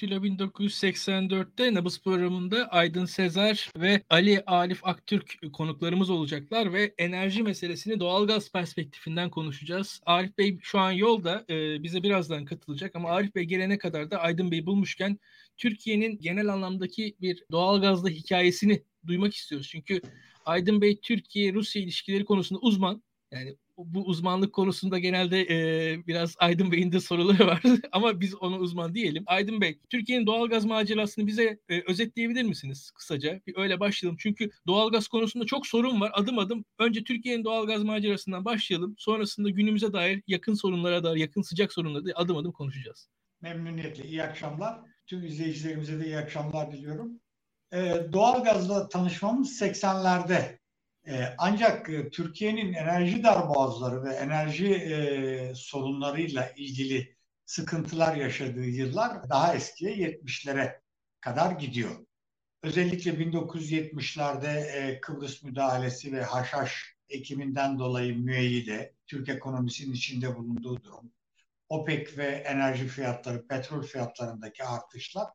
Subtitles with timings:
[0.00, 8.00] Daktilo 1984'te Nabız programında Aydın Sezer ve Ali Alif Aktürk konuklarımız olacaklar ve enerji meselesini
[8.00, 10.00] doğalgaz perspektifinden konuşacağız.
[10.06, 14.18] Arif Bey şu an yolda e, bize birazdan katılacak ama Arif Bey gelene kadar da
[14.18, 15.18] Aydın Bey bulmuşken
[15.56, 19.68] Türkiye'nin genel anlamdaki bir doğalgazda hikayesini duymak istiyoruz.
[19.68, 20.00] Çünkü
[20.44, 23.02] Aydın Bey Türkiye-Rusya ilişkileri konusunda uzman.
[23.32, 27.62] Yani bu uzmanlık konusunda genelde e, biraz Aydın Bey'in de soruları var
[27.92, 29.24] ama biz onu uzman diyelim.
[29.26, 33.40] Aydın Bey, Türkiye'nin doğalgaz macerasını bize e, özetleyebilir misiniz kısaca?
[33.46, 34.16] Bir öyle başlayalım.
[34.20, 36.10] Çünkü doğalgaz konusunda çok sorun var.
[36.14, 38.94] Adım adım önce Türkiye'nin doğalgaz macerasından başlayalım.
[38.98, 43.08] Sonrasında günümüze dair yakın sorunlara dair, yakın sıcak sorunlara da adım adım konuşacağız.
[43.40, 44.04] Memnuniyetle.
[44.04, 44.80] İyi akşamlar.
[45.06, 47.20] Tüm izleyicilerimize de iyi akşamlar diliyorum.
[47.72, 50.59] Ee, doğalgazla tanışmamız 80'lerde e,
[51.38, 59.94] ancak e, Türkiye'nin enerji darboğazları ve enerji e, sorunlarıyla ilgili sıkıntılar yaşadığı yıllar daha eskiye
[59.94, 60.80] 70'lere
[61.20, 62.06] kadar gidiyor.
[62.62, 71.12] Özellikle 1970'lerde e, Kıbrıs müdahalesi ve haşhaş ekiminden dolayı müeyyide, Türk ekonomisinin içinde bulunduğu durum,
[71.68, 75.26] OPEC ve enerji fiyatları, petrol fiyatlarındaki artışlar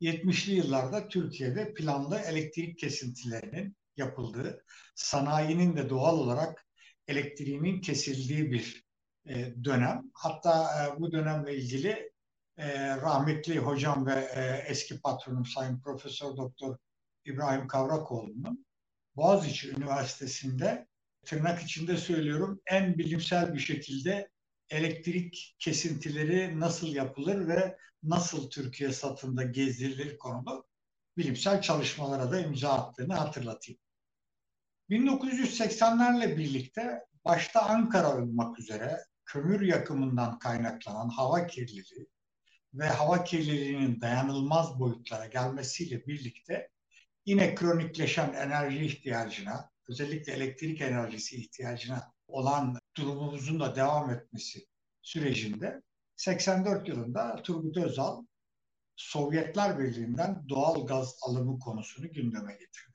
[0.00, 4.64] 70'li yıllarda Türkiye'de planlı elektrik kesintilerinin yapıldığı,
[4.94, 6.66] sanayinin de doğal olarak
[7.08, 8.84] elektriğinin kesildiği bir
[9.28, 10.10] e, dönem.
[10.14, 12.12] Hatta e, bu dönemle ilgili
[12.56, 16.76] e, rahmetli hocam ve e, eski patronum Sayın Profesör Doktor
[17.24, 18.66] İbrahim Kavrakoğlu'nun
[19.16, 20.86] Boğaziçi Üniversitesi'nde
[21.24, 24.28] tırnak içinde söylüyorum en bilimsel bir şekilde
[24.70, 30.66] elektrik kesintileri nasıl yapılır ve nasıl Türkiye satında gezdirilir konulu
[31.16, 33.80] bilimsel çalışmalara da imza attığını hatırlatayım.
[34.90, 42.06] 1980'lerle birlikte başta Ankara olmak üzere kömür yakımından kaynaklanan hava kirliliği
[42.74, 46.68] ve hava kirliliğinin dayanılmaz boyutlara gelmesiyle birlikte
[47.26, 54.66] yine kronikleşen enerji ihtiyacına, özellikle elektrik enerjisi ihtiyacına olan durumumuzun da devam etmesi
[55.02, 55.82] sürecinde
[56.16, 58.24] 84 yılında Turgut Özal
[58.96, 62.93] Sovyetler Birliği'nden doğal gaz alımı konusunu gündeme getirdi.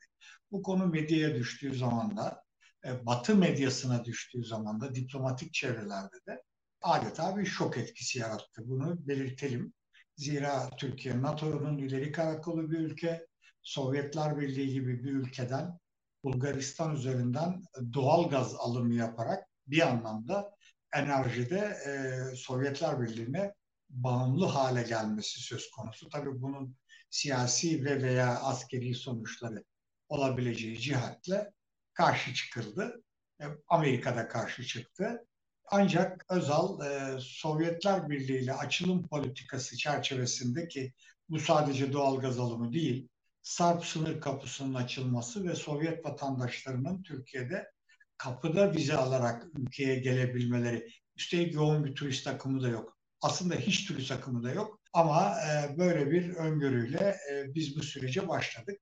[0.51, 2.43] Bu konu medyaya düştüğü zaman da,
[2.85, 6.43] e, Batı medyasına düştüğü zaman da diplomatik çevrelerde de
[6.81, 8.61] adeta bir şok etkisi yarattı.
[8.65, 9.73] Bunu belirtelim.
[10.15, 13.27] Zira Türkiye NATO'nun ileri karakolu bir ülke,
[13.61, 15.79] Sovyetler Birliği gibi bir ülkeden
[16.23, 17.61] Bulgaristan üzerinden
[17.93, 20.55] doğal gaz alımı yaparak bir anlamda
[20.93, 23.53] enerjide e, Sovyetler Birliği'ne
[23.89, 26.09] bağımlı hale gelmesi söz konusu.
[26.09, 26.75] Tabii bunun
[27.09, 29.63] siyasi ve veya askeri sonuçları
[30.09, 31.51] olabileceği cihatle
[31.93, 33.03] karşı çıkıldı.
[33.41, 35.25] E, Amerika'da karşı çıktı.
[35.71, 40.93] Ancak Özal e, Sovyetler Birliği ile açılım politikası çerçevesinde ki
[41.29, 43.07] bu sadece doğal gaz alımı değil,
[43.41, 47.71] Sarp sınır kapısının açılması ve Sovyet vatandaşlarının Türkiye'de
[48.17, 50.87] kapıda vize alarak ülkeye gelebilmeleri.
[51.15, 52.97] Üstelik yoğun bir turist akımı da yok.
[53.21, 54.79] Aslında hiç turist akımı da yok.
[54.93, 57.17] Ama e, böyle bir öngörüyle
[57.55, 58.79] biz bu sürece başladık.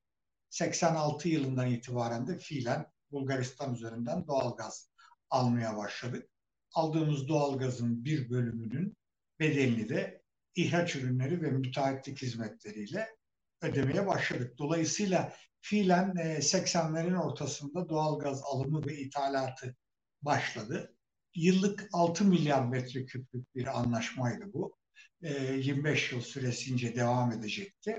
[0.50, 4.90] 86 yılından itibaren de fiilen Bulgaristan üzerinden doğal gaz
[5.30, 6.30] almaya başladık.
[6.72, 8.96] Aldığımız doğal gazın bir bölümünün
[9.40, 10.22] bedelini de
[10.54, 13.08] ihraç ürünleri ve müteahhitlik hizmetleriyle
[13.62, 14.58] ödemeye başladık.
[14.58, 19.76] Dolayısıyla fiilen 80'lerin e, ortasında doğal gaz alımı ve ithalatı
[20.22, 20.94] başladı.
[21.34, 24.78] Yıllık 6 milyar metreküplük bir anlaşmaydı bu.
[25.20, 27.96] 25 e, yıl süresince devam edecekti.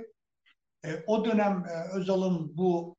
[0.86, 2.96] E, o dönem e, Özal'ın bu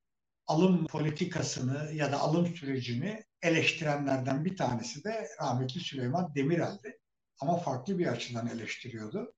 [0.47, 6.99] alım politikasını ya da alım sürecini eleştirenlerden bir tanesi de rahmetli Süleyman Demirel'di.
[7.41, 9.35] Ama farklı bir açıdan eleştiriyordu.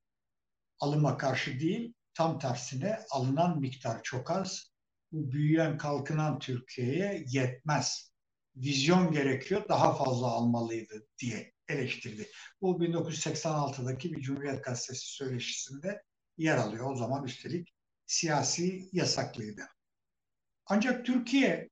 [0.81, 4.73] Alıma karşı değil, tam tersine alınan miktar çok az.
[5.13, 8.13] Bu büyüyen, kalkınan Türkiye'ye yetmez.
[8.57, 12.29] Vizyon gerekiyor, daha fazla almalıydı diye eleştirdi.
[12.61, 16.03] Bu 1986'daki bir Cumhuriyet Gazetesi söyleşisinde
[16.39, 16.91] yer alıyor.
[16.91, 17.72] O zaman üstelik
[18.13, 19.69] siyasi yasaklıydı.
[20.67, 21.71] Ancak Türkiye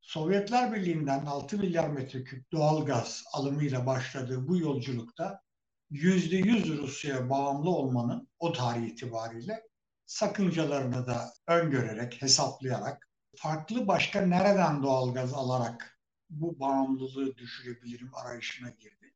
[0.00, 5.42] Sovyetler Birliği'nden 6 milyar metreküp doğal gaz alımıyla başladığı bu yolculukta
[5.90, 9.62] %100 Rusya'ya bağımlı olmanın o tarih itibariyle
[10.06, 16.00] sakıncalarını da öngörerek, hesaplayarak, farklı başka nereden doğal gaz alarak
[16.30, 19.14] bu bağımlılığı düşürebilirim arayışına girdi.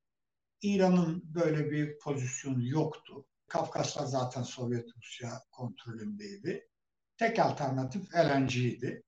[0.63, 3.27] İran'ın böyle bir pozisyonu yoktu.
[3.51, 6.69] Kafkaslar zaten Sovyet Rusya kontrolündeydi.
[7.17, 9.03] Tek alternatif LNG'ydi.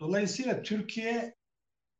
[0.00, 1.34] Dolayısıyla Türkiye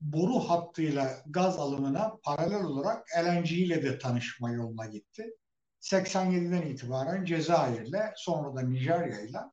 [0.00, 5.36] boru hattıyla gaz alımına paralel olarak LNG ile de tanışma yoluna gitti.
[5.80, 9.52] 87'den itibaren Cezayir'le sonra da Nijerya'yla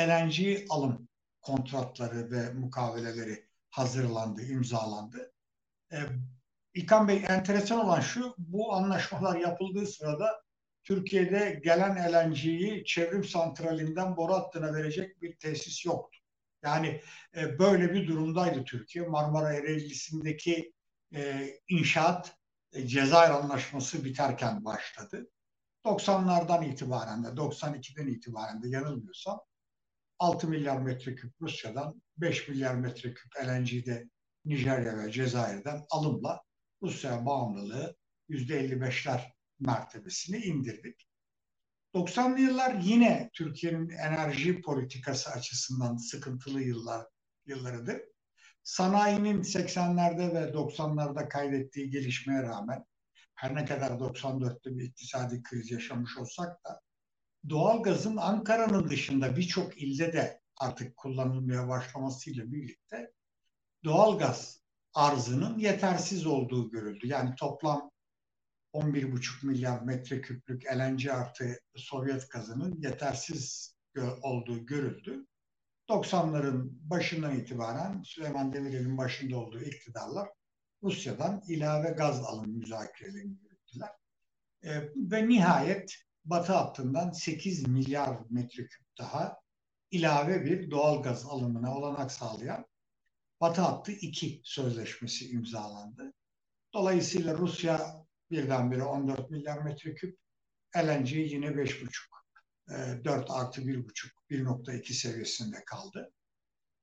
[0.00, 1.08] LNG alım
[1.42, 5.32] kontratları ve mukaveleleri hazırlandı, imzalandı.
[5.92, 5.96] E,
[6.74, 10.45] İlkan Bey enteresan olan şu, bu anlaşmalar yapıldığı sırada
[10.86, 16.18] Türkiye'de gelen LNG'yi çevrim santralinden boru hattına verecek bir tesis yoktu.
[16.62, 17.00] Yani
[17.36, 19.06] e, böyle bir durumdaydı Türkiye.
[19.06, 20.72] Marmara Ereğlisi'ndeki
[21.14, 22.36] e, inşaat
[22.72, 25.30] e, Cezayir Anlaşması biterken başladı.
[25.84, 29.40] 90'lardan itibaren de 92'den itibaren de yanılmıyorsam
[30.18, 34.08] 6 milyar metreküp Rusya'dan 5 milyar metreküp LNG'de
[34.44, 36.42] Nijerya ve Cezayir'den alımla
[36.82, 37.96] Rusya bağımlılığı
[38.30, 41.08] %55'ler mertebesini indirdik.
[41.94, 47.06] 90'lı yıllar yine Türkiye'nin enerji politikası açısından sıkıntılı yıllar
[47.46, 48.00] yıllarıdır.
[48.62, 52.84] Sanayinin 80'lerde ve 90'larda kaydettiği gelişmeye rağmen
[53.34, 56.80] her ne kadar 94'te bir iktisadi kriz yaşamış olsak da
[57.48, 63.12] doğalgazın Ankara'nın dışında birçok ilde de artık kullanılmaya başlamasıyla birlikte
[63.84, 64.60] doğalgaz
[64.94, 67.06] arzının yetersiz olduğu görüldü.
[67.06, 67.90] Yani toplam
[68.76, 73.74] 11,5 milyar metreküplük LNG artı Sovyet gazının yetersiz
[74.22, 75.26] olduğu görüldü.
[75.88, 80.28] 90'ların başından itibaren Süleyman Demirel'in başında olduğu iktidarlar
[80.82, 83.90] Rusya'dan ilave gaz alım müzakerelerini yürüttüler.
[84.62, 85.94] E, ve nihayet
[86.24, 89.36] Batı hattından 8 milyar metreküp daha
[89.90, 92.66] ilave bir doğal gaz alımına olanak sağlayan
[93.40, 96.12] Batı hattı 2 sözleşmesi imzalandı.
[96.74, 100.18] Dolayısıyla Rusya birdenbire 14 milyar metreküp,
[100.76, 106.12] LNG yine 5,5, 4 e, artı 1,5, 1,2 seviyesinde kaldı.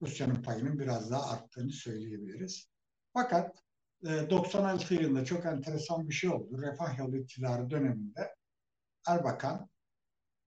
[0.02, 2.68] Rusya'nın payının biraz daha arttığını söyleyebiliriz.
[3.14, 3.64] Fakat
[4.04, 6.62] 96 e, yılında çok enteresan bir şey oldu.
[6.62, 8.36] Refah yolu iktidarı döneminde
[9.08, 9.70] Erbakan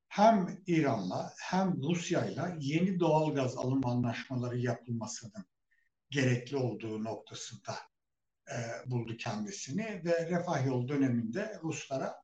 [0.09, 5.45] hem İran'la hem Rusya'yla yeni doğal gaz alım anlaşmaları yapılmasının
[6.11, 7.75] gerekli olduğu noktasında
[8.51, 12.15] e, buldu kendisini ve Refah Yol döneminde Ruslara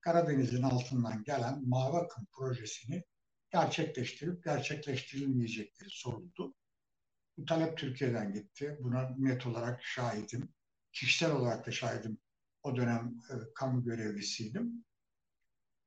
[0.00, 3.04] Karadeniz'in altından gelen Mavi Akım projesini
[3.52, 6.54] gerçekleştirip gerçekleştirilmeyecekleri soruldu.
[7.36, 8.78] Bu talep Türkiye'den gitti.
[8.80, 10.54] Buna net olarak şahidim.
[10.92, 12.18] Kişisel olarak da şahidim.
[12.62, 14.84] O dönem e, kamu görevlisiydim.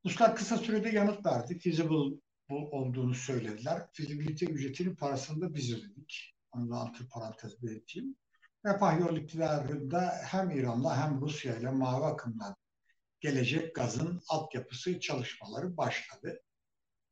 [0.06, 1.60] Ruslar kısa sürede yanıt verdi.
[1.60, 2.18] Feasible
[2.50, 3.88] bu olduğunu söylediler.
[3.94, 6.36] Fizibilite ücretinin parasını da biz ödedik.
[6.52, 8.16] Onu da altı parantez belirteyim.
[8.66, 12.56] Refah yol iktidarında hem İran'la hem Rusya ile mavi akımdan
[13.20, 16.40] gelecek gazın altyapısı çalışmaları başladı.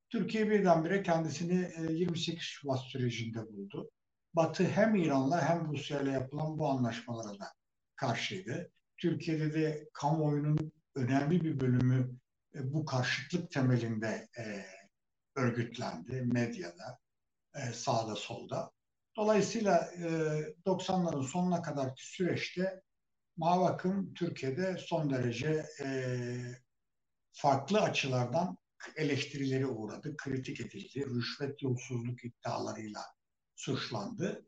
[0.10, 3.92] Türkiye birdenbire kendisini 28 e, Şubat sürecinde buldu.
[4.34, 7.54] Batı hem İran'la hem Rusya ile yapılan bu anlaşmalara da
[7.96, 8.72] karşıydı.
[8.98, 12.16] Türkiye'de de kamuoyunun önemli bir bölümü
[12.56, 14.66] e, bu karşıtlık temelinde e,
[15.36, 17.00] örgütlendi medyada,
[17.74, 18.72] sağda solda.
[19.18, 20.08] Dolayısıyla e,
[20.66, 22.82] 90'ların sonuna kadarki süreçte
[23.38, 25.88] mavi akım Türkiye'de son derece e,
[27.32, 28.58] farklı açılardan
[28.96, 33.02] eleştirileri uğradı, kritik edildi, rüşvet yolsuzluk iddialarıyla
[33.56, 34.46] suçlandı.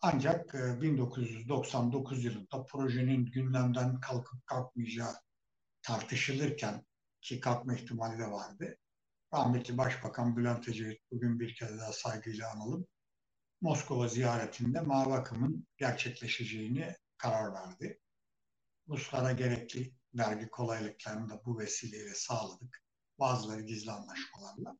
[0.00, 5.14] Ancak e, 1999 yılında projenin gündemden kalkıp kalkmayacağı
[5.82, 6.86] tartışılırken
[7.20, 8.76] ki kalkma ihtimali de vardı.
[9.34, 12.86] Rahmetli Başbakan Bülent Ecevit bugün bir kez daha saygıyla analım.
[13.60, 18.00] Moskova ziyaretinde mavi akımın gerçekleşeceğini karar verdi.
[18.88, 22.82] Ruslara gerekli vergi kolaylıklarını da bu vesileyle sağladık.
[23.18, 24.78] Bazıları gizli anlaşmalarla.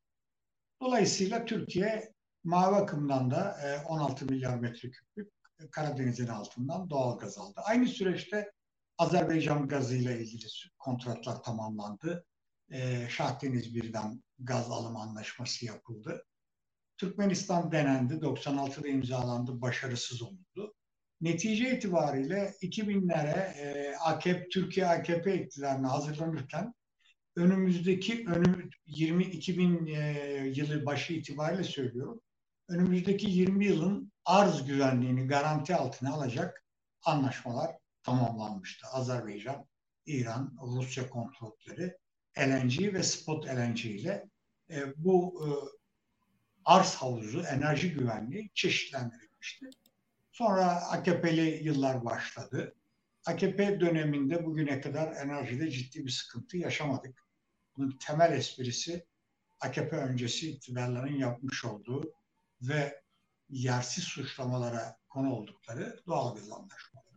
[0.80, 3.56] Dolayısıyla Türkiye mavi akımdan da
[3.86, 5.32] 16 e, milyar metreküplük
[5.70, 7.60] Karadeniz'in altından doğal gaz aldı.
[7.64, 8.52] Aynı süreçte
[8.98, 10.46] Azerbaycan gazıyla ilgili
[10.78, 12.24] kontratlar tamamlandı.
[12.70, 16.24] E, Şahdeniz birden gaz alım anlaşması yapıldı.
[16.98, 20.74] Türkmenistan denendi, 96'da imzalandı, başarısız oldu.
[21.20, 26.74] Netice itibariyle 2000'lere e, AKP, Türkiye AKP iktidarına hazırlanırken
[27.36, 32.20] önümüzdeki önüm 20 2000 e, yılı başı itibariyle söylüyorum.
[32.68, 36.64] Önümüzdeki 20 yılın arz güvenliğini garanti altına alacak
[37.02, 38.86] anlaşmalar tamamlanmıştı.
[38.86, 39.66] Azerbaycan,
[40.06, 41.96] İran, Rusya kontrolleri
[42.38, 44.24] LNG ve spot LNG ile
[44.70, 45.48] e, bu e,
[46.68, 49.70] arz havuzu, enerji güvenliği çeşitlendirilmişti.
[50.32, 52.74] Sonra AKP'li yıllar başladı.
[53.26, 57.24] AKP döneminde bugüne kadar enerjide ciddi bir sıkıntı yaşamadık.
[57.76, 59.06] Bunun temel esprisi
[59.60, 62.12] AKP öncesi iktidarların yapmış olduğu
[62.62, 63.02] ve
[63.50, 67.07] yersiz suçlamalara konu oldukları doğal gaz anlaşmaları.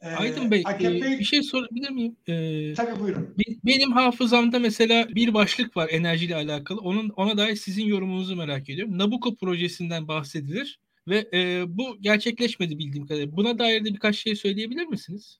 [0.00, 0.98] Ee, Aydın Bey AKP...
[0.98, 2.16] e, bir şey sorabilir miyim?
[2.28, 3.34] Ee, Tabii buyurun.
[3.64, 6.80] Benim hafızamda mesela bir başlık var enerjiyle alakalı.
[6.80, 8.98] Onun ona dair sizin yorumunuzu merak ediyorum.
[8.98, 13.36] Nabucco projesinden bahsedilir ve e, bu gerçekleşmedi bildiğim kadarıyla.
[13.36, 15.38] Buna dair de birkaç şey söyleyebilir misiniz?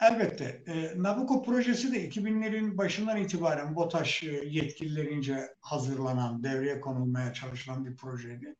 [0.00, 0.62] Elbette.
[0.66, 7.96] E, Nabucco projesi de 2000'lerin başından itibaren BOTAŞ e, yetkililerince hazırlanan, devreye konulmaya çalışılan bir
[7.96, 8.54] projeydi.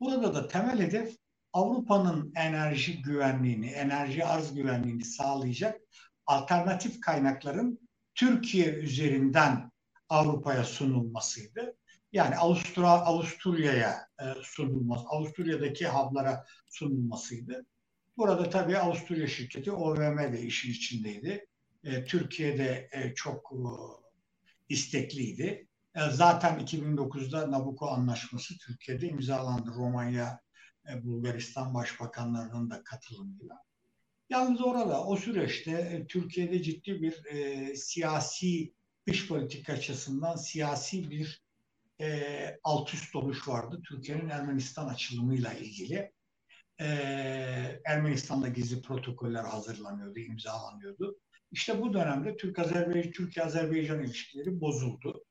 [0.00, 1.16] Burada da temel hedef
[1.52, 5.80] Avrupa'nın enerji güvenliğini, enerji arz güvenliğini sağlayacak
[6.26, 7.80] alternatif kaynakların
[8.14, 9.70] Türkiye üzerinden
[10.08, 11.76] Avrupa'ya sunulmasıydı.
[12.12, 17.66] Yani Avusturya Avusturya'ya e, sunulması, Avusturya'daki hub'lara sunulmasıydı.
[18.16, 21.46] Burada tabii Avusturya şirketi OVM de işin içindeydi.
[21.84, 23.60] E, Türkiye'de e, çok e,
[24.68, 25.68] istekliydi.
[25.94, 29.70] E, zaten 2009'da Nabucco Anlaşması Türkiye'de imzalandı.
[29.70, 30.40] Romanya,
[31.04, 33.68] Bulgaristan başbakanlarının da katılımıyla.
[34.30, 38.74] Yalnız orada o süreçte e, Türkiye'de ciddi bir e, siyasi
[39.06, 41.42] dış politik açısından siyasi bir
[42.00, 43.82] e, alt üst oluş vardı.
[43.88, 46.12] Türkiye'nin Ermenistan açılımıyla ilgili.
[46.80, 46.86] E,
[47.84, 51.18] Ermenistan'da gizli protokoller hazırlanıyordu, imzalanıyordu.
[51.50, 55.24] İşte bu dönemde Türk-Azerbaycan, Türkiye-Azerbaycan ilişkileri bozuldu.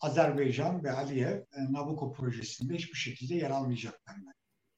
[0.00, 4.34] Azerbaycan ve Aliyev e, Nabucco projesinde hiçbir şekilde yer almayacaklarını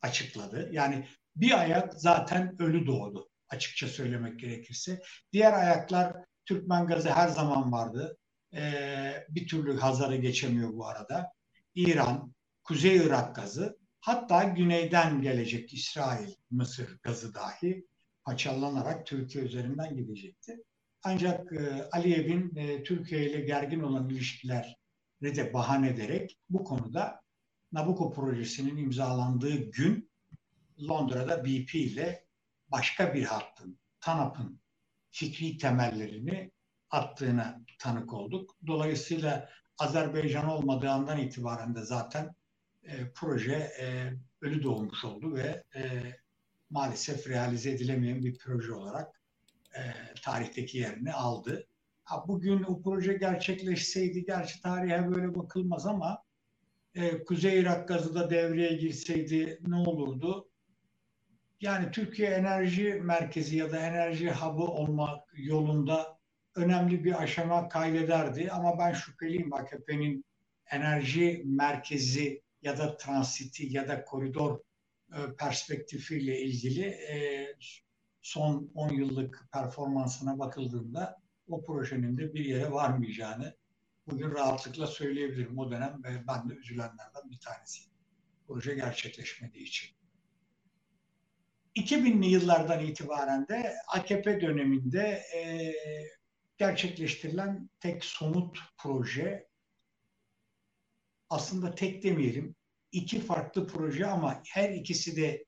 [0.07, 0.69] açıkladı.
[0.73, 5.03] Yani bir ayak zaten ölü doğdu açıkça söylemek gerekirse.
[5.33, 6.13] Diğer ayaklar
[6.45, 8.17] Türkmen gazı her zaman vardı.
[8.55, 11.33] Ee, bir türlü Hazar'ı geçemiyor bu arada.
[11.75, 12.35] İran,
[12.65, 17.87] Kuzey Irak gazı, hatta güneyden gelecek İsrail, Mısır gazı dahi
[18.25, 20.57] paçallanarak Türkiye üzerinden gidecekti.
[21.03, 24.77] Ancak e, Aliyev'in e, Türkiye ile gergin olan ilişkileri
[25.23, 27.21] de bahane ederek bu konuda
[27.73, 30.11] Nabucco projesinin imzalandığı gün
[30.89, 32.27] Londra'da BP ile
[32.69, 34.61] başka bir hattın, TANAP'ın
[35.11, 36.51] fikri temellerini
[36.91, 38.57] attığına tanık olduk.
[38.67, 42.35] Dolayısıyla Azerbaycan olmadığı andan itibaren de zaten
[42.83, 46.03] e, proje e, ölü doğmuş oldu ve e,
[46.71, 49.23] maalesef realize edilemeyen bir proje olarak
[49.77, 49.81] e,
[50.23, 51.67] tarihteki yerini aldı.
[52.05, 56.26] Ha, bugün o proje gerçekleşseydi, gerçi tarihe böyle bakılmaz ama
[56.97, 60.49] e, Kuzey Irak gazı da devreye girseydi ne olurdu?
[61.61, 66.19] Yani Türkiye Enerji Merkezi ya da Enerji Hub'ı olmak yolunda
[66.55, 68.51] önemli bir aşama kaydederdi.
[68.51, 70.25] Ama ben şüpheliyim AKP'nin
[70.71, 74.61] enerji merkezi ya da transiti ya da koridor
[75.13, 77.47] e, perspektifiyle ilgili e,
[78.23, 81.17] son 10 yıllık performansına bakıldığında
[81.49, 83.57] o projenin de bir yere varmayacağını
[84.07, 85.59] bugün rahatlıkla söyleyebilirim.
[85.59, 87.83] O dönem ben de üzülenlerden bir tanesi.
[88.47, 89.97] Proje gerçekleşmediği için.
[91.77, 95.73] 2000'li yıllardan itibaren de AKP döneminde e,
[96.59, 99.49] gerçekleştirilen tek somut proje
[101.31, 102.57] aslında tek demeyelim
[102.93, 105.45] iki farklı proje ama her ikisi de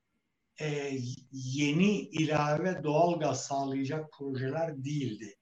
[0.61, 0.99] e,
[1.33, 5.38] yeni ilave doğal gaz sağlayacak projeler değildi.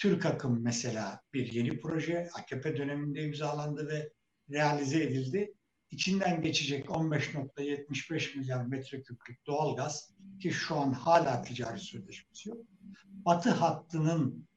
[0.00, 4.12] Türk Akım mesela bir yeni proje AKP döneminde imzalandı ve
[4.50, 5.54] realize edildi.
[5.90, 12.58] İçinden geçecek 15.75 milyar metreküplük doğal gaz ki şu an hala ticari sözleşmesi yok.
[13.04, 14.48] Batı hattının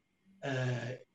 [0.46, 0.52] e,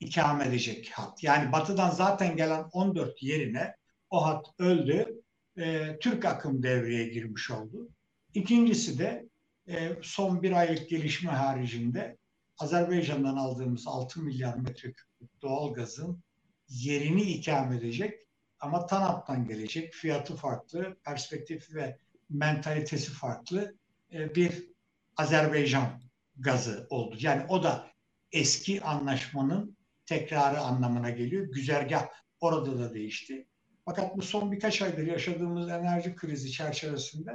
[0.00, 1.22] ikame edecek hat.
[1.24, 3.74] Yani batıdan zaten gelen 14 yerine
[4.10, 5.22] o hat öldü.
[5.56, 7.88] E, Türk akım devreye girmiş oldu.
[8.34, 9.28] İkincisi de
[9.68, 12.17] e, son bir aylık gelişme haricinde
[12.58, 16.22] Azerbaycan'dan aldığımız 6 milyar metreküplük doğal gazın
[16.68, 18.20] yerini ikame edecek
[18.60, 21.98] ama TANAP'tan gelecek fiyatı farklı, perspektifi ve
[22.30, 23.74] mentalitesi farklı
[24.12, 24.68] e, bir
[25.16, 26.02] Azerbaycan
[26.36, 27.16] gazı oldu.
[27.20, 27.90] Yani o da
[28.32, 31.46] eski anlaşmanın tekrarı anlamına geliyor.
[31.52, 32.06] Güzergah
[32.40, 33.46] orada da değişti.
[33.84, 37.32] Fakat bu son birkaç aydır yaşadığımız enerji krizi çerçevesinde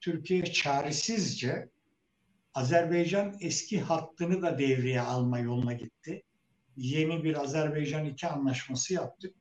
[0.00, 1.68] Türkiye çaresizce
[2.54, 6.22] Azerbaycan eski hattını da devreye alma yoluna gitti.
[6.76, 9.34] Yeni bir Azerbaycan 2 anlaşması yaptık.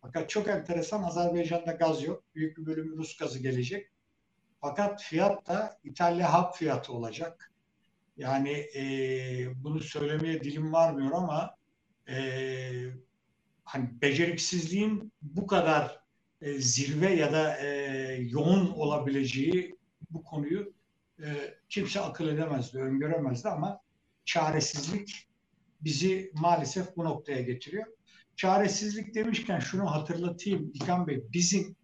[0.00, 2.24] Fakat çok enteresan Azerbaycan'da gaz yok.
[2.34, 3.88] Büyük bir bölümü Rus gazı gelecek.
[4.60, 7.52] Fakat fiyat da İtalya hap fiyatı olacak.
[8.16, 8.84] Yani e,
[9.56, 11.56] bunu söylemeye dilim varmıyor ama
[12.08, 12.20] e,
[13.64, 16.00] hani beceriksizliğin bu kadar
[16.40, 17.68] e, zirve ya da e,
[18.20, 19.76] yoğun olabileceği
[20.10, 20.72] bu konuyu
[21.22, 23.80] e, kimse akıl edemezdi, öngöremezdi ama
[24.24, 25.28] çaresizlik
[25.80, 27.86] bizi maalesef bu noktaya getiriyor.
[28.36, 31.76] Çaresizlik demişken şunu hatırlatayım İlkan Bey, bizim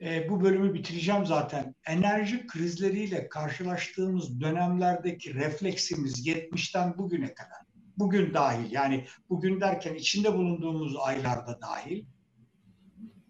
[0.00, 1.74] e, bu bölümü bitireceğim zaten.
[1.86, 7.58] Enerji krizleriyle karşılaştığımız dönemlerdeki refleksimiz 70'ten bugüne kadar,
[7.98, 12.04] bugün dahil yani bugün derken içinde bulunduğumuz aylarda dahil,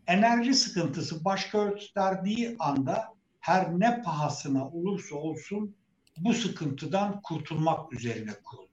[0.07, 5.77] enerji sıkıntısı baş gösterdiği anda her ne pahasına olursa olsun
[6.19, 8.71] bu sıkıntıdan kurtulmak üzerine kuruldu.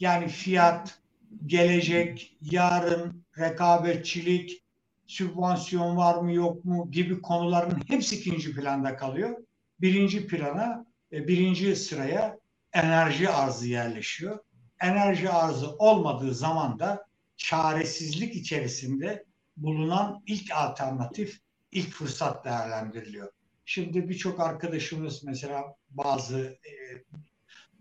[0.00, 0.98] Yani fiyat,
[1.46, 4.62] gelecek, yarın, rekabetçilik,
[5.06, 9.36] sübvansiyon var mı yok mu gibi konuların hepsi ikinci planda kalıyor.
[9.80, 12.38] Birinci plana, birinci sıraya
[12.72, 14.38] enerji arzı yerleşiyor.
[14.80, 17.06] Enerji arzı olmadığı zaman da
[17.36, 19.24] çaresizlik içerisinde
[19.56, 21.40] bulunan ilk alternatif,
[21.70, 23.32] ilk fırsat değerlendiriliyor.
[23.64, 26.72] Şimdi birçok arkadaşımız mesela bazı e,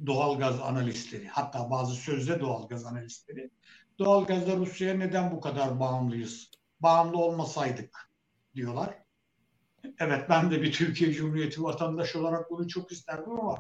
[0.06, 3.52] doğalgaz analistleri, hatta bazı sözde doğalgaz analistleri,
[4.00, 6.52] doğalgazda Rusya'ya neden bu kadar bağımlıyız?
[6.80, 8.10] Bağımlı olmasaydık
[8.56, 8.98] diyorlar.
[10.00, 13.56] Evet ben de bir Türkiye Cumhuriyeti vatandaşı olarak bunu çok isterdim ama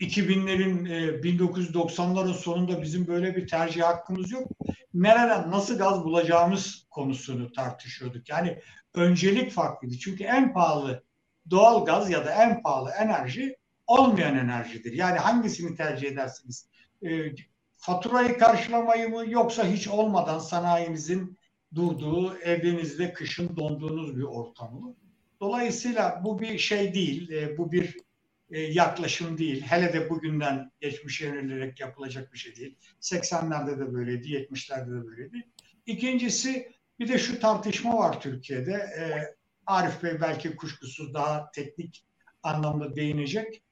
[0.00, 0.86] 2000'lerin
[1.22, 4.48] 1990'ların e, sonunda bizim böyle bir tercih hakkımız yok.
[4.94, 8.28] Nereden nasıl gaz bulacağımız konusunu tartışıyorduk.
[8.28, 8.60] Yani
[8.94, 9.98] öncelik farklıydı.
[9.98, 11.07] Çünkü en pahalı
[11.50, 14.92] doğal gaz ya da en pahalı enerji olmayan enerjidir.
[14.92, 16.68] Yani hangisini tercih edersiniz?
[17.02, 17.08] E,
[17.76, 21.38] faturayı karşılamayı mı yoksa hiç olmadan sanayinizin
[21.74, 24.94] durduğu, evinizde kışın donduğunuz bir ortam mı?
[25.40, 27.96] Dolayısıyla bu bir şey değil, e, bu bir
[28.50, 29.62] e, yaklaşım değil.
[29.62, 32.76] Hele de bugünden geçmişe yönelilerek yapılacak bir şey değil.
[33.00, 35.48] 80'lerde de böyleydi, 70'lerde de böyleydi.
[35.86, 38.72] İkincisi bir de şu tartışma var Türkiye'de.
[38.72, 39.04] E,
[39.68, 42.04] Arif Bey belki kuşkusuz daha teknik
[42.42, 43.62] anlamda değinecek.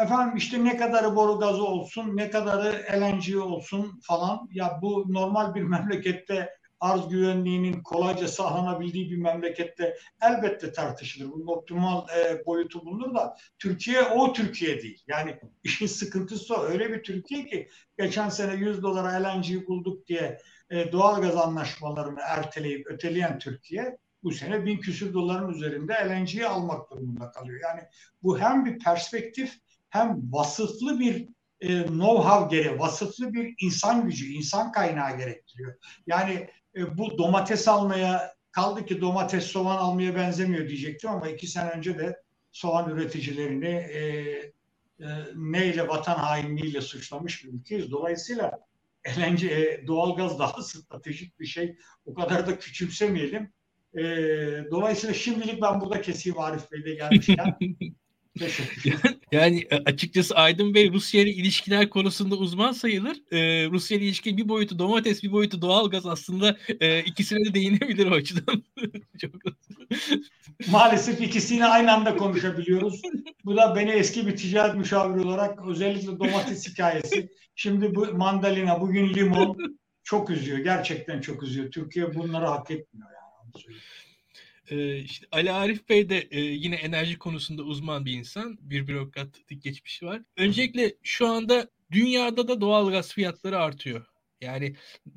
[0.00, 4.48] Efendim işte ne kadarı boru gazı olsun, ne kadarı LNG olsun falan.
[4.52, 11.32] Ya bu normal bir memlekette arz güvenliğinin kolayca sağlanabildiği bir memlekette elbette tartışılır.
[11.32, 15.04] Bunun optimal e, boyutu bulunur da Türkiye o Türkiye değil.
[15.06, 16.62] Yani işin sıkıntısı o.
[16.62, 17.68] Öyle bir Türkiye ki
[17.98, 20.38] geçen sene 100 dolara LNG bulduk diye
[20.70, 26.90] e, doğal gaz anlaşmalarını erteleyip öteleyen Türkiye bu sene bin küsür doların üzerinde LNG'yi almak
[26.90, 27.60] durumunda kalıyor.
[27.62, 27.80] Yani
[28.22, 31.28] bu hem bir perspektif hem vasıflı bir
[31.60, 35.74] e, know-how gereği, vasıflı bir insan gücü, insan kaynağı gerektiriyor.
[36.06, 41.70] Yani e, bu domates almaya kaldı ki domates soğan almaya benzemiyor diyecektim ama iki sene
[41.70, 44.00] önce de soğan üreticilerini e,
[45.00, 47.90] e, neyle vatan hainliğiyle suçlamış bir ülkeyiz.
[47.90, 48.58] Dolayısıyla
[49.18, 51.78] LNG, e, doğalgaz daha stratejik bir şey.
[52.06, 53.52] O kadar da küçümsemeyelim.
[53.96, 54.04] E,
[54.70, 57.56] dolayısıyla şimdilik ben burada keseyim Arif Bey'de gelmişken.
[59.32, 63.16] yani e, açıkçası Aydın Bey Rusya ile ilişkiler konusunda uzman sayılır.
[63.32, 68.06] Ee, Rusya ile ilişki bir boyutu domates bir boyutu doğalgaz aslında e, ikisine de değinebilir
[68.06, 68.62] o açıdan.
[69.20, 69.32] Çok
[70.70, 73.02] Maalesef ikisini aynı anda konuşabiliyoruz.
[73.44, 77.28] Bu da beni eski bir ticaret müşaviri olarak özellikle domates hikayesi.
[77.54, 80.58] Şimdi bu mandalina, bugün limon çok üzüyor.
[80.58, 81.70] Gerçekten çok üzüyor.
[81.70, 83.15] Türkiye bunları hak etmiyor
[84.70, 88.58] Ee, işte Ali Arif Bey de e, yine enerji konusunda uzman bir insan.
[88.60, 90.22] Bir bürokratlık geçmişi var.
[90.36, 94.06] Öncelikle şu anda dünyada da doğal gaz fiyatları artıyor.
[94.40, 94.76] Yani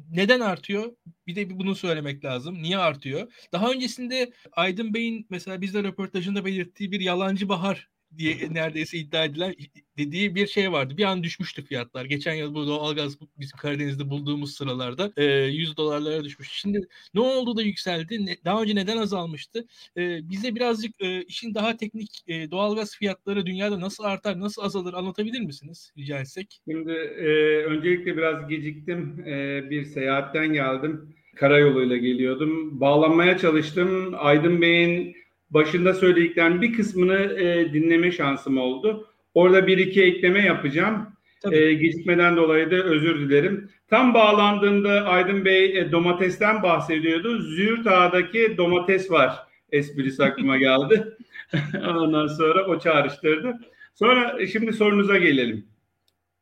[0.10, 0.95] neden artıyor?
[1.28, 2.62] Bir de bunu söylemek lazım.
[2.62, 3.34] Niye artıyor?
[3.52, 9.55] Daha öncesinde Aydın Bey'in mesela bizde röportajında belirttiği bir yalancı bahar diye neredeyse iddia edilen
[9.97, 10.97] dediği bir şey vardı.
[10.97, 12.05] Bir an düşmüştü fiyatlar.
[12.05, 16.49] Geçen yıl bu doğalgaz bizim Karadeniz'de bulduğumuz sıralarda e, 100 dolarlara düşmüş.
[16.51, 18.37] Şimdi ne oldu da yükseldi?
[18.45, 19.67] Daha önce neden azalmıştı?
[19.97, 24.93] E, bize birazcık e, işin daha teknik e, doğalgaz fiyatları dünyada nasıl artar, nasıl azalır
[24.93, 26.61] anlatabilir misiniz rica etsek?
[26.71, 27.27] Şimdi e,
[27.63, 29.25] öncelikle biraz geciktim.
[29.69, 31.15] Bir seyahatten geldim.
[31.35, 32.79] Karayoluyla geliyordum.
[32.79, 34.13] Bağlanmaya çalıştım.
[34.17, 35.15] Aydın Bey'in
[35.49, 39.07] başında söylediklerinin bir kısmını e, dinleme şansım oldu.
[39.33, 41.07] Orada bir iki ekleme yapacağım.
[41.51, 43.69] E, gecikmeden dolayı da özür dilerim.
[43.89, 47.41] Tam bağlandığında Aydın Bey e, domatesten bahsediyordu.
[47.41, 51.17] Züğürt Ağa'daki domates var esprisi aklıma geldi.
[51.88, 53.59] Ondan sonra o çağrıştırdı.
[53.93, 55.65] Sonra e, şimdi sorunuza gelelim.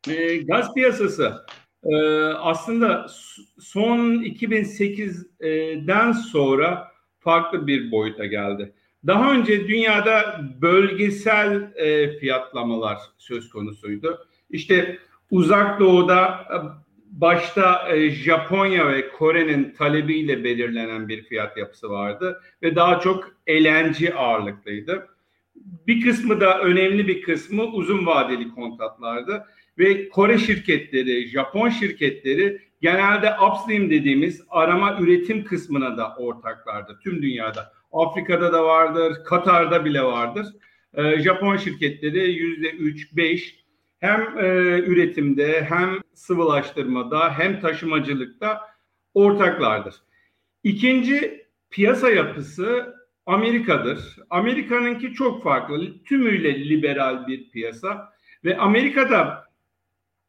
[0.09, 1.45] E, gaz piyasası
[1.83, 3.07] e, aslında
[3.59, 8.73] son 2008'den sonra farklı bir boyuta geldi.
[9.07, 14.27] Daha önce dünyada bölgesel e, fiyatlamalar söz konusuydu.
[14.49, 14.97] İşte
[15.31, 16.57] uzak doğuda e,
[17.11, 24.13] başta e, Japonya ve Kore'nin talebiyle belirlenen bir fiyat yapısı vardı ve daha çok elenci
[24.13, 25.07] ağırlıklıydı.
[25.87, 29.45] Bir kısmı da önemli bir kısmı uzun vadeli kontratlardı
[29.77, 37.76] ve Kore şirketleri, Japon şirketleri genelde upstream dediğimiz arama üretim kısmına da ortaklardı tüm dünyada.
[38.05, 40.47] Afrika'da da vardır, Katar'da bile vardır.
[40.93, 43.65] E, Japon şirketleri yüzde üç, beş
[43.99, 44.45] hem e,
[44.79, 48.61] üretimde hem sıvılaştırmada hem taşımacılıkta
[49.13, 49.95] ortaklardır.
[50.63, 54.15] İkinci piyasa yapısı Amerika'dır.
[54.29, 58.13] Amerika'nınki çok farklı, tümüyle liberal bir piyasa
[58.45, 59.47] ve Amerika'da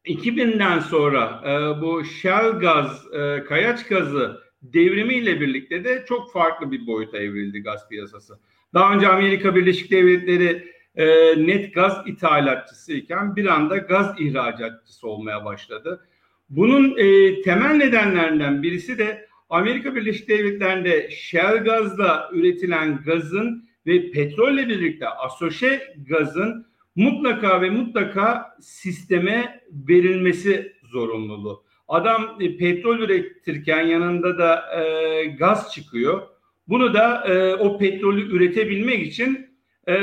[0.05, 6.87] 2000'den sonra e, bu shell gaz, e, kayaç gazı devrimiyle birlikte de çok farklı bir
[6.87, 8.39] boyuta evrildi gaz piyasası.
[8.75, 11.07] Daha önce Amerika Birleşik Devletleri e,
[11.47, 16.07] net gaz ithalatçısı iken bir anda gaz ihracatçısı olmaya başladı.
[16.51, 24.69] Bunun e, temel nedenlerinden birisi de Amerika Birleşik Devletleri'nde shell gazla üretilen gazın ve petrolle
[24.69, 26.67] birlikte asoşe gazın
[26.97, 31.65] mutlaka ve mutlaka sisteme verilmesi zorunluluğu.
[31.89, 36.23] Adam e, petrol üretirken yanında da e, gaz çıkıyor.
[36.69, 39.47] Bunu da e, o petrolü üretebilmek için
[39.89, 39.95] e,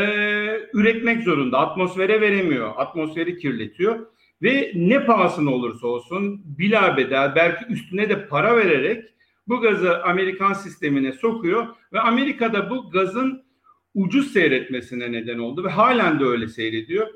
[0.73, 1.59] üretmek zorunda.
[1.59, 2.73] Atmosfere veremiyor.
[2.77, 4.05] Atmosferi kirletiyor.
[4.41, 9.05] Ve ne pahasına olursa olsun bilabedel belki üstüne de para vererek
[9.47, 13.43] bu gazı Amerikan sistemine sokuyor ve Amerika'da bu gazın
[13.93, 17.07] ucuz seyretmesine neden oldu ve halen de öyle seyrediyor.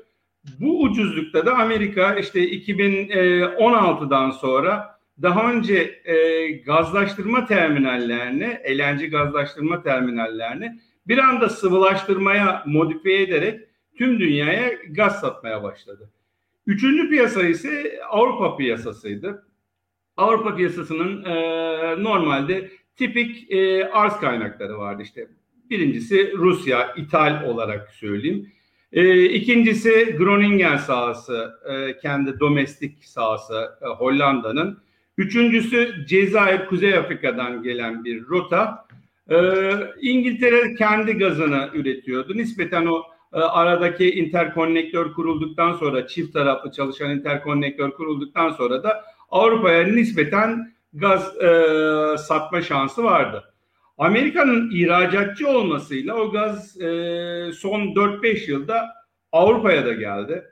[0.60, 10.80] Bu ucuzlukta da Amerika işte 2016'dan sonra daha önce e, gazlaştırma terminallerini, elenci gazlaştırma terminallerini
[11.08, 13.60] bir anda sıvılaştırmaya modifiye ederek
[13.98, 16.10] tüm dünyaya gaz satmaya başladı.
[16.66, 19.46] Üçüncü piyasa ise Avrupa piyasasıydı.
[20.16, 25.28] Avrupa piyasasının e, normalde tipik e, arz kaynakları vardı işte.
[25.70, 28.52] Birincisi Rusya, ithal olarak söyleyeyim.
[28.92, 34.78] E, ikincisi Groningen sahası, e, kendi domestik sahası e, Hollanda'nın.
[35.18, 38.86] Üçüncüsü Cezayir, Kuzey Afrika'dan gelen bir rota.
[39.30, 39.36] E,
[40.00, 42.36] İngiltere kendi gazını üretiyordu.
[42.36, 49.86] Nispeten o e, aradaki interkonnektör kurulduktan sonra, çift taraflı çalışan interkonnektör kurulduktan sonra da Avrupa'ya
[49.86, 51.48] nispeten gaz e,
[52.18, 53.49] satma şansı vardı.
[54.00, 56.86] Amerika'nın ihracatçı olmasıyla o gaz e,
[57.52, 58.88] son 4-5 yılda
[59.32, 60.44] Avrupa'ya da geldi.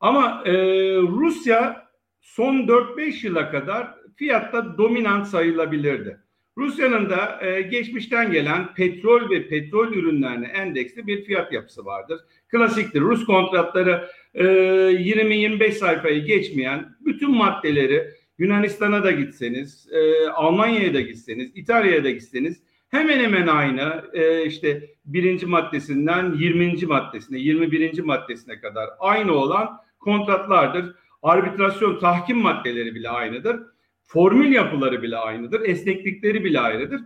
[0.00, 0.52] Ama e,
[0.96, 1.88] Rusya
[2.20, 6.18] son 4-5 yıla kadar fiyatta dominant sayılabilirdi.
[6.56, 12.20] Rusya'nın da e, geçmişten gelen petrol ve petrol ürünlerine endeksli bir fiyat yapısı vardır.
[12.48, 13.00] Klasiktir.
[13.00, 21.50] Rus kontratları e, 20-25 sayfayı geçmeyen bütün maddeleri Yunanistan'a da gitseniz, e, Almanya'ya da gitseniz,
[21.54, 26.86] İtalya'ya da gitseniz hemen hemen aynı e, işte birinci maddesinden 20.
[26.86, 27.98] maddesine, 21.
[27.98, 30.94] maddesine kadar aynı olan kontratlardır.
[31.22, 33.60] Arbitrasyon, tahkim maddeleri bile aynıdır.
[34.02, 35.60] Formül yapıları bile aynıdır.
[35.60, 37.00] Esneklikleri bile ayrıdır.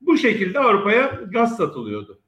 [0.00, 2.20] Bu şekilde Avrupa'ya gaz satılıyordu.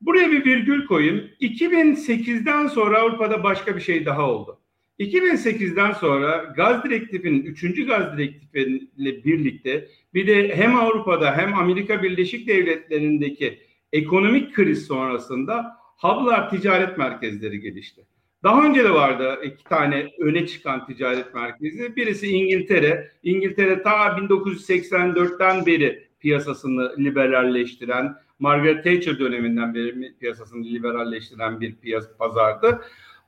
[0.00, 1.30] Buraya bir virgül koyayım.
[1.40, 4.60] 2008'den sonra Avrupa'da başka bir şey daha oldu.
[4.98, 7.86] 2008'den sonra gaz direktifinin 3.
[7.86, 13.58] gaz direktifiyle birlikte bir de hem Avrupa'da hem Amerika Birleşik Devletleri'ndeki
[13.92, 18.06] ekonomik kriz sonrasında hub'lar ticaret merkezleri gelişti.
[18.42, 21.96] Daha önce de vardı iki tane öne çıkan ticaret merkezi.
[21.96, 23.10] Birisi İngiltere.
[23.22, 32.80] İngiltere ta 1984'ten beri piyasasını liberalleştiren, Margaret Thatcher döneminden beri piyasasını liberalleştiren bir piyasa pazardı.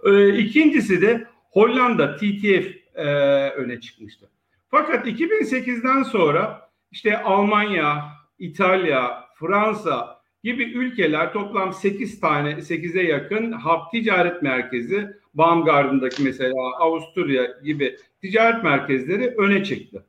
[0.05, 3.05] Ee, ikincisi de Hollanda TTF e,
[3.51, 4.31] öne çıkmıştı.
[4.71, 8.05] Fakat 2008'den sonra işte Almanya,
[8.39, 17.47] İtalya, Fransa gibi ülkeler toplam 8 tane 8'e yakın hap ticaret merkezi Baumgarten'daki mesela Avusturya
[17.65, 20.07] gibi ticaret merkezleri öne çıktı.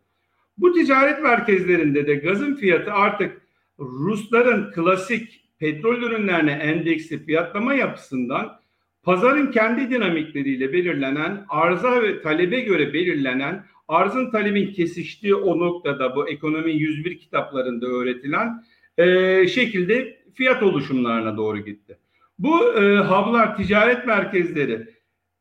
[0.57, 3.41] Bu ticaret merkezlerinde de gazın fiyatı artık
[3.79, 8.60] Rusların klasik petrol ürünlerine endeksli fiyatlama yapısından
[9.08, 16.30] pazarın kendi dinamikleriyle belirlenen, arza ve talebe göre belirlenen, arzın talebin kesiştiği o noktada bu
[16.30, 18.63] ekonomi 101 kitaplarında öğretilen
[18.98, 21.98] e, şekilde fiyat oluşumlarına doğru gitti.
[22.39, 24.88] Bu e, havlar ticaret merkezleri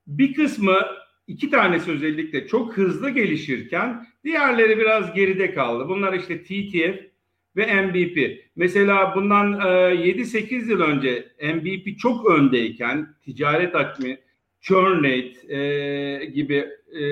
[0.06, 0.78] bir kısmı
[1.26, 5.88] iki tanesi özellikle çok hızlı gelişirken diğerleri biraz geride kaldı.
[5.88, 7.15] Bunlar işte TTF
[7.56, 8.44] ve MVP.
[8.56, 9.64] Mesela bundan e,
[9.94, 14.18] 7-8 yıl önce MVP çok öndeyken ticaret hacmi,
[14.60, 16.66] churn rate e, gibi
[17.00, 17.02] e,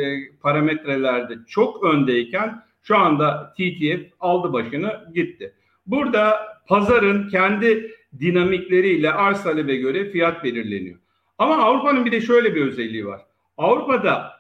[0.43, 5.55] parametrelerde çok öndeyken şu anda TTF aldı başını gitti.
[5.87, 6.37] Burada
[6.69, 10.99] pazarın kendi dinamikleriyle arz talebe göre fiyat belirleniyor.
[11.39, 13.21] Ama Avrupa'nın bir de şöyle bir özelliği var.
[13.57, 14.34] Avrupa'da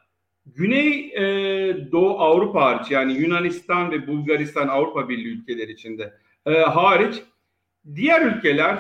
[0.46, 1.22] Güney e,
[1.92, 6.14] Doğu Avrupa hariç yani Yunanistan ve Bulgaristan Avrupa Birliği ülkeleri içinde
[6.46, 7.22] e, hariç
[7.94, 8.78] diğer ülkeler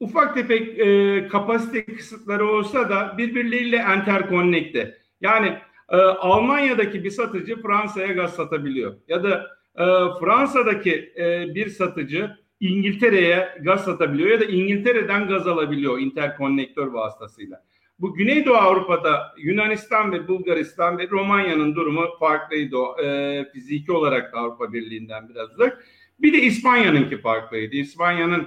[0.00, 4.98] ufak tefek e, kapasite kısıtları olsa da birbirleriyle enterkonnekte.
[5.20, 8.96] Yani e, Almanya'daki bir satıcı Fransa'ya gaz satabiliyor.
[9.08, 9.84] Ya da e,
[10.20, 17.64] Fransa'daki e, bir satıcı İngiltere'ye gaz satabiliyor ya da İngiltere'den gaz alabiliyor interkonnektör vasıtasıyla.
[18.00, 22.76] Bu Güneydoğu Avrupa'da Yunanistan ve Bulgaristan ve Romanya'nın durumu farklıydı.
[23.04, 25.84] E, fiziki olarak da Avrupa Birliği'nden biraz uzak.
[26.20, 27.76] Bir de İspanya'nınki farklıydı.
[27.76, 28.46] İspanya'nın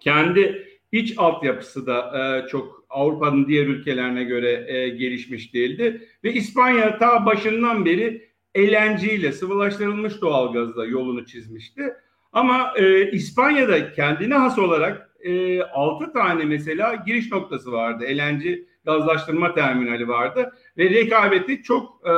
[0.00, 6.08] kendi iç altyapısı da e, çok Avrupa'nın diğer ülkelerine göre e, gelişmiş değildi.
[6.24, 11.82] Ve İspanya ta başından beri LNG ile sıvılaştırılmış doğalgazla yolunu çizmişti.
[12.32, 18.04] Ama e, İspanya'da kendine has olarak e, 6 tane mesela giriş noktası vardı.
[18.04, 18.44] LNG
[18.84, 22.10] gazlaştırma terminali vardı ve rekabeti çok e,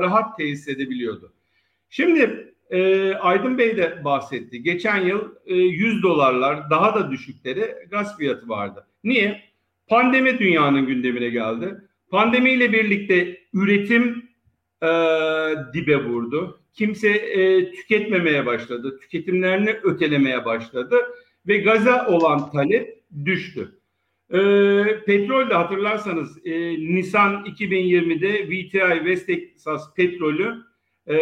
[0.00, 1.32] rahat tesis edebiliyordu.
[1.90, 4.62] Şimdi e, Aydın Bey de bahsetti.
[4.62, 8.86] Geçen yıl e, 100 dolarlar daha da düşükleri gaz fiyatı vardı.
[9.04, 9.42] Niye?
[9.88, 11.74] Pandemi dünyanın gündemine geldi.
[12.10, 14.28] Pandemiyle birlikte üretim
[14.82, 14.88] e,
[15.74, 16.60] dibe vurdu.
[16.74, 18.98] Kimse e, tüketmemeye başladı.
[19.00, 20.96] Tüketimlerini ötelemeye başladı.
[21.48, 23.78] Ve gaza olan talep düştü.
[24.30, 24.38] E,
[25.06, 30.54] petrol de hatırlarsanız e, Nisan 2020'de VTI West Texas petrolü
[31.08, 31.16] e,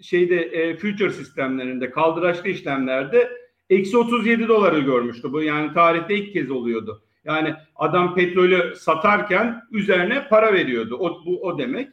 [0.00, 3.30] şeyde e, future sistemlerinde kaldıraçlı işlemlerde
[3.70, 5.32] eksi 37 doları görmüştü.
[5.32, 7.02] Bu yani tarihte ilk kez oluyordu.
[7.24, 10.96] Yani adam petrolü satarken üzerine para veriyordu.
[11.00, 11.88] O, bu o demek.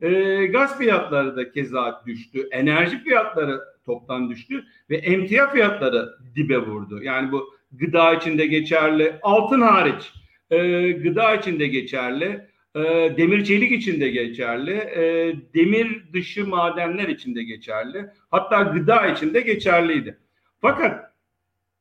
[0.00, 0.10] E,
[0.46, 2.48] gaz fiyatları da keza düştü.
[2.50, 7.02] Enerji fiyatları toptan düştü ve emtia fiyatları dibe vurdu.
[7.02, 10.12] Yani bu gıda içinde geçerli, altın hariç
[10.50, 12.80] e, gıda içinde geçerli, e,
[13.16, 20.18] demir çelik içinde geçerli, e, demir dışı madenler içinde geçerli, hatta gıda içinde geçerliydi.
[20.60, 21.12] Fakat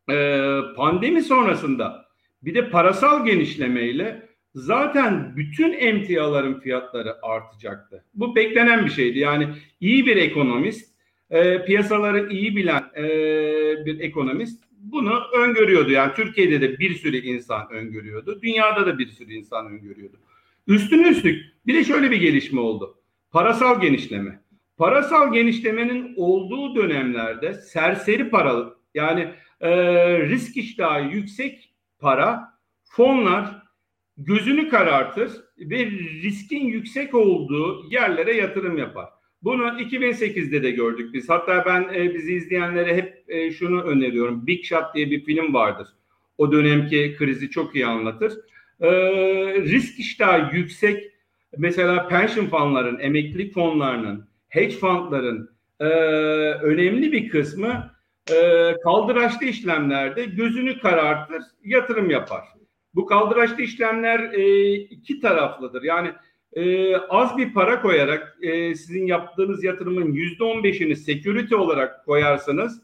[0.09, 2.05] e, pandemi sonrasında
[2.43, 8.05] bir de parasal genişlemeyle zaten bütün emtiaların fiyatları artacaktı.
[8.13, 9.19] Bu beklenen bir şeydi.
[9.19, 9.47] Yani
[9.79, 10.90] iyi bir ekonomist,
[11.31, 13.05] e, piyasaları iyi bilen e,
[13.85, 15.91] bir ekonomist bunu öngörüyordu.
[15.91, 18.41] Yani Türkiye'de de bir sürü insan öngörüyordu.
[18.41, 20.17] Dünyada da bir sürü insan öngörüyordu.
[20.67, 22.97] Üstüne üstlük bir de şöyle bir gelişme oldu.
[23.31, 24.41] Parasal genişleme.
[24.77, 29.71] Parasal genişlemenin olduğu dönemlerde serseri para yani e,
[30.19, 33.61] risk iştahı yüksek para fonlar
[34.17, 35.85] gözünü karartır ve
[36.23, 39.09] riskin yüksek olduğu yerlere yatırım yapar.
[39.43, 41.29] Bunu 2008'de de gördük biz.
[41.29, 44.47] Hatta ben e, bizi izleyenlere hep e, şunu öneriyorum.
[44.47, 45.87] Big Shot diye bir film vardır.
[46.37, 48.33] O dönemki krizi çok iyi anlatır.
[48.79, 48.89] E,
[49.63, 51.11] risk iştahı yüksek
[51.57, 55.49] mesela pension fonların, emeklilik fonlarının, hedge fundların
[55.79, 55.85] e,
[56.61, 57.91] önemli bir kısmı
[58.31, 58.35] e,
[58.83, 62.43] kaldıraçlı işlemlerde gözünü karartır, yatırım yapar.
[62.95, 65.83] Bu kaldıraçlı işlemler e, iki taraflıdır.
[65.83, 66.11] Yani
[66.53, 72.81] e, az bir para koyarak e, sizin yaptığınız yatırımın yüzde on beşini security olarak koyarsanız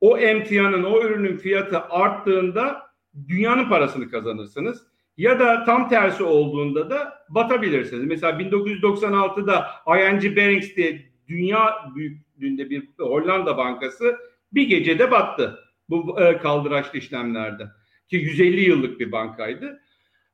[0.00, 2.82] o emtianın, o ürünün fiyatı arttığında
[3.28, 4.86] dünyanın parasını kazanırsınız.
[5.16, 8.04] Ya da tam tersi olduğunda da batabilirsiniz.
[8.04, 14.16] Mesela 1996'da ING Barings diye dünya büyüklüğünde bir Hollanda bankası
[14.52, 17.66] bir gecede battı bu e, kaldıraçlı işlemlerde
[18.08, 19.80] ki 150 yıllık bir bankaydı.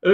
[0.06, 0.10] E,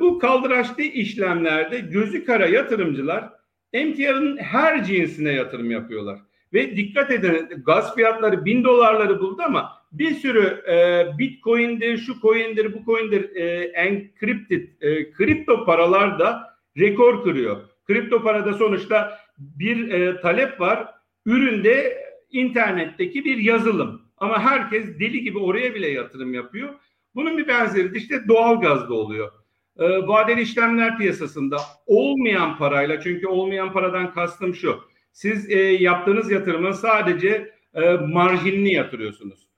[0.00, 3.30] bu kaldıraçlı işlemlerde gözü kara yatırımcılar
[3.72, 6.18] emtianın her cinsine yatırım yapıyorlar.
[6.52, 12.74] Ve dikkat edin gaz fiyatları bin dolarları buldu ama bir sürü e, bitcoin'dir, şu coin'dir,
[12.74, 17.56] bu coin'dir e, encrypted e, kripto paralar da rekor kırıyor.
[17.86, 20.94] Kripto parada sonuçta bir e, talep var.
[21.26, 24.02] Üründe internetteki bir yazılım.
[24.16, 26.68] Ama herkes deli gibi oraya bile yatırım yapıyor.
[27.14, 29.32] Bunun bir benzeri de işte doğal gazda oluyor.
[29.78, 34.80] E, vadeli işlemler piyasasında olmayan parayla çünkü olmayan paradan kastım şu.
[35.12, 39.48] Siz e, yaptığınız yatırımın sadece e, marjinini yatırıyorsunuz.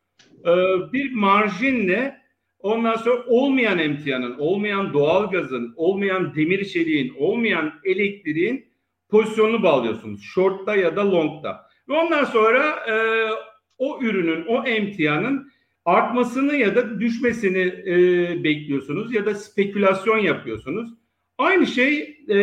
[0.44, 0.52] E,
[0.92, 2.24] bir marjinle
[2.58, 8.64] ondan sonra olmayan emtianın, olmayan doğal gazın, olmayan demir çeliğin, olmayan elektriğin
[9.08, 10.22] pozisyonunu bağlıyorsunuz.
[10.22, 11.66] Short'ta ya da long'ta.
[11.88, 12.94] Ve ondan sonra e,
[13.78, 15.52] o ürünün, o emtianın
[15.84, 20.90] artmasını ya da düşmesini e, bekliyorsunuz ya da spekülasyon yapıyorsunuz.
[21.38, 22.38] Aynı şey e,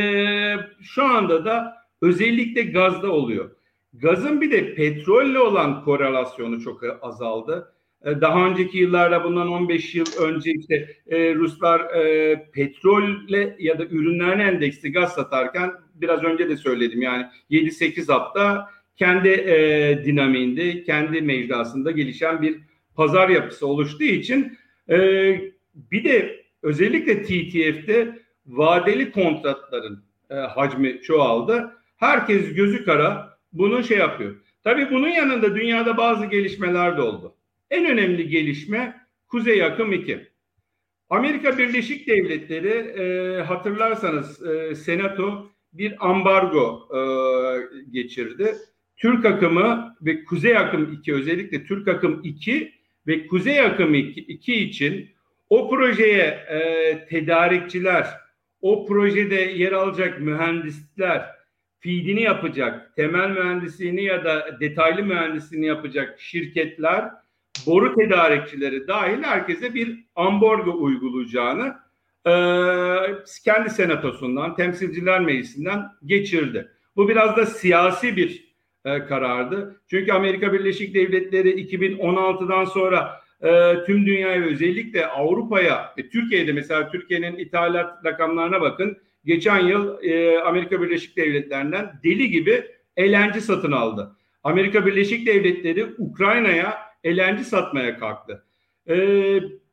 [0.82, 3.52] şu anda da özellikle gazda oluyor.
[3.94, 7.74] Gazın bir de petrolle olan korelasyonu çok azaldı.
[8.06, 13.86] E, daha önceki yıllarda bundan 15 yıl önce işte e, Ruslar e, petrolle ya da
[13.86, 21.22] ürünlerine endeksli gaz satarken biraz önce de söyledim yani 7-8 hafta kendi e, dinamiğinde, kendi
[21.22, 24.58] mecrasında gelişen bir pazar yapısı oluştuğu için
[24.90, 24.98] e,
[25.76, 31.72] bir de özellikle TTF'de vadeli kontratların e, hacmi çoğaldı.
[31.98, 34.36] Herkes gözü kara bunu şey yapıyor.
[34.64, 37.36] Tabii bunun yanında dünyada bazı gelişmeler de oldu.
[37.70, 40.32] En önemli gelişme Kuzey Akım 2.
[41.10, 47.00] Amerika Birleşik Devletleri e, hatırlarsanız e, Senato bir ambargo e,
[47.92, 48.56] geçirdi.
[48.98, 52.74] Türk akımı ve Kuzey akım 2 özellikle Türk akım 2
[53.08, 55.10] ve Kuzey akım 2, 2 için
[55.50, 58.08] o projeye e, tedarikçiler,
[58.62, 61.26] o projede yer alacak mühendisler,
[61.80, 67.12] feedini yapacak, temel mühendisliğini ya da detaylı mühendisliğini yapacak şirketler,
[67.66, 71.76] boru tedarikçileri dahil herkese bir ambargo uygulayacağını
[72.26, 72.34] e,
[73.46, 76.72] kendi senatosundan, temsilciler meclisinden geçirdi.
[76.96, 78.51] Bu biraz da siyasi bir
[78.86, 79.82] e, karardı.
[79.90, 87.38] Çünkü Amerika Birleşik Devletleri 2016'dan sonra e, tüm dünyaya özellikle Avrupa'ya ve Türkiye'de mesela Türkiye'nin
[87.38, 88.98] ithalat rakamlarına bakın.
[89.26, 92.64] Geçen yıl e, Amerika Birleşik Devletleri'nden deli gibi
[92.98, 94.16] elenci satın aldı.
[94.44, 98.46] Amerika Birleşik Devletleri Ukrayna'ya elenci satmaya kalktı.
[98.90, 98.96] E,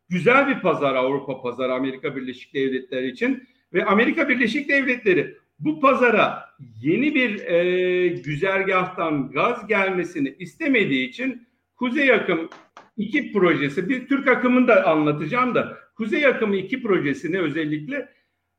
[0.08, 6.44] güzel bir pazar Avrupa pazarı Amerika Birleşik Devletleri için ve Amerika Birleşik Devletleri bu pazara
[6.80, 12.48] yeni bir e, güzergahtan gaz gelmesini istemediği için Kuzey Akım
[12.96, 18.08] 2 projesi, bir Türk akımını da anlatacağım da Kuzey Akımı 2 projesini özellikle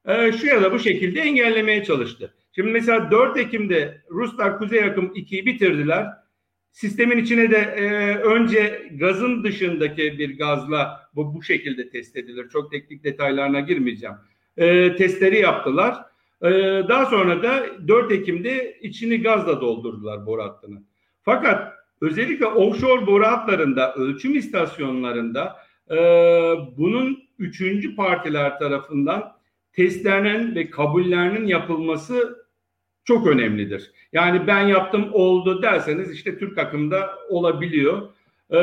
[0.05, 2.33] e, şu ya da bu şekilde engellemeye çalıştı.
[2.55, 6.07] Şimdi mesela 4 Ekim'de Ruslar Kuzey Akım 2'yi bitirdiler.
[6.71, 12.49] Sistemin içine de e, önce gazın dışındaki bir gazla bu, bu şekilde test edilir.
[12.49, 14.15] Çok teknik detaylarına girmeyeceğim.
[14.57, 16.08] E, testleri yaptılar.
[16.43, 16.49] E,
[16.87, 20.83] daha sonra da 4 Ekim'de içini gazla doldurdular boru hattını.
[21.21, 25.55] Fakat özellikle offshore boru hatlarında, ölçüm istasyonlarında
[25.91, 25.97] e,
[26.77, 29.31] bunun üçüncü partiler tarafından
[29.73, 32.45] testlerinin ve kabullerinin yapılması
[33.03, 33.91] çok önemlidir.
[34.13, 38.09] Yani ben yaptım oldu derseniz işte Türk akımda olabiliyor.
[38.51, 38.57] Ee,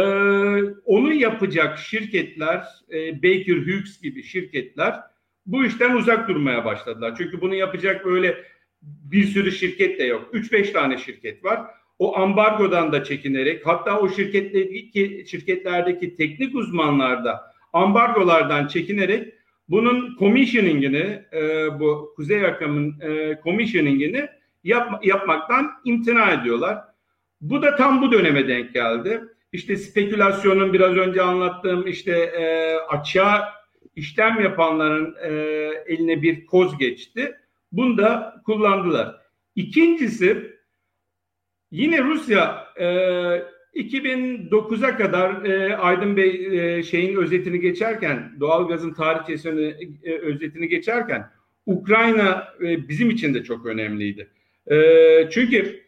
[0.84, 5.00] onu yapacak şirketler, e, Baker Hughes gibi şirketler
[5.46, 7.14] bu işten uzak durmaya başladılar.
[7.18, 8.44] Çünkü bunu yapacak böyle
[8.82, 10.35] bir sürü şirket de yok.
[10.35, 11.61] 3-5 tane şirket var.
[11.98, 19.35] O ambargodan da çekinerek hatta o şirketlerdeki, şirketlerdeki teknik uzmanlar da ambargolardan çekinerek
[19.68, 24.28] bunun commissioning'ini e, bu Kuzey Akım'ın e, commissioning'ini
[24.64, 26.78] yap, yapmaktan imtina ediyorlar.
[27.40, 29.20] Bu da tam bu döneme denk geldi.
[29.52, 33.56] İşte spekülasyonun biraz önce anlattığım işte e, açığa
[33.96, 35.30] işlem yapanların e,
[35.87, 37.37] eline bir koz geçti.
[37.72, 39.16] Bunu da kullandılar.
[39.54, 40.56] İkincisi
[41.70, 42.85] yine Rusya e,
[43.74, 51.30] 2009'a kadar e, Aydın Bey e, şeyin özetini geçerken, doğalgazın tarihçesini e, özetini geçerken
[51.66, 54.28] Ukrayna e, bizim için de çok önemliydi.
[54.70, 54.76] E,
[55.30, 55.87] çünkü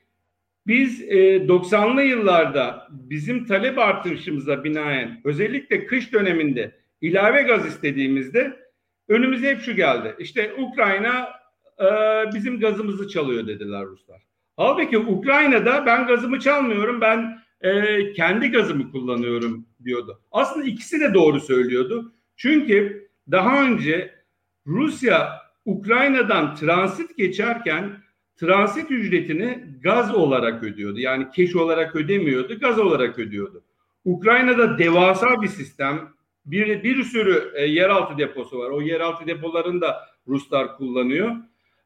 [0.67, 8.69] biz e, 90'lı yıllarda bizim talep artışımıza binaen özellikle kış döneminde ilave gaz istediğimizde
[9.09, 10.17] önümüze hep şu geldi.
[10.19, 11.29] İşte Ukrayna
[11.81, 11.85] e,
[12.35, 14.23] bizim gazımızı çalıyor dediler Ruslar.
[14.57, 20.21] Halbuki Ukrayna'da ben gazımı çalmıyorum ben e, kendi gazımı kullanıyorum diyordu.
[20.31, 22.13] Aslında ikisi de doğru söylüyordu.
[22.37, 24.15] Çünkü daha önce
[24.67, 25.33] Rusya
[25.65, 27.97] Ukrayna'dan transit geçerken
[28.37, 30.99] transit ücretini gaz olarak ödüyordu.
[30.99, 33.65] Yani keş olarak ödemiyordu, gaz olarak ödüyordu.
[34.05, 36.09] Ukrayna'da devasa bir sistem,
[36.51, 38.71] bir, bir sürü e, yeraltı deposu var.
[38.71, 41.37] O yeraltı depolarını da Ruslar kullanıyor.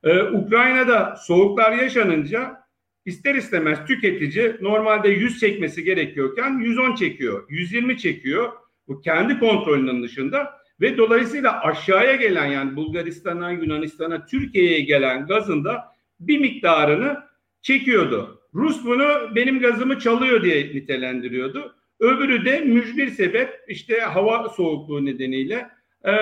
[0.04, 2.62] Ee, Ukrayna'da soğuklar yaşanınca
[3.04, 8.52] ister istemez tüketici normalde 100 çekmesi gerekiyorken 110 çekiyor, 120 çekiyor.
[8.88, 15.84] Bu kendi kontrolünün dışında ve dolayısıyla aşağıya gelen yani Bulgaristan'a, Yunanistan'a, Türkiye'ye gelen gazın da
[16.20, 17.22] bir miktarını
[17.62, 18.42] çekiyordu.
[18.54, 21.74] Rus bunu benim gazımı çalıyor diye nitelendiriyordu.
[22.02, 25.68] Öbürü de mücbir sebep işte hava soğukluğu nedeniyle
[26.04, 26.12] e,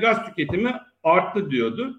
[0.00, 1.96] gaz tüketimi arttı diyordu.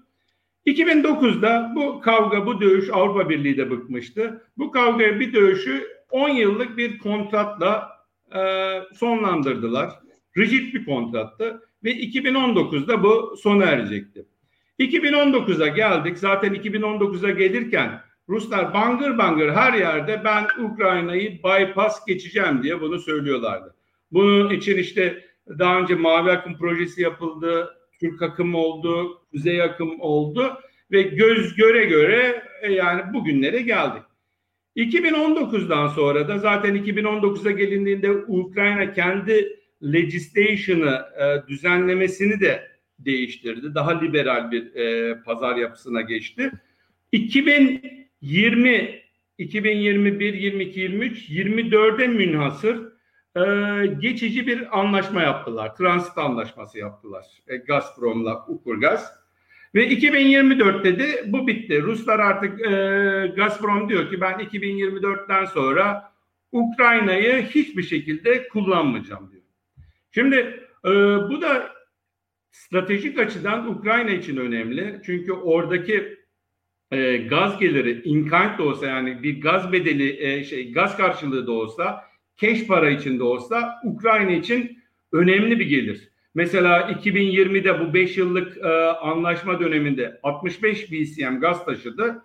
[0.66, 4.46] 2009'da bu kavga, bu dövüş Avrupa Birliği de bıkmıştı.
[4.58, 7.90] Bu kavga, bir dövüşü 10 yıllık bir kontratla
[8.36, 8.40] e,
[8.94, 9.90] sonlandırdılar.
[10.38, 14.26] Rigid bir kontrattı ve 2019'da bu sona erecekti.
[14.80, 16.18] 2019'a geldik.
[16.18, 18.02] Zaten 2019'a gelirken
[18.32, 23.76] Ruslar bangır bangır her yerde ben Ukrayna'yı bypass geçeceğim diye bunu söylüyorlardı.
[24.12, 25.26] Bunun için işte
[25.60, 30.58] daha önce Mavi Akım projesi yapıldı, Türk akım oldu, Kuzey akım oldu
[30.92, 34.04] ve göz göre göre e, yani bugünlere geldik.
[34.76, 42.68] 2019'dan sonra da zaten 2019'a gelindiğinde Ukrayna kendi legislation'ı e, düzenlemesini de
[43.00, 43.76] değiştirdi.
[43.76, 46.52] Daha liberal bir e, pazar yapısına geçti.
[48.22, 49.02] 2020,
[49.38, 52.92] 2021, 22, 23, 24'e münhasır
[53.36, 53.42] e,
[53.86, 55.76] geçici bir anlaşma yaptılar.
[55.76, 57.26] Transit anlaşması yaptılar.
[57.48, 59.22] E, Gazprom'la Ukrgaz.
[59.76, 61.82] Ve 2024'te de bu bitti.
[61.82, 66.12] Ruslar artık e, Gazprom diyor ki ben 2024'ten sonra
[66.52, 69.44] Ukrayna'yı hiçbir şekilde kullanmayacağım diyor.
[70.12, 70.36] Şimdi
[70.86, 70.90] e,
[71.30, 71.72] bu da
[72.52, 75.02] stratejik açıdan Ukrayna için önemli.
[75.06, 76.21] Çünkü oradaki
[76.92, 81.48] e, gaz geliri in kind de olsa yani bir gaz bedeli e, şey gaz karşılığı
[81.48, 82.04] da olsa
[82.38, 84.78] keş para için de olsa Ukrayna için
[85.12, 86.10] önemli bir gelir.
[86.36, 92.24] Mesela 2020'de bu 5 yıllık e, anlaşma döneminde 65 BCM gaz taşıdı.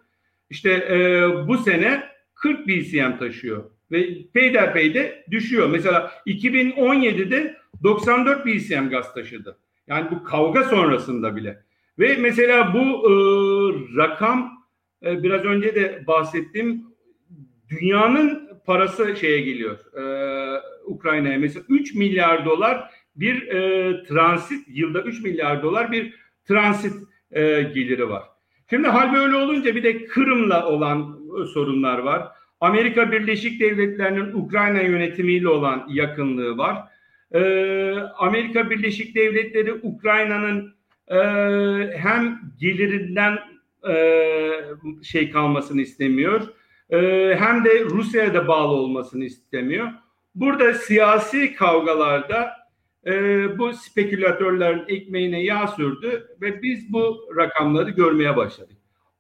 [0.51, 2.03] İşte e, bu sene
[2.35, 5.69] 40 BCM taşıyor ve peyderpey de düşüyor.
[5.69, 9.59] Mesela 2017'de 94 BCM gaz taşıdı.
[9.87, 11.63] Yani bu kavga sonrasında bile.
[11.99, 13.13] Ve mesela bu e,
[13.97, 14.56] rakam
[15.05, 16.85] e, biraz önce de bahsettim.
[17.69, 19.79] Dünyanın parası şeye geliyor.
[19.95, 20.03] E,
[20.87, 26.95] Ukrayna'ya mesela 3 milyar dolar bir e, transit yılda 3 milyar dolar bir transit
[27.31, 28.23] e, geliri var.
[28.71, 32.29] Şimdi hal böyle olunca bir de Kırım'la olan e, sorunlar var.
[32.61, 36.77] Amerika Birleşik Devletleri'nin Ukrayna yönetimiyle olan yakınlığı var.
[37.35, 37.41] E,
[38.19, 40.75] Amerika Birleşik Devletleri Ukrayna'nın
[41.09, 41.19] e,
[41.97, 43.39] hem gelirinden
[45.03, 46.41] şey kalmasını istemiyor,
[46.91, 46.99] e,
[47.39, 49.89] hem de Rusya'ya da bağlı olmasını istemiyor.
[50.35, 52.51] Burada siyasi kavgalarda
[53.07, 53.13] e,
[53.59, 58.77] bu spekülatörlerin ekmeğine yağ sürdü ve biz bu rakamları görmeye başladık.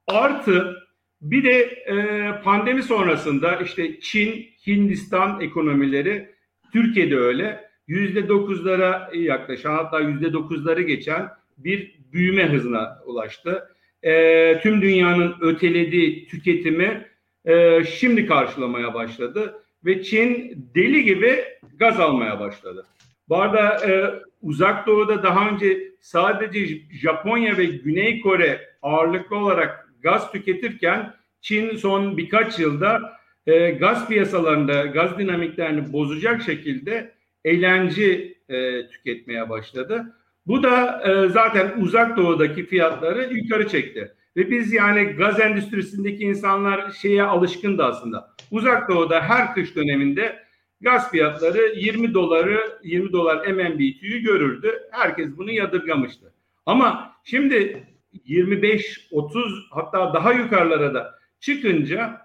[0.07, 0.76] Artı
[1.20, 6.34] bir de e, pandemi sonrasında işte Çin, Hindistan ekonomileri
[6.72, 11.28] Türkiye'de öyle yüzde dokuzlara yaklaşan hatta yüzde dokuzları geçen
[11.59, 13.76] bir büyüme hızına ulaştı.
[14.07, 17.07] E, tüm dünyanın ötelediği tüketimi
[17.44, 21.44] e, şimdi karşılamaya başladı ve Çin deli gibi
[21.78, 22.86] gaz almaya başladı.
[23.28, 30.32] Bu arada e, uzak doğuda daha önce sadece Japonya ve Güney Kore ağırlıklı olarak gaz
[30.32, 39.50] tüketirken Çin son birkaç yılda e, gaz piyasalarında gaz dinamiklerini bozacak şekilde eğlence e, tüketmeye
[39.50, 40.16] başladı.
[40.47, 44.12] Bu da e, zaten uzak doğudaki fiyatları yukarı çekti.
[44.36, 48.34] Ve biz yani gaz endüstrisindeki insanlar şeye alışkındı aslında.
[48.51, 50.38] Uzak doğuda her kış döneminde
[50.80, 54.82] gaz fiyatları 20 doları 20 dolar MMBTU'yu görürdü.
[54.90, 56.32] Herkes bunu yadırgamıştı.
[56.66, 57.86] Ama şimdi
[58.24, 62.20] 25 30 hatta daha yukarılara da çıkınca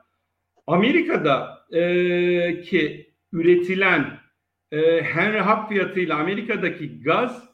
[0.67, 4.19] Amerika'da e, ki üretilen
[4.71, 7.50] e, Henry Hub fiyatıyla Amerika'daki gaz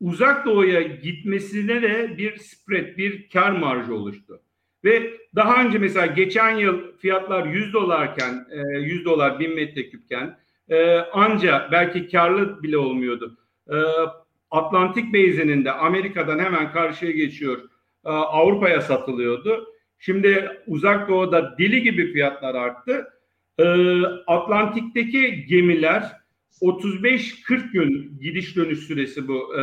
[0.00, 4.40] uzak doğuya gitmesine de bir spread, bir kar marjı oluştu.
[4.84, 8.46] Ve daha önce mesela geçen yıl fiyatlar 100 dolarken,
[8.80, 10.38] 100 e, dolar 1000 metreküpken
[10.68, 13.38] e, anca belki karlı bile olmuyordu.
[13.70, 13.76] E,
[14.50, 17.58] Atlantik Beyzi'ninde Amerika'dan hemen karşıya geçiyor.
[18.04, 19.74] Avrupa'ya satılıyordu.
[19.98, 23.08] Şimdi uzak doğuda deli gibi fiyatlar arttı.
[24.26, 26.17] Atlantik'teki gemiler
[26.62, 29.54] 35-40 gün gidiş dönüş süresi bu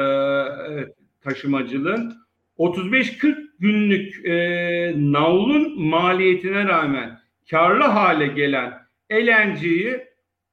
[1.22, 2.14] taşımacılığın.
[2.58, 7.20] 35-40 günlük e, navlun maliyetine rağmen
[7.50, 8.74] karlı hale gelen
[9.14, 10.06] LNG'yi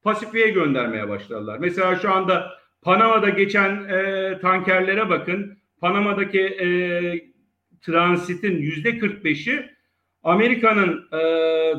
[0.02, 1.58] Pasifik'e göndermeye başladılar.
[1.60, 2.50] Mesela şu anda
[2.82, 5.58] Panama'da geçen e, tankerlere bakın.
[5.80, 6.68] Panama'daki e,
[7.80, 9.70] transitin yüzde 45'i
[10.22, 11.18] Amerika'nın e,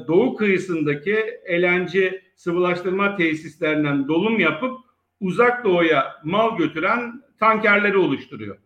[0.07, 1.15] doğu kıyısındaki
[1.51, 1.95] LNG
[2.35, 4.79] sıvılaştırma tesislerinden dolum yapıp
[5.19, 8.57] uzak doğuya mal götüren tankerleri oluşturuyor.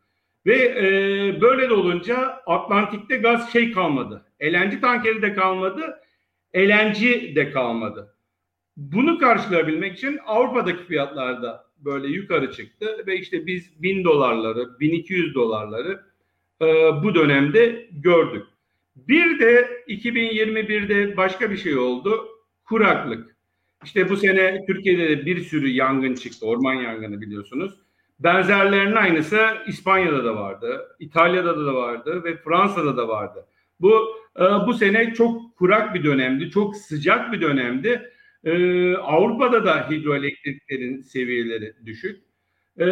[0.45, 4.25] Ve e, böyle de olunca Atlantik'te gaz şey kalmadı.
[4.43, 5.99] LNG tankeri de kalmadı.
[6.55, 7.01] LNG
[7.35, 8.15] de kalmadı.
[8.77, 15.35] Bunu karşılayabilmek için Avrupa'daki fiyatlar da böyle yukarı çıktı ve işte biz 1000 dolarları, 1200
[15.35, 16.03] dolarları
[16.61, 16.65] e,
[17.03, 18.43] bu dönemde gördük.
[18.95, 22.27] Bir de 2021'de başka bir şey oldu.
[22.65, 23.36] Kuraklık.
[23.83, 26.45] İşte bu sene Türkiye'de de bir sürü yangın çıktı.
[26.45, 27.73] Orman yangını biliyorsunuz.
[28.19, 33.45] Benzerlerinin aynısı İspanya'da da vardı, İtalya'da da vardı ve Fransa'da da vardı.
[33.79, 38.11] Bu e, bu sene çok kurak bir dönemdi, çok sıcak bir dönemdi.
[38.43, 42.21] E, Avrupa'da da hidroelektriklerin seviyeleri düşük.
[42.79, 42.85] E,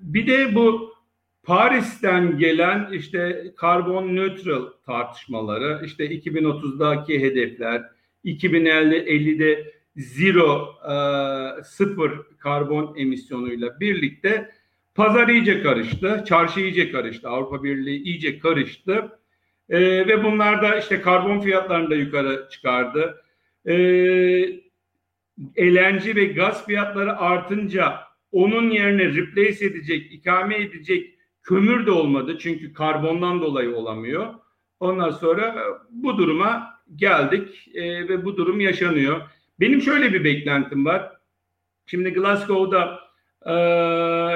[0.00, 0.94] bir de bu
[1.42, 7.82] Paris'ten gelen işte karbon neutral tartışmaları, işte 2030'daki hedefler,
[8.24, 10.94] 2050'de zero e,
[11.64, 14.50] sıfır karbon emisyonuyla birlikte
[14.94, 19.18] pazar iyice karıştı, çarşı iyice karıştı, Avrupa Birliği iyice karıştı
[19.68, 23.24] e, ve bunlar da işte karbon fiyatlarını da yukarı çıkardı.
[23.66, 23.74] E,
[25.56, 28.00] elenci ve gaz fiyatları artınca
[28.32, 34.34] onun yerine replace edecek, ikame edecek kömür de olmadı çünkü karbondan dolayı olamıyor.
[34.80, 35.56] Ondan sonra
[35.90, 39.20] bu duruma geldik e, ve bu durum yaşanıyor.
[39.60, 41.12] Benim şöyle bir beklentim var.
[41.86, 43.00] Şimdi Glasgow'da
[43.46, 43.54] e,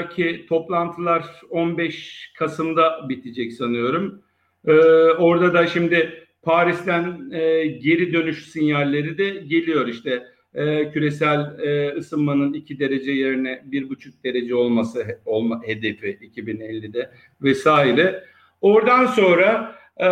[0.08, 4.22] ki toplantılar 15 Kasım'da bitecek sanıyorum.
[4.66, 4.72] E,
[5.18, 12.52] orada da şimdi Paris'ten e, geri dönüş sinyalleri de geliyor işte e, küresel e, ısınmanın
[12.52, 17.10] 2 derece yerine 1,5 derece olması olma hedefi 2050'de
[17.42, 18.24] vesaire.
[18.60, 20.08] Oradan sonra e,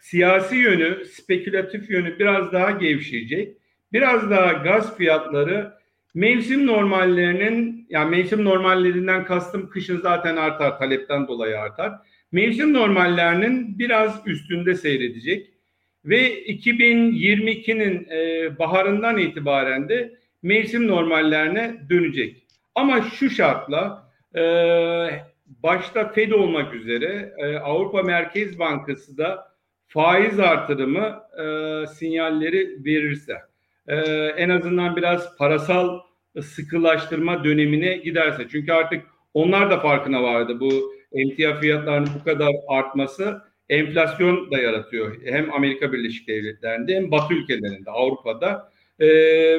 [0.00, 3.55] siyasi yönü, spekülatif yönü biraz daha gevşeyecek.
[3.92, 5.72] Biraz daha gaz fiyatları
[6.14, 11.92] mevsim normallerinin yani mevsim normallerinden kastım kışın zaten artar talepten dolayı artar.
[12.32, 15.50] Mevsim normallerinin biraz üstünde seyredecek
[16.04, 22.46] ve 2022'nin e, baharından itibaren de mevsim normallerine dönecek.
[22.74, 24.42] Ama şu şartla e,
[25.46, 29.56] başta Fed olmak üzere e, Avrupa Merkez Bankası da
[29.86, 33.36] faiz artırımı e, sinyalleri verirse
[33.88, 33.96] e,
[34.36, 36.00] en azından biraz parasal
[36.42, 39.02] sıkılaştırma dönemine giderse çünkü artık
[39.34, 45.16] onlar da farkına vardı bu emtia fiyatlarının bu kadar artması enflasyon da yaratıyor.
[45.24, 49.08] Hem Amerika Birleşik Devletleri'nde hem Batı ülkelerinde, Avrupa'da e,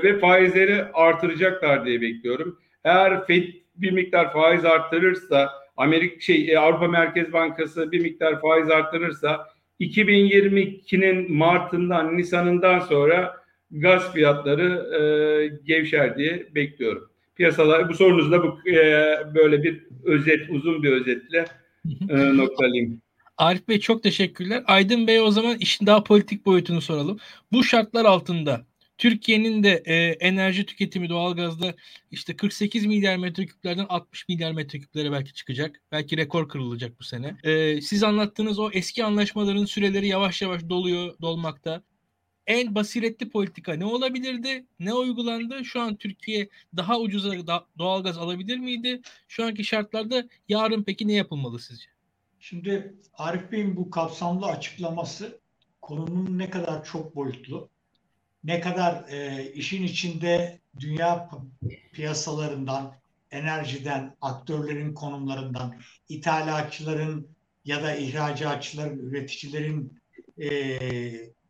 [0.03, 2.59] ve faizleri artıracaklar diye bekliyorum.
[2.84, 3.43] Eğer Fed
[3.75, 9.47] bir miktar faiz artırırsa, Amerika şey e, Avrupa Merkez Bankası bir miktar faiz artırırsa
[9.80, 13.36] 2022'nin Mart'ından, Nisan'ından sonra
[13.72, 15.01] gaz fiyatları e,
[15.65, 17.09] gevşer diye bekliyorum.
[17.36, 18.76] Piyasalar bu sorunuzda bu e,
[19.36, 21.45] böyle bir özet, uzun bir özetle
[22.09, 23.01] e, noktalayayım.
[23.38, 24.63] Arif Bey çok teşekkürler.
[24.68, 27.18] Aydın Bey o zaman işin daha politik boyutunu soralım.
[27.51, 28.65] Bu şartlar altında
[28.97, 31.74] Türkiye'nin de e, enerji tüketimi doğalgazda
[32.11, 35.82] işte 48 milyar metreküplerden 60 milyar metreküplere belki çıkacak.
[35.91, 37.36] Belki rekor kırılacak bu sene.
[37.43, 41.84] E, siz anlattığınız o eski anlaşmaların süreleri yavaş yavaş doluyor, dolmakta.
[42.48, 44.66] En basiretli politika ne olabilirdi?
[44.80, 45.66] Ne uygulandı?
[45.66, 47.34] Şu an Türkiye daha ucuza
[47.78, 49.02] doğalgaz alabilir miydi?
[49.28, 51.86] Şu anki şartlarda yarın peki ne yapılmalı sizce?
[52.39, 55.39] Şimdi Arif Bey'in bu kapsamlı açıklaması
[55.82, 57.70] konunun ne kadar çok boyutlu,
[58.43, 61.30] ne kadar e, işin içinde dünya
[61.91, 62.93] piyasalarından,
[63.32, 65.76] enerjiden, aktörlerin konumlarından,
[66.10, 67.28] ithalatçıların
[67.66, 70.00] ya da ihracatçıların, üreticilerin
[70.39, 70.50] e,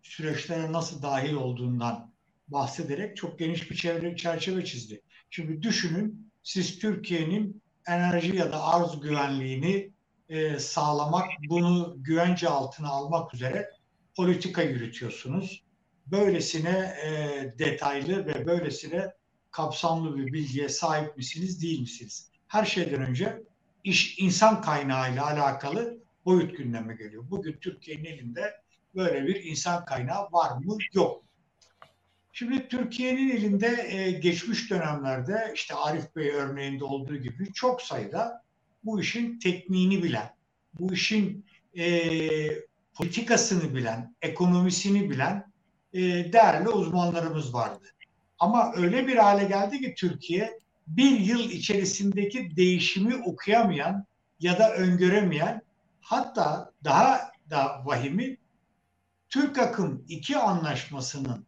[0.07, 2.11] süreçlere nasıl dahil olduğundan
[2.47, 5.01] bahsederek çok geniş bir çevre, çerçeve çizdi.
[5.29, 9.91] Şimdi düşünün siz Türkiye'nin enerji ya da arz güvenliğini
[10.29, 13.69] e, sağlamak, bunu güvence altına almak üzere
[14.15, 15.63] politika yürütüyorsunuz.
[16.05, 17.09] Böylesine e,
[17.59, 19.13] detaylı ve böylesine
[19.51, 22.31] kapsamlı bir bilgiye sahip misiniz, değil misiniz?
[22.47, 23.43] Her şeyden önce
[23.83, 27.23] iş insan kaynağı ile alakalı boyut gündeme geliyor.
[27.29, 28.53] Bugün Türkiye'nin elinde
[28.97, 30.77] böyle bir insan kaynağı var mı?
[30.93, 31.23] Yok.
[32.33, 38.43] Şimdi Türkiye'nin elinde e, geçmiş dönemlerde işte Arif Bey örneğinde olduğu gibi çok sayıda
[38.83, 40.35] bu işin tekniğini bilen,
[40.79, 41.45] bu işin
[41.77, 41.87] e,
[42.93, 45.51] politikasını bilen, ekonomisini bilen
[45.93, 46.01] e,
[46.33, 47.85] değerli uzmanlarımız vardı.
[48.39, 54.05] Ama öyle bir hale geldi ki Türkiye bir yıl içerisindeki değişimi okuyamayan
[54.39, 55.61] ya da öngöremeyen
[56.01, 58.37] hatta daha da vahimi
[59.29, 61.45] Türk Akım 2 anlaşmasının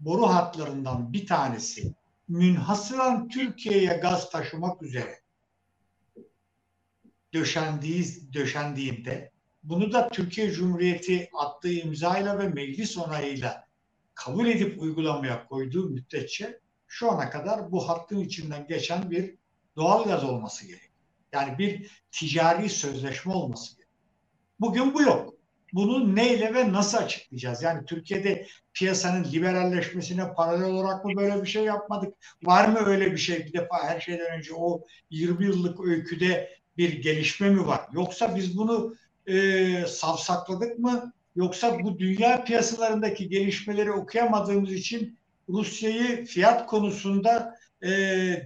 [0.00, 1.94] boru hatlarından bir tanesi
[2.28, 5.20] münhasıran Türkiye'ye gaz taşımak üzere
[7.34, 13.68] döşendiği, döşendiğinde bunu da Türkiye Cumhuriyeti attığı imzayla ve meclis onayıyla
[14.14, 19.34] kabul edip uygulamaya koyduğu müddetçe şu ana kadar bu hattın içinden geçen bir
[19.76, 20.90] doğal gaz olması gerek.
[21.32, 23.90] Yani bir ticari sözleşme olması gerek.
[24.60, 25.39] Bugün bu yok.
[25.72, 27.62] Bunu neyle ve nasıl açıklayacağız?
[27.62, 32.14] Yani Türkiye'de piyasanın liberalleşmesine paralel olarak mı böyle bir şey yapmadık?
[32.42, 33.46] Var mı öyle bir şey?
[33.46, 37.80] Bir defa her şeyden önce o 20 yıllık öyküde bir gelişme mi var?
[37.92, 38.94] Yoksa biz bunu
[39.26, 41.12] e, savsakladık mı?
[41.36, 45.18] Yoksa bu dünya piyasalarındaki gelişmeleri okuyamadığımız için
[45.48, 47.90] Rusya'yı fiyat konusunda e,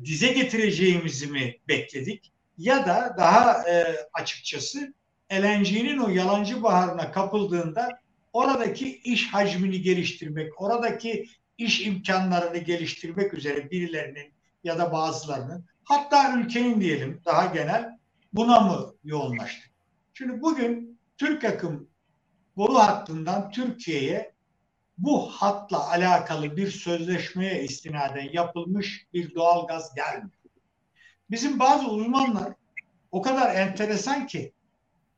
[0.04, 2.32] dize getireceğimizi mi bekledik?
[2.58, 4.94] Ya da daha e, açıkçası
[5.32, 7.88] LNG'nin o yalancı baharına kapıldığında
[8.32, 11.26] oradaki iş hacmini geliştirmek, oradaki
[11.58, 14.32] iş imkanlarını geliştirmek üzere birilerinin
[14.64, 17.98] ya da bazılarının hatta ülkenin diyelim daha genel
[18.32, 19.70] buna mı yoğunlaştık?
[20.14, 21.88] Şimdi bugün Türk akım
[22.56, 24.34] boru hattından Türkiye'ye
[24.98, 30.30] bu hatla alakalı bir sözleşmeye istinaden yapılmış bir doğal gaz gelmiyor.
[31.30, 32.52] Bizim bazı uzmanlar
[33.12, 34.52] o kadar enteresan ki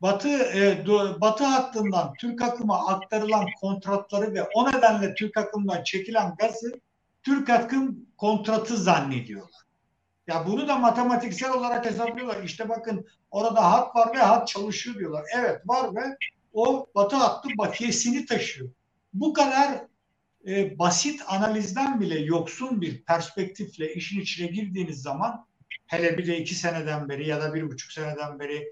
[0.07, 6.35] Batı e, do, Batı hattından Türk akıma aktarılan kontratları ve o nedenle Türk akımdan çekilen
[6.39, 6.81] gazı
[7.23, 9.63] Türk akım kontratı zannediyorlar.
[10.27, 12.43] Ya bunu da matematiksel olarak hesaplıyorlar.
[12.43, 15.25] İşte bakın orada hat var ve hat çalışıyor diyorlar.
[15.37, 16.17] Evet var ve
[16.53, 18.71] o batı hattı bakiyesini taşıyor.
[19.15, 19.85] Bu kadar
[20.47, 25.47] e, basit analizden bile yoksun bir perspektifle işin içine girdiğiniz zaman
[25.87, 28.69] hele bir de iki seneden beri ya da bir buçuk seneden beri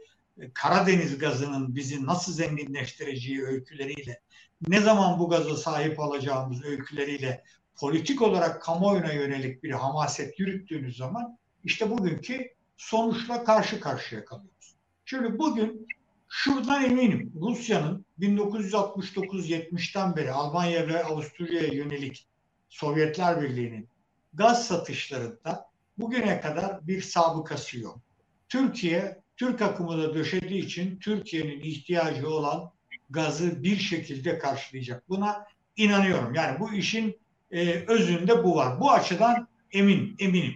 [0.54, 4.20] Karadeniz gazının bizi nasıl zenginleştireceği öyküleriyle
[4.68, 7.44] ne zaman bu gaza sahip olacağımız öyküleriyle
[7.76, 14.74] politik olarak kamuoyuna yönelik bir hamaset yürüttüğünüz zaman işte bugünkü sonuçla karşı karşıya kalıyoruz.
[15.04, 15.86] Şimdi bugün
[16.28, 22.26] şuradan eminim Rusya'nın 1969-70'ten beri Almanya ve Avusturya'ya yönelik
[22.68, 23.88] Sovyetler Birliği'nin
[24.34, 28.00] gaz satışlarında bugüne kadar bir sabıkası yok.
[28.48, 32.70] Türkiye, Türk akımı da döşediği için Türkiye'nin ihtiyacı olan
[33.10, 35.08] gazı bir şekilde karşılayacak.
[35.08, 36.34] Buna inanıyorum.
[36.34, 37.20] Yani bu işin
[37.50, 38.80] e, özünde bu var.
[38.80, 40.54] Bu açıdan emin, eminim.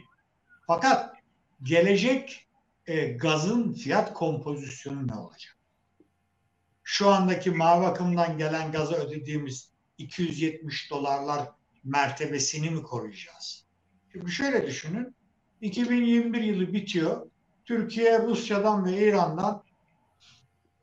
[0.67, 1.15] Fakat
[1.63, 2.47] gelecek
[2.87, 5.57] e, gazın fiyat kompozisyonu ne olacak?
[6.83, 11.49] Şu andaki mavi akımdan gelen gaza ödediğimiz 270 dolarlar
[11.85, 13.65] mertebesini mi koruyacağız?
[14.13, 15.15] Şimdi şöyle düşünün.
[15.61, 17.27] 2021 yılı bitiyor.
[17.69, 19.63] Türkiye Rusya'dan ve İran'dan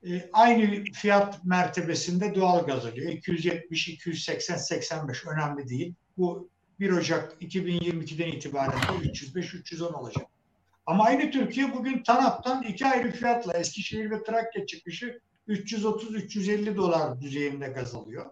[0.07, 3.11] e, aynı fiyat mertebesinde doğal gaz alıyor.
[3.11, 5.93] 270, 280, 85 önemli değil.
[6.17, 10.25] Bu 1 Ocak 2022'den itibaren 305-310 olacak.
[10.85, 17.67] Ama aynı Türkiye bugün TANAP'tan iki ayrı fiyatla Eskişehir ve Trakya çıkışı 330-350 dolar düzeyinde
[17.67, 18.25] gaz alıyor.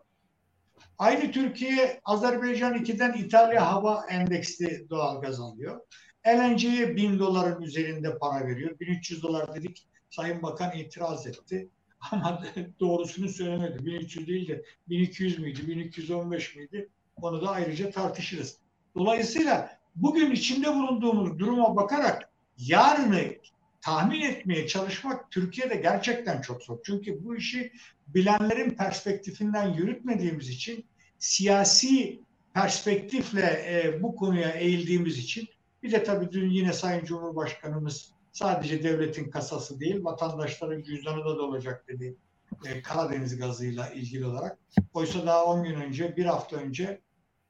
[0.98, 5.82] Aynı Türkiye Azerbaycan 2'den İtalya hava endeksli doğal gaz alıyor.
[6.28, 8.80] LNG'ye 1000 doların üzerinde para veriyor.
[8.80, 9.88] 1300 dolar dedik.
[10.10, 11.70] Sayın Bakan itiraz etti.
[12.12, 12.44] Ama
[12.80, 13.86] doğrusunu söylemedi.
[13.86, 16.90] 1300 değil de 1200 müydü, 1215 miydi?
[17.22, 18.58] Onu da ayrıca tartışırız.
[18.96, 23.36] Dolayısıyla bugün içinde bulunduğumuz duruma bakarak yarını
[23.82, 26.80] tahmin etmeye çalışmak Türkiye'de gerçekten çok zor.
[26.86, 27.72] Çünkü bu işi
[28.08, 30.86] bilenlerin perspektifinden yürütmediğimiz için
[31.20, 32.20] siyasi
[32.54, 35.48] perspektifle e, bu konuya eğildiğimiz için
[35.84, 41.88] bir de tabii dün yine Sayın Cumhurbaşkanımız sadece devletin kasası değil vatandaşların cüzdanı da dolacak
[41.88, 42.18] dedi
[42.66, 44.60] e, Karadeniz gazıyla ilgili olarak.
[44.94, 47.02] Oysa daha 10 gün önce, bir hafta önce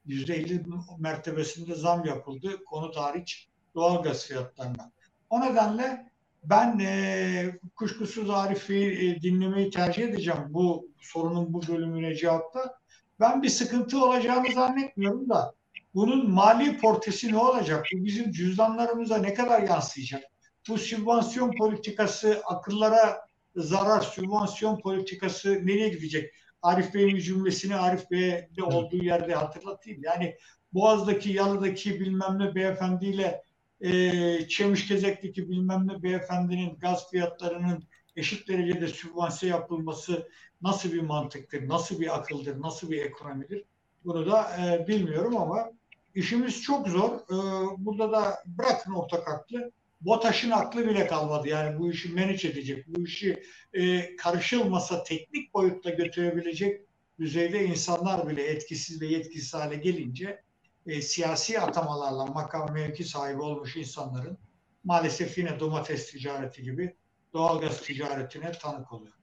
[0.08, 2.64] %50 mertebesinde zam yapıldı.
[2.66, 4.92] Konu hariç doğal gaz fiyatlarına.
[5.30, 6.12] O nedenle
[6.44, 12.80] ben e, kuşkusuz Arif'i e, dinlemeyi tercih edeceğim bu sorunun bu bölümüne cevapta.
[13.20, 15.56] Ben bir sıkıntı olacağını zannetmiyorum da
[15.96, 17.86] bunun mali portesi ne olacak?
[17.94, 20.24] Bu bizim cüzdanlarımıza ne kadar yansıyacak?
[20.70, 26.34] Bu sübvansiyon politikası akıllara zarar, sübvansiyon politikası nereye gidecek?
[26.62, 30.04] Arif Bey'in cümlesini Arif Bey'e de olduğu yerde hatırlatayım.
[30.04, 30.38] Yani
[30.74, 33.44] Boğaz'daki, Yalı'daki bilmem ne beyefendiyle
[33.82, 37.84] e, Çemişkezek'teki bilmem ne beyefendinin gaz fiyatlarının
[38.16, 40.30] eşit derecede sübvanse yapılması
[40.62, 43.64] nasıl bir mantıktır, nasıl bir akıldır, nasıl bir ekonomidir?
[44.06, 45.72] Bunu da e, bilmiyorum ama
[46.16, 47.12] işimiz çok zor.
[47.12, 47.38] E,
[47.78, 49.72] burada da bırakın ortak aklı.
[50.02, 51.48] BOTAŞ'ın aklı bile kalmadı.
[51.48, 53.44] Yani bu işi manage edecek, bu işi
[53.74, 56.82] e, karışılmasa teknik boyutta götürebilecek
[57.20, 60.42] düzeyde insanlar bile etkisiz ve yetkisiz hale gelince
[60.88, 64.38] e, siyasi atamalarla makam mevki sahibi olmuş insanların
[64.84, 66.96] maalesef yine domates ticareti gibi
[67.34, 69.14] doğalgaz ticaretine tanık oluyor.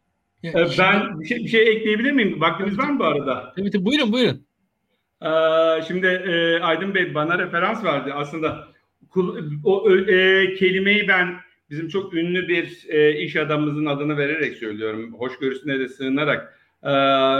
[0.44, 2.40] Ee, ben bir şey, bir şey ekleyebilir miyim?
[2.40, 3.54] Vaktiniz var mı bu arada?
[3.56, 4.46] Evet, buyurun buyurun.
[5.88, 8.12] Şimdi e, Aydın Bey bana referans verdi.
[8.12, 8.68] Aslında
[9.64, 11.36] o e, kelimeyi ben
[11.70, 15.14] bizim çok ünlü bir e, iş adamımızın adını vererek söylüyorum.
[15.18, 16.90] Hoşgörüsüne de sığınarak e,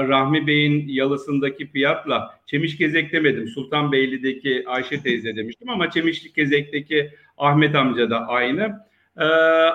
[0.08, 3.48] Rahmi Bey'in yalısındaki fiyatla Çemişgezek demedim.
[3.48, 8.86] Sultanbeyli'deki Ayşe teyze demiştim ama Çemişgezek'teki Ahmet amca da aynı.
[9.16, 9.24] E,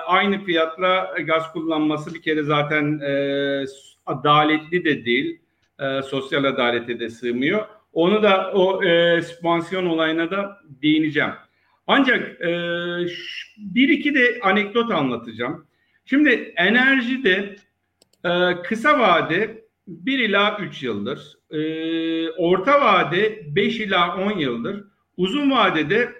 [0.06, 3.64] aynı fiyatla gaz kullanması bir kere zaten e,
[4.06, 5.40] adaletli de değil.
[5.80, 7.75] E, sosyal adalete de sığmıyor.
[7.96, 11.30] Onu da o e, sübvansiyon olayına da değineceğim.
[11.86, 12.50] Ancak e,
[13.58, 15.66] bir iki de anekdot anlatacağım.
[16.04, 17.56] Şimdi enerjide
[18.24, 21.38] e, kısa vade 1 ila 3 yıldır.
[21.50, 24.84] E, orta vade 5 ila 10 yıldır.
[25.16, 26.12] Uzun vadede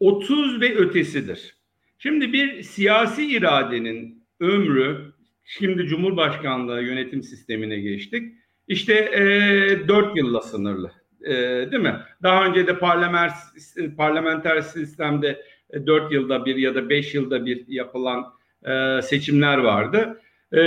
[0.00, 1.56] 30 ve ötesidir.
[1.98, 5.12] Şimdi bir siyasi iradenin ömrü,
[5.44, 8.32] şimdi Cumhurbaşkanlığı yönetim sistemine geçtik.
[8.68, 11.01] İşte e, 4 yılla sınırlı.
[11.24, 11.32] E,
[11.72, 11.96] değil mi?
[12.22, 13.30] Daha önce de parlamenter,
[13.96, 15.42] parlamenter sistemde
[15.86, 20.20] 4 yılda bir ya da 5 yılda bir yapılan e, seçimler vardı.
[20.52, 20.60] E,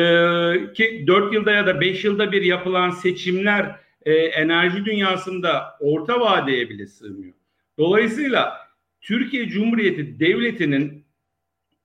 [0.74, 3.76] ki 4 yılda ya da 5 yılda bir yapılan seçimler
[4.06, 7.34] e, enerji dünyasında orta vadeye bile sığmıyor.
[7.78, 8.58] Dolayısıyla
[9.01, 11.06] Türkiye Cumhuriyeti Devleti'nin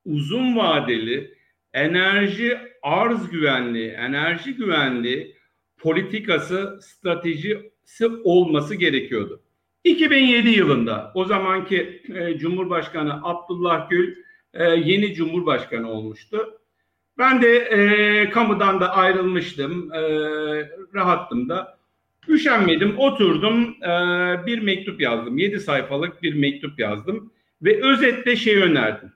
[0.04, 1.34] uzun vadeli
[1.72, 5.36] enerji arz güvenliği, enerji güvenliği
[5.78, 7.69] politikası, stratejisi
[8.24, 9.40] olması gerekiyordu.
[9.84, 14.16] 2007 yılında o zamanki e, Cumhurbaşkanı Abdullah Gül
[14.54, 16.60] e, yeni Cumhurbaşkanı olmuştu.
[17.18, 20.00] Ben de e, kamudan da ayrılmıştım, e,
[20.94, 21.80] rahattım da.
[22.28, 23.90] Üşenmedim, oturdum, e,
[24.46, 25.38] bir mektup yazdım.
[25.38, 29.12] 7 sayfalık bir mektup yazdım ve özetle şey önerdim.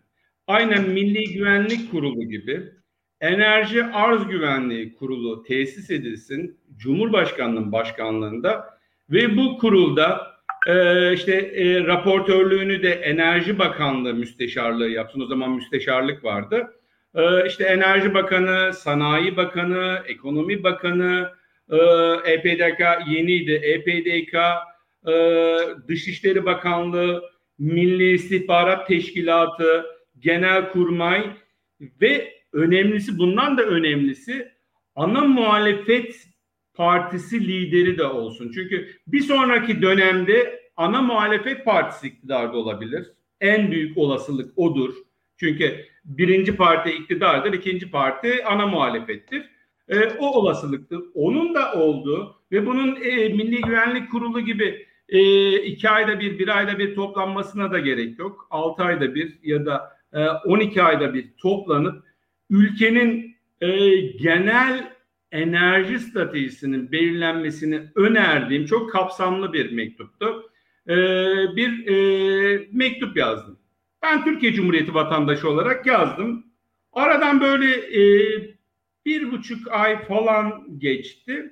[0.47, 2.73] Aynen Milli Güvenlik Kurulu gibi
[3.25, 8.79] Enerji Arz Güvenliği Kurulu tesis edilsin Cumhurbaşkanlığının başkanlığında
[9.11, 10.35] ve bu kurulda
[10.67, 15.21] e, işte e, raportörlüğünü de Enerji Bakanlığı müsteşarlığı yapsın.
[15.21, 16.73] O zaman müsteşarlık vardı.
[17.15, 21.31] E, işte Enerji Bakanı, Sanayi Bakanı, Ekonomi Bakanı,
[21.71, 21.77] e,
[22.33, 23.53] EPDK yeniydi.
[23.53, 24.35] EPDK,
[25.09, 25.13] e,
[25.89, 27.23] Dışişleri Bakanlığı,
[27.59, 29.87] Milli İstihbarat Teşkilatı,
[30.19, 31.31] Genel Kurmay
[32.01, 34.53] ve önemlisi bundan da önemlisi
[34.95, 36.27] ana muhalefet
[36.75, 38.51] partisi lideri de olsun.
[38.55, 43.07] Çünkü bir sonraki dönemde ana muhalefet partisi iktidarda olabilir.
[43.41, 44.95] En büyük olasılık odur.
[45.37, 49.51] Çünkü birinci parti iktidardır, ikinci parti ana muhalefettir.
[49.89, 51.01] E, o olasılıktır.
[51.15, 56.59] Onun da olduğu ve bunun e, Milli Güvenlik Kurulu gibi e, iki ayda bir, bir
[56.59, 58.47] ayda bir toplanmasına da gerek yok.
[58.51, 62.05] Altı ayda bir ya da e, 12 ayda bir toplanıp
[62.51, 64.95] ülkenin e, genel
[65.33, 70.51] enerji stratejisinin belirlenmesini önerdiğim çok kapsamlı bir mektuptu.
[70.89, 70.97] E,
[71.57, 73.59] bir e, mektup yazdım.
[74.03, 76.47] Ben Türkiye Cumhuriyeti vatandaşı olarak yazdım.
[76.93, 78.03] Aradan böyle e,
[79.07, 81.51] bir buçuk ay falan geçti.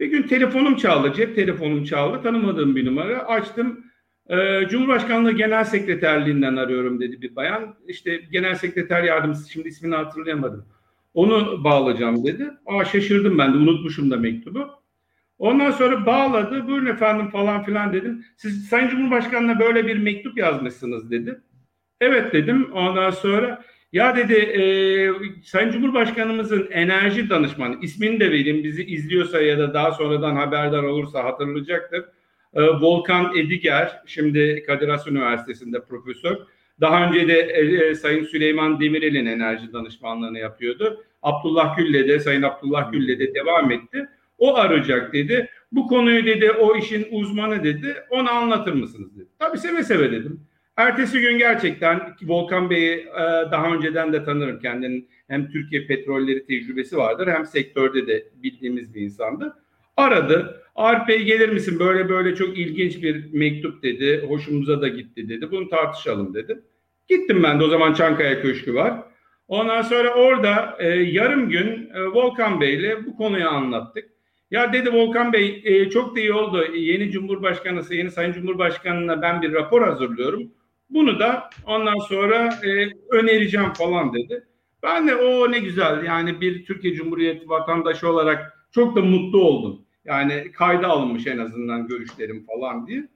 [0.00, 2.22] Bir gün telefonum çaldı, cep telefonum çaldı.
[2.22, 3.18] Tanımadığım bir numara.
[3.18, 3.84] Açtım.
[4.28, 7.74] Ee, Cumhurbaşkanlığı Genel Sekreterliğinden arıyorum dedi bir bayan.
[7.88, 10.66] İşte Genel Sekreter Yardımcısı şimdi ismini hatırlayamadım.
[11.14, 12.50] Onu bağlayacağım dedi.
[12.66, 14.70] Aa şaşırdım ben de unutmuşum da mektubu.
[15.38, 16.66] Ondan sonra bağladı.
[16.66, 18.24] Buyurun efendim falan filan dedim.
[18.36, 21.40] Siz Sayın Cumhurbaşkanı'na böyle bir mektup yazmışsınız dedi.
[22.00, 22.72] Evet dedim.
[22.72, 24.62] Ondan sonra ya dedi e,
[25.44, 31.24] Sayın Cumhurbaşkanımızın enerji danışmanı ismini de vereyim bizi izliyorsa ya da daha sonradan haberdar olursa
[31.24, 32.04] hatırlayacaktır.
[32.54, 36.36] E, Volkan Ediger şimdi Kadir Has Üniversitesi'nde profesör.
[36.80, 41.04] Daha önce de e, e, Sayın Süleyman Demirel'in enerji danışmanlığını yapıyordu.
[41.22, 44.06] Abdullah Gül'le de Sayın Abdullah Gül'le de devam etti.
[44.38, 45.48] O arayacak dedi.
[45.72, 47.96] Bu konuyu dedi o işin uzmanı dedi.
[48.10, 49.28] Onu anlatır mısınız dedi.
[49.38, 50.40] Tabii seve seve dedim.
[50.76, 56.96] Ertesi gün gerçekten Volkan Bey'i e, daha önceden de tanırım kendinin hem Türkiye petrolleri tecrübesi
[56.96, 59.61] vardır hem sektörde de bildiğimiz bir insandı.
[60.02, 60.62] Aradı.
[60.74, 61.78] Arif Bey gelir misin?
[61.78, 64.26] Böyle böyle çok ilginç bir mektup dedi.
[64.28, 65.50] Hoşumuza da gitti dedi.
[65.50, 66.62] Bunu tartışalım dedi.
[67.08, 68.94] Gittim ben de o zaman Çankaya Köşkü var.
[69.48, 74.04] Ondan sonra orada e, yarım gün e, Volkan Bey'le bu konuyu anlattık.
[74.50, 76.64] Ya dedi Volkan Bey e, çok da iyi oldu.
[76.74, 80.42] Yeni Cumhurbaşkanı, yeni Sayın Cumhurbaşkanı'na ben bir rapor hazırlıyorum.
[80.90, 84.46] Bunu da ondan sonra e, önereceğim falan dedi.
[84.82, 89.82] Ben de o ne güzel yani bir Türkiye Cumhuriyeti vatandaşı olarak çok da mutlu oldum.
[90.04, 93.08] Yani kayda alınmış en azından görüşlerim falan diye.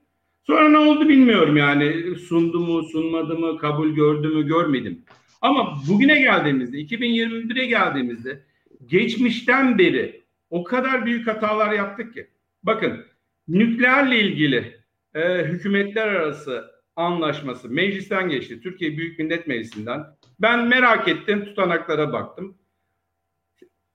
[0.43, 5.01] Sonra ne oldu bilmiyorum yani sundu mu sunmadı mı kabul gördü mü görmedim.
[5.41, 8.43] Ama bugüne geldiğimizde 2021'e geldiğimizde
[8.85, 12.27] geçmişten beri o kadar büyük hatalar yaptık ki.
[12.63, 13.05] Bakın
[13.47, 14.77] nükleerle ilgili
[15.15, 16.65] e, hükümetler arası
[16.95, 18.61] anlaşması meclisten geçti.
[18.61, 20.05] Türkiye Büyük Millet Meclisi'nden.
[20.39, 22.57] Ben merak ettim tutanaklara baktım.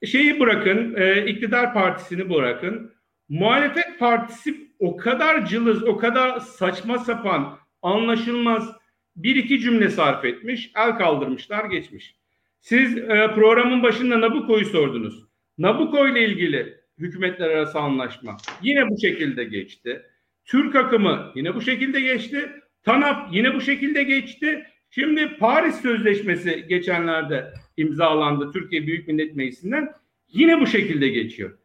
[0.07, 2.92] Şeyi bırakın e, iktidar partisini bırakın.
[3.28, 8.72] Muhalefet partisi o kadar cılız, o kadar saçma sapan, anlaşılmaz
[9.16, 12.16] bir iki cümle sarf etmiş, el kaldırmışlar geçmiş.
[12.61, 15.24] Siz e, programın başında Nabuco'yu sordunuz.
[15.59, 20.03] Nabucco ile ilgili hükümetler arası anlaşma yine bu şekilde geçti.
[20.44, 22.50] Türk akımı yine bu şekilde geçti.
[22.82, 24.66] TANAP yine bu şekilde geçti.
[24.90, 29.92] Şimdi Paris Sözleşmesi geçenlerde imzalandı Türkiye Büyük Millet Meclisi'nden.
[30.28, 31.58] Yine bu şekilde geçiyor.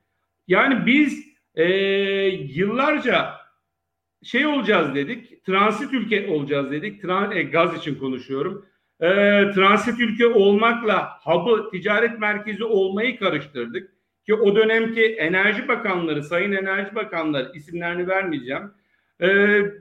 [0.48, 1.66] Yani biz e,
[2.50, 3.34] yıllarca
[4.24, 7.02] şey olacağız dedik, transit ülke olacağız dedik.
[7.02, 8.66] Tran, e, gaz için konuşuyorum.
[9.00, 9.08] E,
[9.56, 13.92] transit ülke olmakla hub'ı ticaret merkezi olmayı karıştırdık.
[14.26, 18.72] Ki o dönemki enerji bakanları, sayın enerji bakanları isimlerini vermeyeceğim.
[19.22, 19.28] E,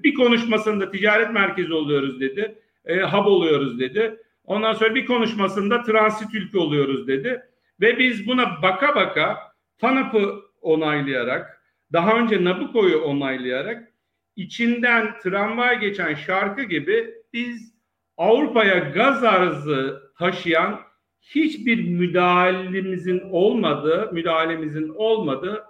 [0.02, 2.58] bir konuşmasında ticaret merkezi oluyoruz dedi.
[2.84, 4.16] E, hub oluyoruz dedi.
[4.46, 7.42] Ondan sonra bir konuşmasında transit ülke oluyoruz dedi.
[7.80, 9.38] Ve biz buna baka baka
[9.78, 13.92] TANAP'ı onaylayarak, daha önce Nabucco'yu onaylayarak
[14.36, 17.74] içinden tramvay geçen şarkı gibi biz
[18.16, 20.80] Avrupa'ya gaz arzı taşıyan
[21.20, 25.64] hiçbir müdahalemizin olmadığı, müdahalemizin olmadığı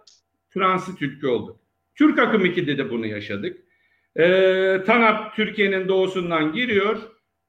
[0.55, 1.61] transit ülke olduk.
[1.95, 3.59] Türk akım 2'de de bunu yaşadık.
[4.17, 6.99] Ee, TANAP Türkiye'nin doğusundan giriyor,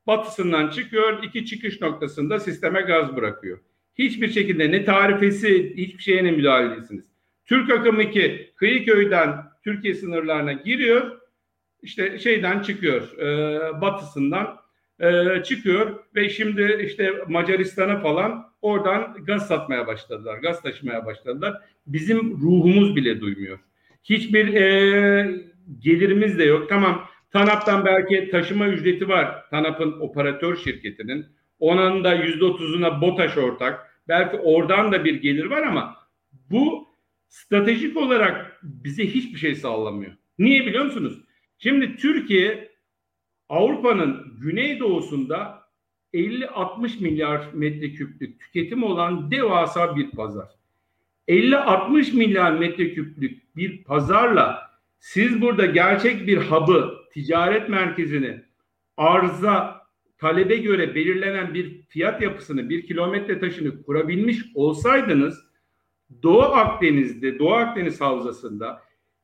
[0.08, 3.60] batısından çıkıyor, iki çıkış noktasında sisteme gaz bırakıyor.
[3.98, 7.04] Hiçbir şekilde ne tarifesi, hiçbir şeye ne müdahale değilsiniz.
[7.46, 11.20] Türk akım 2 Kıyıköy'den Türkiye sınırlarına giriyor,
[11.82, 14.58] işte şeyden çıkıyor, e, batısından
[15.00, 21.62] e, çıkıyor ve şimdi işte Macaristan'a falan oradan gaz satmaya başladılar, gaz taşımaya başladılar.
[21.88, 23.60] Bizim ruhumuz bile duymuyor.
[24.04, 25.42] Hiçbir e,
[25.80, 26.70] gelirimiz de yok.
[26.70, 29.50] Tamam TANAP'tan belki taşıma ücreti var.
[29.50, 31.26] TANAP'ın operatör şirketinin.
[31.60, 34.02] Onun da yüzde otuzuna BOTAŞ ortak.
[34.08, 35.96] Belki oradan da bir gelir var ama
[36.50, 36.88] bu
[37.28, 40.12] stratejik olarak bize hiçbir şey sağlamıyor.
[40.40, 41.22] Niye biliyor musunuz?
[41.60, 42.72] Şimdi Türkiye
[43.50, 45.68] Avrupa'nın güneydoğusunda
[46.14, 50.50] 50-60 milyar metreküplük tüketim olan devasa bir pazar.
[51.28, 54.67] 50-60 milyar metreküplük bir pazarla
[55.00, 58.44] siz burada gerçek bir hub'ı, ticaret merkezini
[58.98, 59.82] arza,
[60.18, 65.48] talebe göre belirlenen bir fiyat yapısını, bir kilometre taşını kurabilmiş olsaydınız
[66.24, 68.82] Doğu Akdeniz'de, Doğu Akdeniz havzasında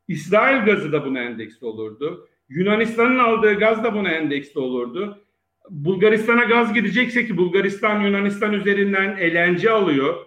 [0.08, 2.30] İsrail gazı da buna endeksli olurdu.
[2.50, 5.26] Yunanistan'ın aldığı gaz da buna endeksli olurdu.
[5.70, 10.26] Bulgaristan'a gaz gidecekse ki Bulgaristan Yunanistan üzerinden elenci alıyor.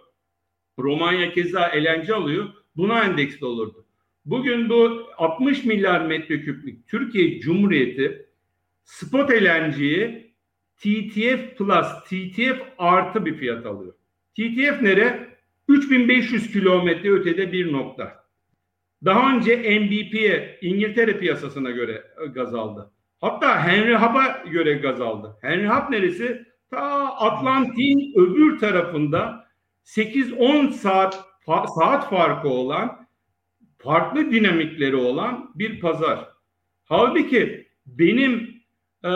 [0.79, 2.49] Romanya keza elenci alıyor.
[2.77, 3.86] Buna endeksli olurdu.
[4.27, 8.27] Bugün bu 60 milyar metreküplük Türkiye Cumhuriyeti
[8.85, 10.35] spot elenciyi
[10.79, 13.95] TTF plus, TTF artı bir fiyat alıyor.
[14.35, 15.37] TTF nere?
[15.69, 18.25] 3500 kilometre ötede bir nokta.
[19.05, 22.91] Daha önce NBP'ye İngiltere piyasasına göre e, gaz aldı.
[23.21, 25.37] Hatta Henry Hub'a göre gaz aldı.
[25.43, 26.47] Henry Hub neresi?
[26.71, 26.81] Ta
[27.17, 29.47] Atlantik'in öbür tarafında
[29.85, 31.25] 8-10 saat
[31.79, 33.06] saat farkı olan
[33.87, 36.29] farklı dinamikleri olan bir pazar.
[36.85, 38.63] Halbuki benim
[39.05, 39.11] e,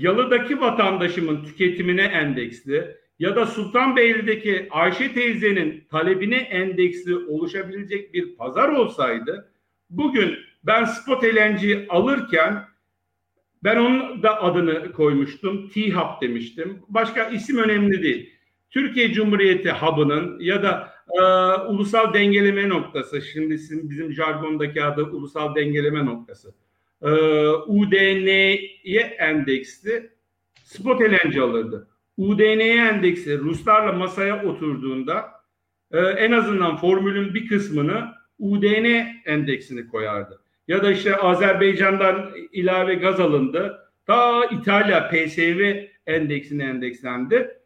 [0.00, 9.52] yalıdaki vatandaşımın tüketimine endeksli, ya da Sultanbeyli'deki Ayşe teyzenin talebine endeksli oluşabilecek bir pazar olsaydı
[9.90, 12.64] bugün ben spot elenci alırken
[13.64, 15.68] ben onun da adını koymuştum.
[15.68, 16.82] T-Hub demiştim.
[16.88, 18.32] Başka isim önemli değil.
[18.70, 21.22] Türkiye Cumhuriyeti Hub'ının ya da e,
[21.68, 26.54] ulusal dengeleme noktası, şimdi sizin, bizim jargondaki adı ulusal dengeleme noktası.
[27.02, 27.10] E,
[27.66, 30.10] UDN'ye endeksli
[30.64, 31.88] spot elenci alırdı.
[32.16, 35.30] UDN'ye endeksi Ruslarla masaya oturduğunda
[35.92, 38.04] e, en azından formülün bir kısmını
[38.38, 40.40] UDN endeksini koyardı.
[40.68, 43.78] Ya da işte Azerbaycan'dan ilave gaz alındı.
[44.06, 47.58] Ta İtalya PSV endeksine endekslendi.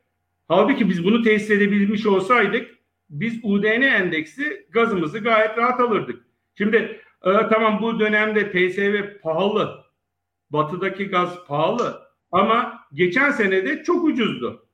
[0.49, 2.82] Halbuki biz bunu tesis edebilmiş olsaydık
[3.13, 6.23] biz UDN endeksi gazımızı gayet rahat alırdık.
[6.59, 6.77] Şimdi
[7.25, 9.85] e, tamam bu dönemde PSV pahalı.
[10.51, 12.03] Batıdaki gaz pahalı.
[12.33, 14.67] Ama geçen senede çok ucuzdu.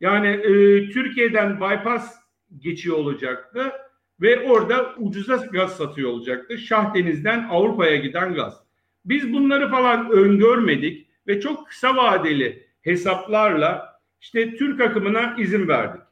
[0.00, 0.50] Yani e,
[0.90, 2.14] Türkiye'den bypass
[2.58, 3.72] geçiyor olacaktı
[4.20, 6.58] ve orada ucuza gaz satıyor olacaktı.
[6.58, 8.60] Şahdeniz'den Avrupa'ya giden gaz.
[9.04, 16.02] Biz bunları falan öngörmedik ve çok kısa vadeli hesaplarla işte Türk akımına izin verdik.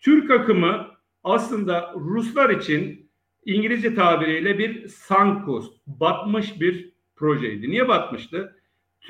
[0.00, 0.93] Türk akımı
[1.24, 3.10] aslında Ruslar için
[3.44, 7.70] İngilizce tabiriyle bir sunk cost, batmış bir projeydi.
[7.70, 8.56] Niye batmıştı?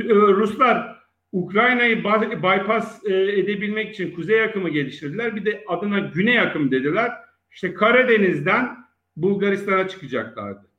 [0.01, 2.05] E, Ruslar Ukrayna'yı
[2.43, 5.37] bypass e, edebilmek için kuzey akımı geliştirdiler.
[5.37, 7.13] Bir de adına güney akım dediler.
[7.51, 8.77] İşte Karadeniz'den
[9.17, 10.71] Bulgaristan'a çıkacaklardı.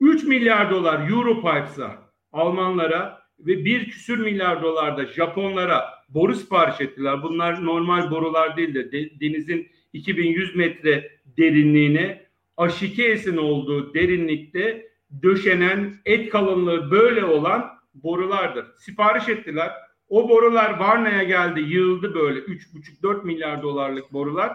[0.00, 7.22] 3 milyar dolar Europipes'a Almanlara ve bir küsür milyar dolar da Japonlara boru sipariş ettiler.
[7.22, 12.26] Bunlar normal borular değil de denizin 2100 metre derinliğine
[12.56, 14.86] Aşikees'in olduğu derinlikte
[15.22, 18.66] döşenen et kalınlığı böyle olan borulardır.
[18.78, 19.72] Sipariş ettiler.
[20.08, 24.52] O borular Varna'ya geldi, yığıldı böyle 3,5-4 milyar dolarlık borular.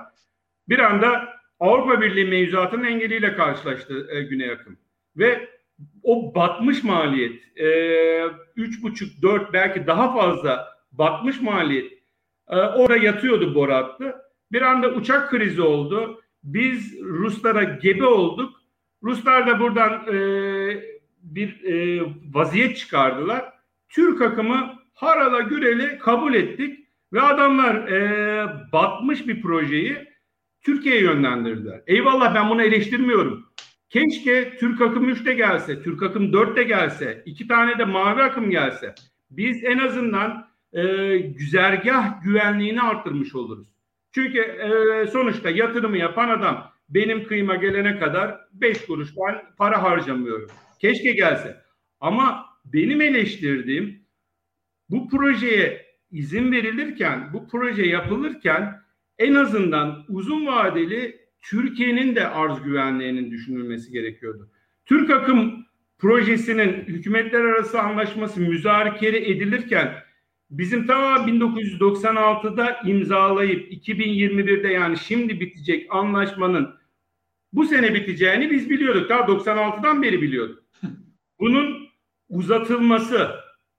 [0.70, 4.78] Bir anda Avrupa Birliği mevzuatının engeliyle karşılaştı e, Güney Akım.
[5.18, 5.50] Ve
[6.04, 7.66] o batmış maliyet, e,
[8.58, 11.94] 3,5, 4 belki daha fazla batmış maliyet
[12.50, 14.16] e, orada yatıyordu boru hattı.
[14.52, 16.22] Bir anda uçak krizi oldu.
[16.44, 18.62] Biz Ruslara gebe olduk.
[19.04, 20.18] Ruslar da buradan e,
[21.22, 22.02] bir e,
[22.34, 23.54] vaziyet çıkardılar.
[23.90, 30.08] Türk akımı harala güreli kabul ettik ve adamlar e, batmış bir projeyi
[30.62, 31.82] Türkiye'ye yönlendirdiler.
[31.88, 33.48] Eyvallah ben bunu eleştirmiyorum.
[33.90, 38.24] Keşke Türk akım 3 de gelse, Türk akım 4 de gelse, iki tane de mavi
[38.24, 38.96] akım gelse.
[39.30, 43.68] Biz en azından e, güzergah güvenliğini arttırmış oluruz.
[44.12, 50.50] Çünkü e, sonuçta yatırımı yapan adam benim kıyıma gelene kadar 5 kuruş ben para harcamıyorum.
[50.80, 51.62] Keşke gelse.
[52.00, 54.02] Ama benim eleştirdiğim
[54.90, 58.82] bu projeye izin verilirken, bu proje yapılırken
[59.20, 64.52] en azından uzun vadeli Türkiye'nin de arz güvenliğinin düşünülmesi gerekiyordu.
[64.86, 65.66] Türk akım
[65.98, 69.94] projesinin hükümetler arası anlaşması müzakere edilirken
[70.50, 76.76] bizim ta 1996'da imzalayıp 2021'de yani şimdi bitecek anlaşmanın
[77.54, 79.10] bu sene biteceğini biz biliyorduk.
[79.10, 80.64] Daha 96'dan beri biliyorduk.
[81.40, 81.88] Bunun
[82.30, 83.32] uzatılması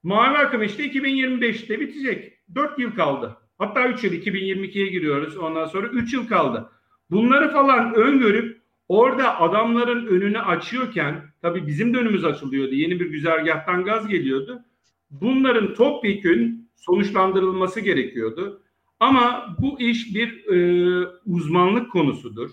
[0.02, 2.38] mavi akım işte 2025'te bitecek.
[2.54, 3.36] 4 yıl kaldı.
[3.58, 5.36] Hatta 3 yıl 2022'ye giriyoruz.
[5.36, 6.70] Ondan sonra 3 yıl kaldı.
[7.10, 12.74] Bunları falan öngörüp orada adamların önünü açıyorken tabii bizim de önümüz açılıyordu.
[12.74, 14.64] Yeni bir güzergahtan gaz geliyordu.
[15.10, 18.62] Bunların topyekün sonuçlandırılması gerekiyordu.
[19.00, 22.50] Ama bu iş bir e, uzmanlık konusudur.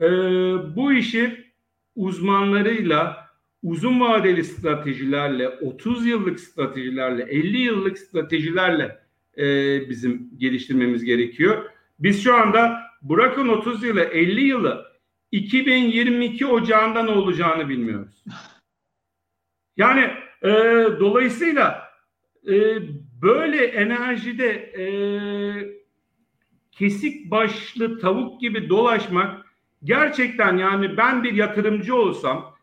[0.00, 0.06] E,
[0.76, 1.44] bu işi
[1.96, 3.28] uzmanlarıyla
[3.62, 8.98] uzun vadeli stratejilerle, 30 yıllık stratejilerle, 50 yıllık stratejilerle
[9.36, 9.44] e,
[9.88, 11.64] bizim geliştirmemiz gerekiyor.
[11.98, 14.86] Biz şu anda bırakın 30 yılı, 50 yılı
[15.32, 18.24] 2022 ocağında ne olacağını bilmiyoruz.
[19.76, 20.10] Yani
[20.42, 20.50] e,
[21.00, 21.84] dolayısıyla
[22.48, 22.78] e,
[23.24, 24.86] böyle enerjide e,
[26.72, 29.46] kesik başlı tavuk gibi dolaşmak
[29.84, 32.54] gerçekten yani ben bir yatırımcı olsam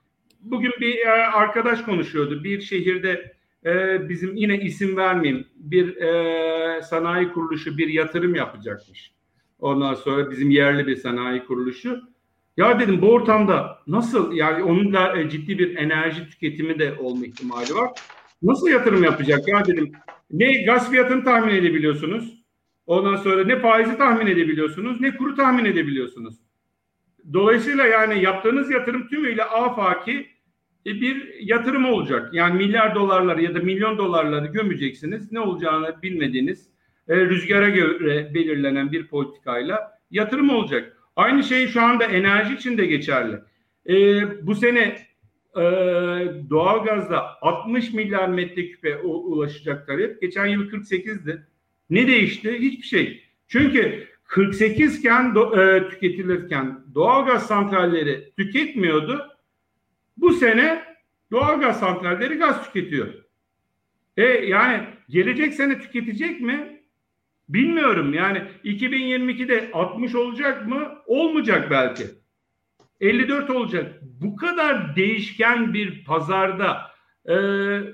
[0.42, 3.34] bugün bir e, arkadaş konuşuyordu bir şehirde
[3.66, 9.12] e, bizim yine isim vermeyeyim bir e, sanayi kuruluşu bir yatırım yapacakmış.
[9.60, 12.02] Ondan sonra bizim yerli bir sanayi kuruluşu.
[12.58, 17.26] Ya dedim bu ortamda nasıl yani onun da e, ciddi bir enerji tüketimi de olma
[17.26, 17.92] ihtimali var.
[18.42, 19.92] Nasıl yatırım yapacak ya dedim.
[20.32, 22.42] Ne gaz fiyatını tahmin edebiliyorsunuz.
[22.86, 26.36] Ondan sonra ne faizi tahmin edebiliyorsunuz ne kuru tahmin edebiliyorsunuz.
[27.34, 30.28] Dolayısıyla yani yaptığınız yatırım tümüyle afaki
[30.86, 32.34] e, bir yatırım olacak.
[32.34, 35.32] Yani milyar dolarlar ya da milyon dolarları gömeceksiniz.
[35.32, 36.70] Ne olacağını bilmediğiniz
[37.08, 40.98] e, rüzgara göre belirlenen bir politikayla yatırım olacak.
[41.16, 43.40] Aynı şey şu anda enerji için de geçerli.
[43.90, 43.96] E,
[44.48, 44.98] bu sene
[45.56, 45.62] e,
[46.50, 50.22] doğalgazda 60 milyar metreküpe ulaşacak talep.
[50.22, 51.42] Geçen yıl 48'di.
[51.90, 52.60] Ne değişti?
[52.60, 53.24] Hiçbir şey.
[53.48, 59.28] Çünkü 48 iken e, tüketilirken doğalgaz santralleri tüketmiyordu.
[60.18, 60.84] Bu sene
[61.32, 63.08] doğalgaz santralleri gaz tüketiyor.
[64.18, 66.82] E yani gelecek sene tüketecek mi?
[67.50, 68.14] Bilmiyorum.
[68.14, 70.98] Yani 2022'de 60 olacak mı?
[71.06, 72.04] Olmayacak belki.
[73.02, 74.02] 54 olacak.
[74.22, 76.92] Bu kadar değişken bir pazarda
[77.26, 77.34] e,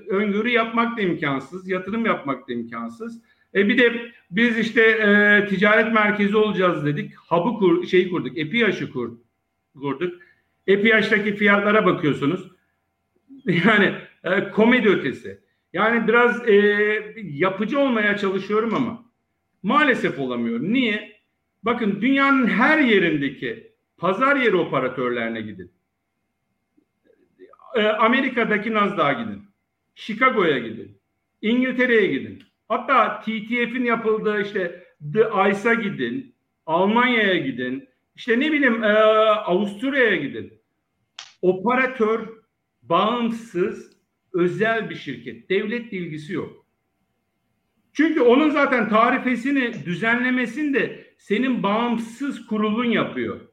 [0.08, 3.22] öngörü yapmak da imkansız, yatırım yapmak da imkansız.
[3.54, 7.14] E bir de biz işte e, ticaret merkezi olacağız dedik.
[7.16, 9.12] Hub'ı kur, şey kurduk, EPİAŞ'ı kur,
[9.80, 10.22] kurduk.
[10.66, 12.48] EPİAŞ'taki fiyatlara bakıyorsunuz.
[13.64, 13.94] Yani
[14.24, 15.40] e, komedi ötesi.
[15.72, 16.54] Yani biraz e,
[17.22, 19.04] yapıcı olmaya çalışıyorum ama
[19.62, 20.72] maalesef olamıyorum.
[20.72, 21.12] Niye?
[21.62, 25.72] Bakın dünyanın her yerindeki pazar yeri operatörlerine gidin.
[27.76, 29.42] E, Amerika'daki Nasdaq'a gidin.
[29.94, 31.00] Chicago'ya gidin.
[31.42, 32.42] İngiltere'ye gidin.
[32.68, 35.20] Hatta TTF'in yapıldığı işte The
[35.50, 36.34] Ice'a gidin.
[36.66, 37.88] Almanya'ya gidin.
[38.16, 38.92] İşte ne bileyim e,
[39.22, 40.52] Avusturya'ya gidin.
[41.42, 42.28] Operatör
[42.82, 43.92] bağımsız
[44.32, 45.50] özel bir şirket.
[45.50, 46.66] Devlet ilgisi yok.
[47.92, 53.47] Çünkü onun zaten tarifesini düzenlemesini de senin bağımsız kurulun yapıyor.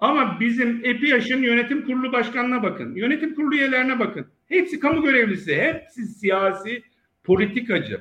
[0.00, 2.94] Ama bizim EPİAŞ'ın yönetim kurulu başkanına bakın.
[2.94, 4.26] Yönetim kurulu üyelerine bakın.
[4.46, 5.56] Hepsi kamu görevlisi.
[5.56, 6.82] Hepsi siyasi
[7.24, 8.00] politikacı.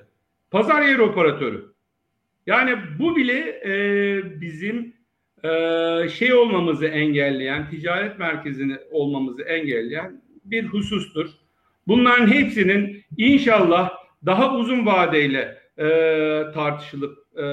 [0.52, 1.66] Pazar yeri operatörü.
[2.48, 4.94] Yani bu bile e, bizim
[5.44, 5.50] e,
[6.10, 11.30] şey olmamızı engelleyen, ticaret merkezini olmamızı engelleyen bir husustur.
[11.88, 13.92] Bunların hepsinin inşallah
[14.26, 15.88] daha uzun vadeyle e,
[16.54, 17.46] tartışılıp e,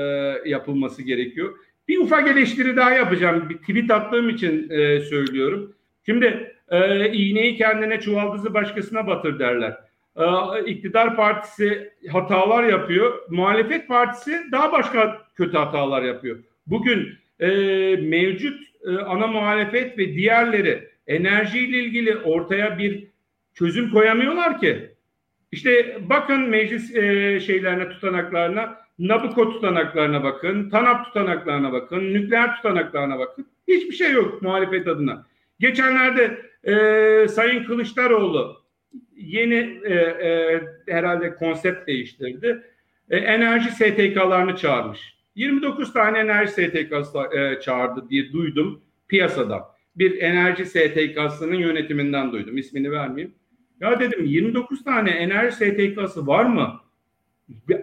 [0.51, 1.59] yapılması gerekiyor.
[1.89, 3.49] Bir ufak eleştiri daha yapacağım.
[3.49, 5.75] Bir tweet attığım için e, söylüyorum.
[6.07, 9.77] Şimdi e, iğneyi kendine çuvaldızı başkasına batır derler.
[10.17, 10.25] E,
[10.67, 13.31] iktidar partisi hatalar yapıyor.
[13.31, 16.39] Muhalefet partisi daha başka kötü hatalar yapıyor.
[16.67, 17.09] Bugün
[17.41, 17.49] e,
[17.97, 23.07] mevcut e, ana muhalefet ve diğerleri enerjiyle ilgili ortaya bir
[23.55, 24.91] çözüm koyamıyorlar ki.
[25.53, 33.47] İşte bakın meclis e, şeylerine tutanaklarına, Nabucco tutanaklarına bakın, TANAP tutanaklarına bakın, nükleer tutanaklarına bakın.
[33.69, 35.27] Hiçbir şey yok muhalefet adına.
[35.61, 38.63] Geçenlerde e, Sayın Kılıçdaroğlu
[39.17, 42.63] yeni e, e, herhalde konsept değiştirdi.
[43.11, 45.17] E, enerji STK'larını çağırmış.
[45.35, 49.77] 29 tane enerji STK'sı e, çağırdı diye duydum piyasada.
[49.97, 52.59] Bir enerji STK'sının yönetiminden duydum.
[52.59, 53.35] İsmini vermeyeyim.
[53.81, 56.81] Ya dedim 29 tane enerji STK'sı var mı?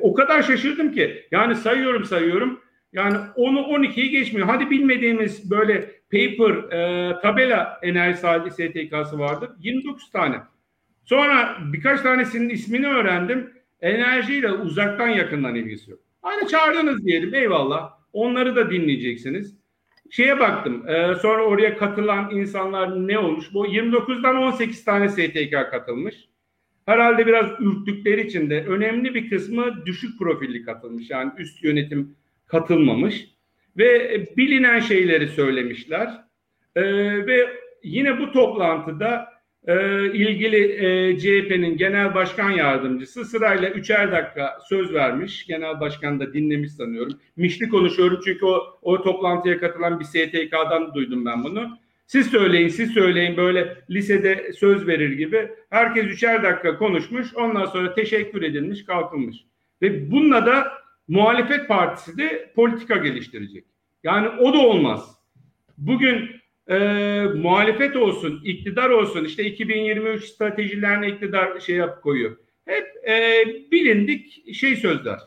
[0.01, 1.27] O kadar şaşırdım ki.
[1.31, 2.59] Yani sayıyorum sayıyorum.
[2.93, 4.47] Yani onu 12'yi geçmiyor.
[4.47, 9.49] Hadi bilmediğimiz böyle paper, e, tabela enerji sahibi STK'sı vardır.
[9.59, 10.35] 29 tane.
[11.05, 13.53] Sonra birkaç tanesinin ismini öğrendim.
[13.81, 15.99] Enerjiyle uzaktan yakından ilgisi yok.
[16.21, 17.91] Hani çağırdınız diyelim eyvallah.
[18.13, 19.57] Onları da dinleyeceksiniz.
[20.09, 20.89] Şeye baktım.
[20.89, 23.45] E, sonra oraya katılan insanlar ne olmuş?
[23.53, 26.15] Bu 29'dan 18 tane STK katılmış.
[26.85, 31.09] Herhalde biraz ürktükleri için de önemli bir kısmı düşük profilli katılmış.
[31.09, 32.15] Yani üst yönetim
[32.47, 33.27] katılmamış.
[33.77, 36.23] Ve bilinen şeyleri söylemişler.
[36.75, 36.83] E,
[37.27, 37.49] ve
[37.83, 39.33] yine bu toplantıda
[39.67, 45.47] e, ilgili e, CHP'nin genel başkan yardımcısı sırayla üçer dakika söz vermiş.
[45.47, 47.19] Genel başkan da dinlemiş sanıyorum.
[47.35, 51.77] Mişli konuşuyorum çünkü o, o toplantıya katılan bir STK'dan duydum ben bunu.
[52.13, 55.51] Siz söyleyin, siz söyleyin böyle lisede söz verir gibi.
[55.69, 57.35] Herkes üçer dakika konuşmuş.
[57.35, 59.37] Ondan sonra teşekkür edilmiş, kalkılmış.
[59.81, 60.71] Ve bununla da
[61.07, 63.65] muhalefet partisi de politika geliştirecek.
[64.03, 65.15] Yani o da olmaz.
[65.77, 66.29] Bugün
[66.67, 66.77] e,
[67.35, 72.37] muhalefet olsun, iktidar olsun, işte 2023 stratejilerine iktidar şey yap koyuyor.
[72.65, 75.19] Hep e, bilindik şey sözler.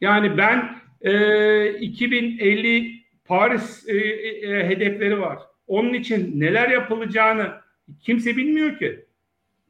[0.00, 2.92] Yani ben e, 2050
[3.24, 5.51] Paris e, e, hedefleri var.
[5.72, 7.52] Onun için neler yapılacağını
[8.00, 9.04] kimse bilmiyor ki.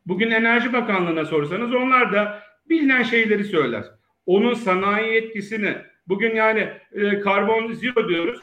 [0.07, 3.85] Bugün Enerji Bakanlığı'na sorsanız onlar da bilinen şeyleri söyler.
[4.27, 5.77] Onun sanayi etkisini,
[6.09, 8.41] bugün yani e, karbon zero diyoruz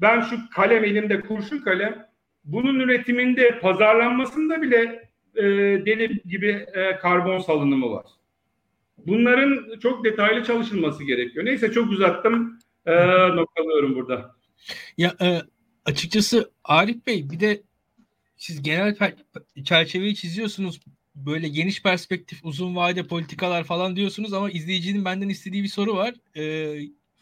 [0.00, 2.06] ben şu kalem elimde kurşun kalem
[2.44, 5.42] bunun üretiminde pazarlanmasında bile e,
[5.86, 8.06] deli gibi e, karbon salınımı var.
[8.98, 11.44] Bunların çok detaylı çalışılması gerekiyor.
[11.44, 12.58] Neyse çok uzattım.
[12.86, 12.94] E,
[13.28, 14.34] noktalıyorum burada.
[14.98, 15.40] Ya e,
[15.90, 17.62] açıkçası Arif Bey bir de
[18.36, 18.96] siz genel
[19.64, 20.80] çerçeveyi çiziyorsunuz.
[21.14, 26.14] Böyle geniş perspektif, uzun vade politikalar falan diyorsunuz ama izleyicinin benden istediği bir soru var.
[26.36, 26.76] E,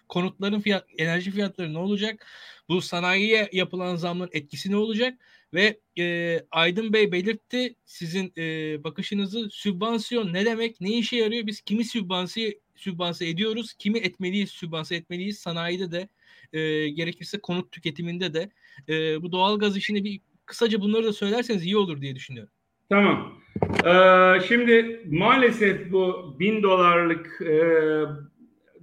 [0.09, 2.27] konutların fiyat, enerji fiyatları ne olacak?
[2.69, 5.19] Bu sanayiye yapılan zamların etkisi ne olacak?
[5.55, 8.45] Ve e, Aydın Bey belirtti sizin e,
[8.85, 11.47] bakışınızı sübvansiyon ne demek, ne işe yarıyor?
[11.47, 16.09] Biz kimi sübvansiye, sübvanse ediyoruz, kimi etmeliyiz, sübvanse etmeliyiz sanayide de
[16.53, 18.51] e, gerekirse konut tüketiminde de.
[18.89, 22.53] E, bu doğalgaz işini bir kısaca bunları da söylerseniz iyi olur diye düşünüyorum.
[22.89, 23.39] Tamam.
[23.85, 27.63] Ee, şimdi maalesef bu bin dolarlık e,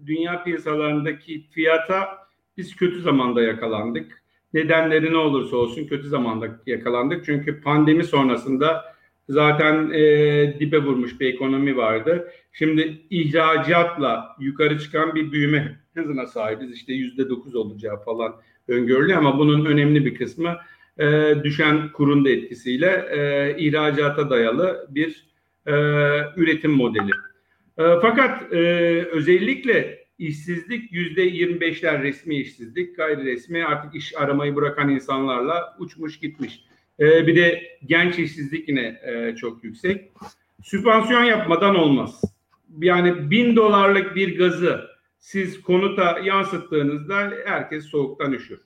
[0.05, 2.17] dünya piyasalarındaki fiyata
[2.57, 4.23] biz kötü zamanda yakalandık.
[4.53, 7.25] Nedenleri ne olursa olsun kötü zamanda yakalandık.
[7.25, 8.94] Çünkü pandemi sonrasında
[9.29, 12.31] zaten e, dibe vurmuş bir ekonomi vardı.
[12.53, 16.71] Şimdi ihracatla yukarı çıkan bir büyüme hızına sahibiz.
[16.71, 18.35] İşte yüzde dokuz olacağı falan
[18.67, 20.57] öngörülüyor ama bunun önemli bir kısmı
[20.99, 25.25] e, düşen kurun da etkisiyle e, ihracata dayalı bir
[25.65, 25.73] e,
[26.35, 27.11] üretim modeli.
[27.77, 28.57] E, fakat e,
[29.11, 36.63] özellikle işsizlik yüzde 25'ler resmi işsizlik, gayri resmi artık iş aramayı bırakan insanlarla uçmuş gitmiş.
[36.99, 40.11] E, bir de genç işsizlik yine e, çok yüksek.
[40.63, 42.21] Sübvansiyon yapmadan olmaz.
[42.77, 44.81] Yani bin dolarlık bir gazı
[45.19, 48.59] siz konuta yansıttığınızda herkes soğuktan üşür.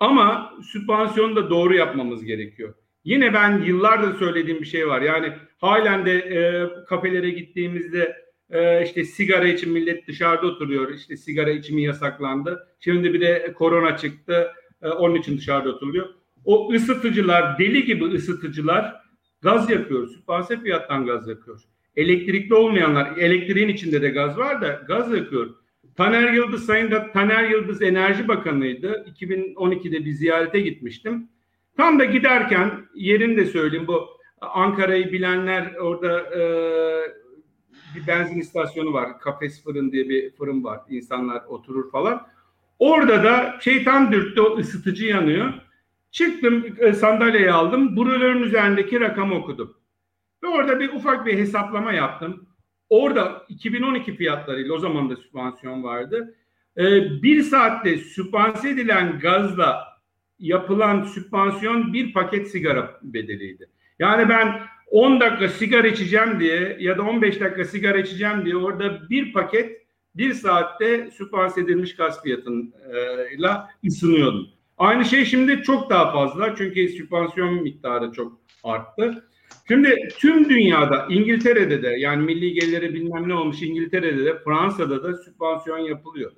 [0.00, 2.74] Ama sübvansiyonu da doğru yapmamız gerekiyor.
[3.04, 5.02] Yine ben yıllardır söylediğim bir şey var.
[5.02, 8.16] Yani halen de e, kafelere gittiğimizde
[8.50, 10.94] e, işte sigara için millet dışarıda oturuyor.
[10.94, 12.68] İşte sigara içimi yasaklandı.
[12.80, 14.48] Şimdi bir de korona çıktı.
[14.82, 16.06] E, onun için dışarıda oturuyor.
[16.48, 18.96] O ısıtıcılar, deli gibi ısıtıcılar
[19.42, 20.08] gaz yakıyor.
[20.08, 21.60] Sübvanse fiyattan gaz yakıyor.
[21.96, 25.54] Elektrikli olmayanlar, elektriğin içinde de gaz var da gaz yakıyor.
[25.96, 29.06] Taner Yıldız, Sayın da Taner Yıldız Enerji Bakanı'ydı.
[29.20, 31.28] 2012'de bir ziyarete gitmiştim.
[31.76, 34.08] Tam da giderken yerini de söyleyeyim bu
[34.40, 36.42] Ankara'yı bilenler orada e,
[37.96, 39.20] bir benzin istasyonu var.
[39.20, 40.80] Kafes fırın diye bir fırın var.
[40.88, 42.26] İnsanlar oturur falan.
[42.78, 45.67] Orada da şeytan dürttü o ısıtıcı yanıyor.
[46.10, 47.96] Çıktım e, sandalyeyi aldım.
[47.96, 49.76] Brülörün üzerindeki rakamı okudum.
[50.42, 52.48] Ve orada bir ufak bir hesaplama yaptım.
[52.88, 56.34] Orada 2012 fiyatlarıyla o zaman da sübvansiyon vardı.
[56.76, 59.84] Ee, bir saatte sübvanse edilen gazla
[60.38, 63.70] yapılan sübvansiyon bir paket sigara bedeliydi.
[63.98, 69.10] Yani ben 10 dakika sigara içeceğim diye ya da 15 dakika sigara içeceğim diye orada
[69.10, 74.57] bir paket bir saatte sübvanse edilmiş gaz fiyatıyla ısınıyordum.
[74.78, 79.28] Aynı şey şimdi çok daha fazla çünkü sübvansiyon miktarı çok arttı.
[79.68, 85.14] Şimdi tüm dünyada İngiltere'de de yani milli geliri bilmem ne olmuş İngiltere'de de Fransa'da da
[85.16, 86.32] sübvansiyon yapılıyor.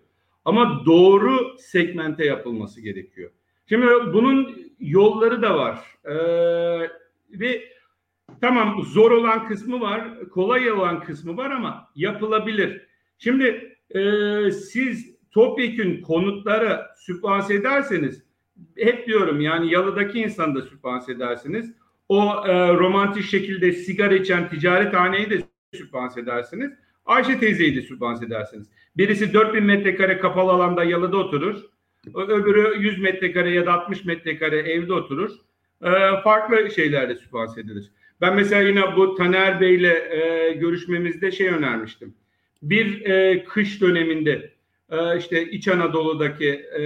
[0.44, 3.30] Ama doğru segmente yapılması gerekiyor.
[3.68, 5.78] Şimdi bunun yolları da var.
[6.04, 6.14] Ee,
[7.30, 7.64] ve
[8.40, 12.82] tamam zor olan kısmı var, kolay olan kısmı var ama yapılabilir.
[13.18, 14.00] Şimdi e,
[14.50, 18.29] siz topyekün konutlara sübvanse ederseniz
[18.76, 21.72] hep diyorum yani yalıdaki insanı da sübvanse edersiniz.
[22.08, 25.42] O e, romantik şekilde sigara içen ticarethaneyi de
[25.74, 26.72] sübvanse edersiniz.
[27.06, 28.70] Ayşe teyzeyi de sübvanse edersiniz.
[28.96, 31.56] Birisi 4000 metrekare kapalı alanda yalıda oturur.
[32.14, 35.30] Öbürü 100 metrekare ya da 60 metrekare evde oturur.
[35.82, 35.90] E,
[36.24, 37.90] farklı şeylerle sübvanse edilir.
[38.20, 42.14] Ben mesela yine bu Taner Bey'le e, görüşmemizde şey önermiştim.
[42.62, 44.52] Bir e, kış döneminde
[44.90, 46.82] e, işte İç Anadolu'daki e,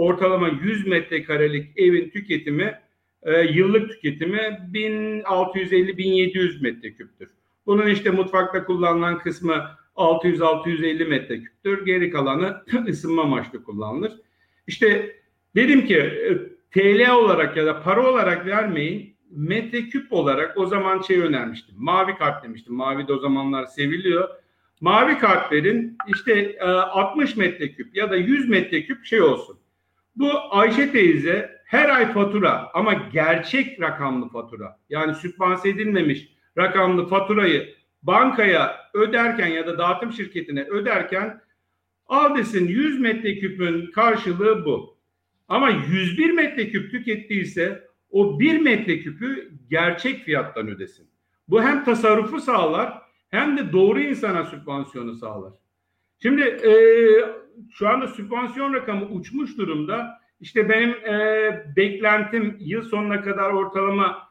[0.00, 2.78] ortalama 100 metrekarelik evin tüketimi
[3.22, 7.28] e, yıllık tüketimi 1650-1700 metreküptür.
[7.66, 11.84] Bunun işte mutfakta kullanılan kısmı 600-650 metreküptür.
[11.86, 14.12] Geri kalanı ısınma amaçlı kullanılır.
[14.66, 15.16] İşte
[15.56, 16.38] dedim ki e,
[16.70, 19.16] TL olarak ya da para olarak vermeyin.
[19.30, 21.74] Metreküp olarak o zaman şey önermiştim.
[21.78, 22.74] Mavi kart demiştim.
[22.74, 24.28] Mavi de o zamanlar seviliyor.
[24.80, 29.60] Mavi kartların işte 60 e, metreküp ya da 100 metreküp şey olsun.
[30.16, 36.28] Bu Ayşe teyze her ay fatura ama gerçek rakamlı fatura yani sübvanse edilmemiş
[36.58, 41.40] rakamlı faturayı bankaya öderken ya da dağıtım şirketine öderken
[42.06, 44.96] al desin 100 metreküpün karşılığı bu.
[45.48, 51.06] Ama 101 metreküp tükettiyse o 1 metreküpü gerçek fiyattan ödesin.
[51.48, 55.52] Bu hem tasarrufu sağlar hem de doğru insana sübvansiyonu sağlar.
[56.22, 56.72] Şimdi e,
[57.72, 60.20] şu anda sübvansiyon rakamı uçmuş durumda.
[60.40, 64.30] İşte benim e, beklentim yıl sonuna kadar ortalama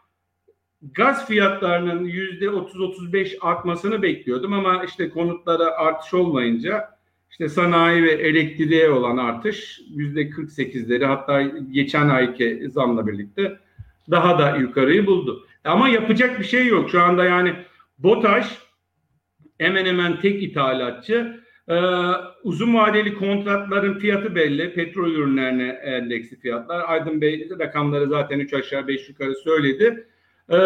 [0.81, 6.99] gaz fiyatlarının yüzde 30-35 artmasını bekliyordum ama işte konutlara artış olmayınca
[7.31, 11.41] işte sanayi ve elektriğe olan artış yüzde 48'leri hatta
[11.71, 13.59] geçen ayki zamla birlikte
[14.11, 15.47] daha da yukarıyı buldu.
[15.63, 16.89] Ama yapacak bir şey yok.
[16.89, 17.55] Şu anda yani
[17.99, 18.57] BOTAŞ
[19.57, 21.75] hemen hemen tek ithalatçı ee,
[22.43, 24.73] uzun vadeli kontratların fiyatı belli.
[24.73, 26.89] Petrol ürünlerine endeksli fiyatlar.
[26.89, 30.07] Aydın Bey rakamları zaten 3 aşağı 5 yukarı söyledi.
[30.49, 30.57] Ee,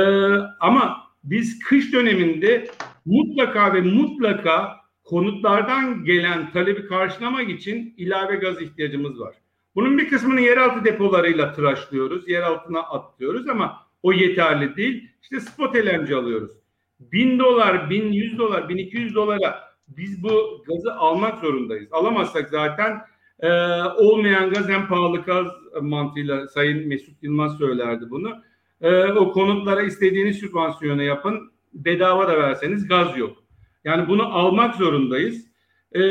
[0.59, 2.67] ama biz kış döneminde
[3.05, 9.35] mutlaka ve mutlaka konutlardan gelen talebi karşılamak için ilave gaz ihtiyacımız var.
[9.75, 12.29] Bunun bir kısmını yeraltı depolarıyla tıraşlıyoruz.
[12.29, 15.09] Yer altına atlıyoruz ama o yeterli değil.
[15.21, 16.51] İşte spot LNG alıyoruz.
[16.99, 21.89] 1000 dolar, 1100 dolar, 1200 dolara biz bu gazı almak zorundayız.
[21.91, 23.01] Alamazsak zaten
[23.39, 23.49] e,
[23.83, 25.47] olmayan gaz en pahalı gaz
[25.81, 28.43] mantığıyla Sayın Mesut Yılmaz söylerdi bunu.
[28.81, 31.51] E, o konutlara istediğiniz sübvansiyonu yapın.
[31.73, 33.43] Bedava da verseniz gaz yok.
[33.83, 35.47] Yani bunu almak zorundayız.
[35.91, 36.01] E,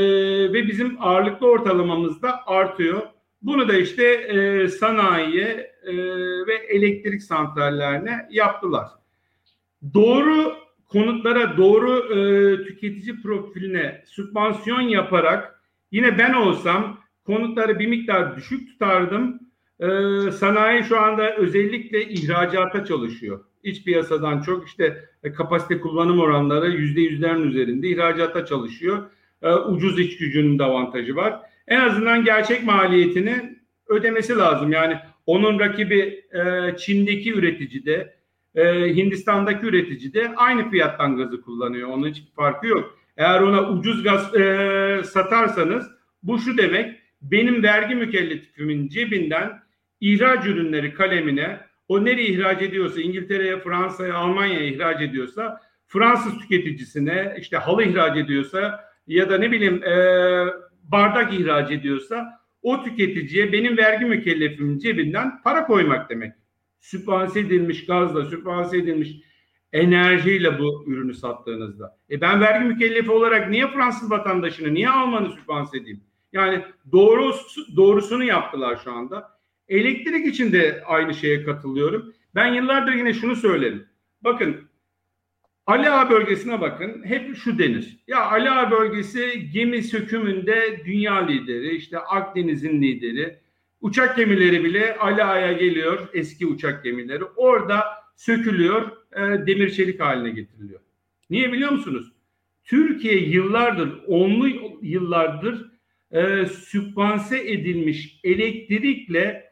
[0.52, 3.02] ve bizim ağırlıklı ortalamamız da artıyor.
[3.42, 5.96] Bunu da işte e, sanayiye e,
[6.46, 8.88] ve elektrik santrallerine yaptılar.
[9.94, 10.54] Doğru
[10.92, 19.40] konutlara doğru e, tüketici profiline sübvansiyon yaparak yine ben olsam konutları bir miktar düşük tutardım.
[19.80, 19.86] E,
[20.30, 23.44] sanayi şu anda özellikle ihracata çalışıyor.
[23.62, 29.10] İç piyasadan çok işte e, kapasite kullanım oranları yüzde yüzlerin üzerinde ihracata çalışıyor.
[29.42, 31.40] E, ucuz iç gücünün de avantajı var.
[31.68, 33.58] En azından gerçek maliyetini
[33.88, 34.72] ödemesi lazım.
[34.72, 34.96] Yani
[35.26, 38.14] onun rakibi e, Çin'deki üretici de
[38.54, 41.88] e, Hindistan'daki üretici de aynı fiyattan gazı kullanıyor.
[41.88, 42.98] Onun hiçbir farkı yok.
[43.16, 45.90] Eğer ona ucuz gaz e, satarsanız
[46.22, 49.62] bu şu demek benim vergi mükellefimin cebinden
[50.00, 57.56] ihraç ürünleri kalemine o nereye ihraç ediyorsa İngiltere'ye, Fransa'ya, Almanya'ya ihraç ediyorsa Fransız tüketicisine işte
[57.56, 59.94] halı ihraç ediyorsa ya da ne bileyim e,
[60.82, 66.32] bardak ihraç ediyorsa o tüketiciye benim vergi mükellefimin cebinden para koymak demek
[66.82, 69.16] sübvanse edilmiş gazla, sübvanse edilmiş
[69.72, 71.98] enerjiyle bu ürünü sattığınızda.
[72.10, 76.00] E ben vergi mükellefi olarak niye Fransız vatandaşını, niye Almanı sübvanse edeyim?
[76.32, 77.34] Yani doğru
[77.76, 79.38] doğrusunu yaptılar şu anda.
[79.68, 82.14] Elektrik için de aynı şeye katılıyorum.
[82.34, 83.86] Ben yıllardır yine şunu söylerim.
[84.24, 84.56] Bakın
[85.66, 87.04] Ali Ağa bölgesine bakın.
[87.04, 87.98] Hep şu denir.
[88.06, 93.41] Ya Ali Ağa bölgesi gemi sökümünde dünya lideri, işte Akdeniz'in lideri.
[93.82, 97.24] Uçak gemileri bile Ali Ağa'ya geliyor, eski uçak gemileri.
[97.24, 97.84] Orada
[98.16, 100.80] sökülüyor, e, demir çelik haline getiriliyor.
[101.30, 102.12] Niye biliyor musunuz?
[102.64, 104.48] Türkiye yıllardır, onlu
[104.82, 105.70] yıllardır
[106.10, 109.50] e, sübvanse edilmiş elektrikle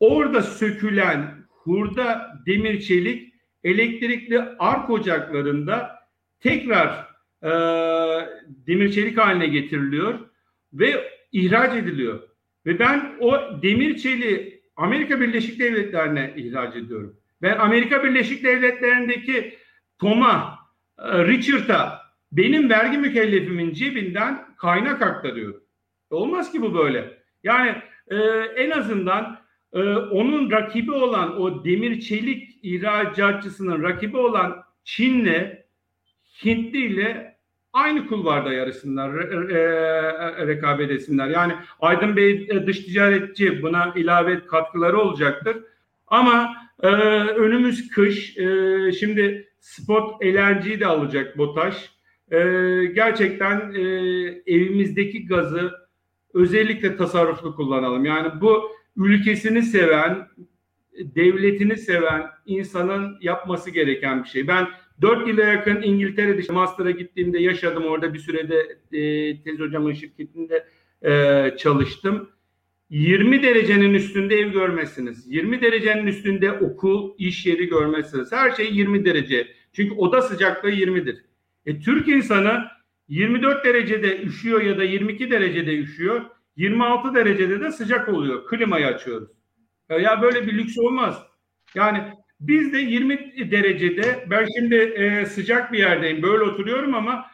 [0.00, 3.32] orada sökülen hurda demir çelik
[3.64, 5.98] elektrikli ark ocaklarında
[6.40, 7.06] tekrar
[7.42, 7.50] e,
[8.66, 10.18] demir çelik haline getiriliyor
[10.72, 12.35] ve ihraç ediliyor.
[12.66, 17.16] Ve ben o demir çeliği Amerika Birleşik Devletleri'ne ihraç ediyorum.
[17.42, 19.58] Ben Amerika Birleşik Devletleri'ndeki
[19.98, 20.58] Tom'a,
[20.98, 22.02] e, Richard'a
[22.32, 25.62] benim vergi mükellefimin cebinden kaynak aktarıyorum.
[26.10, 27.18] Olmaz ki bu böyle.
[27.42, 27.74] Yani
[28.08, 28.16] e,
[28.56, 29.38] en azından
[29.72, 35.66] e, onun rakibi olan o demir çelik ihracatçısının rakibi olan Çin'le
[36.44, 37.35] Hintli ile
[37.76, 41.28] aynı kulvarda yarışsınlar, re, re, rekabet etsinler.
[41.28, 45.56] Yani Aydın Bey e, dış ticaretçi buna ilave katkıları olacaktır.
[46.06, 48.38] Ama e, önümüz kış.
[48.38, 51.90] E, şimdi spot LNG'yi de alacak BOTAŞ.
[52.30, 52.38] E,
[52.94, 53.80] gerçekten e,
[54.46, 55.72] evimizdeki gazı
[56.34, 58.04] özellikle tasarruflu kullanalım.
[58.04, 60.28] Yani bu ülkesini seven,
[60.98, 64.48] devletini seven insanın yapması gereken bir şey.
[64.48, 64.68] Ben
[65.02, 67.84] 4 yıla yakın İngiltere'de master'a gittiğimde yaşadım.
[67.84, 70.66] Orada bir sürede e, tez hocamın şirketinde
[71.02, 72.30] e, çalıştım.
[72.90, 75.26] 20 derecenin üstünde ev görmezsiniz.
[75.26, 78.32] 20 derecenin üstünde okul, iş yeri görmezsiniz.
[78.32, 79.48] Her şey 20 derece.
[79.72, 81.24] Çünkü oda sıcaklığı 20'dir.
[81.66, 82.64] E, Türk insanı
[83.08, 86.22] 24 derecede üşüyor ya da 22 derecede üşüyor.
[86.56, 88.46] 26 derecede de sıcak oluyor.
[88.46, 89.28] Klimayı açıyoruz.
[89.90, 91.22] Ya böyle bir lüks olmaz.
[91.74, 97.26] Yani biz de 20 derecede ben şimdi e, sıcak bir yerdeyim böyle oturuyorum ama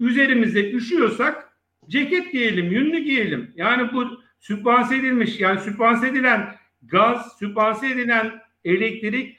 [0.00, 1.52] üzerimizde üşüyorsak
[1.88, 3.52] ceket giyelim, yünlü giyelim.
[3.56, 9.38] Yani bu sübvanse edilmiş yani sübvanse edilen gaz, sübvanse edilen elektrik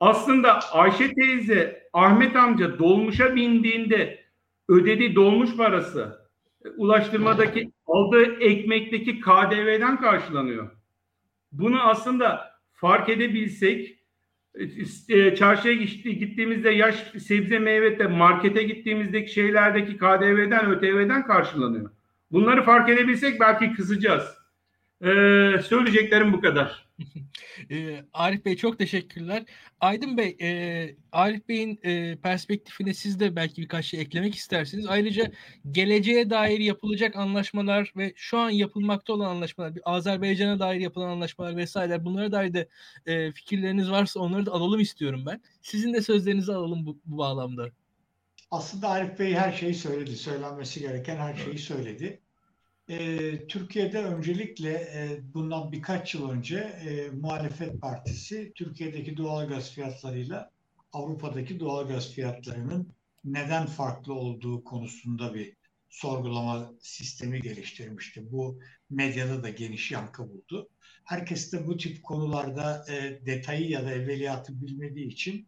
[0.00, 4.24] aslında Ayşe teyze, Ahmet amca dolmuşa bindiğinde
[4.68, 6.26] ödediği dolmuş parası
[6.76, 10.70] ulaştırmadaki aldığı ekmekteki KDV'den karşılanıyor.
[11.52, 13.95] Bunu aslında fark edebilsek e,
[15.38, 21.90] çarşıya gittiğimizde yaş sebze meyvede markete gittiğimizdeki şeylerdeki KDV'den ÖTV'den karşılanıyor.
[22.32, 24.45] Bunları fark edebilsek belki kızacağız.
[25.02, 26.88] Ee, söyleyeceklerim bu kadar.
[27.70, 29.44] e, Arif Bey çok teşekkürler.
[29.80, 34.86] Aydın Bey, e, Arif Bey'in e, perspektifine siz de belki birkaç şey eklemek istersiniz.
[34.86, 35.30] Ayrıca
[35.70, 41.56] geleceğe dair yapılacak anlaşmalar ve şu an yapılmakta olan anlaşmalar, bir Azerbaycan'a dair yapılan anlaşmalar
[41.56, 42.68] vesaire bunlara dair de
[43.06, 45.40] e, fikirleriniz varsa onları da alalım istiyorum ben.
[45.62, 47.68] Sizin de sözlerinizi alalım bu, bu bağlamda.
[48.50, 50.16] Aslında Arif Bey her şeyi söyledi.
[50.16, 52.20] Söylenmesi gereken her şeyi söyledi.
[52.88, 60.50] E, Türkiye'de öncelikle e, bundan birkaç yıl önce e, muhalefet partisi Türkiye'deki doğalgaz fiyatlarıyla
[60.92, 62.92] Avrupa'daki doğalgaz fiyatlarının
[63.24, 65.56] neden farklı olduğu konusunda bir
[65.90, 68.32] sorgulama sistemi geliştirmişti.
[68.32, 68.60] Bu
[68.90, 70.68] medyada da geniş yankı buldu.
[71.04, 75.46] Herkes de bu tip konularda e, detayı ya da evveliyatı bilmediği için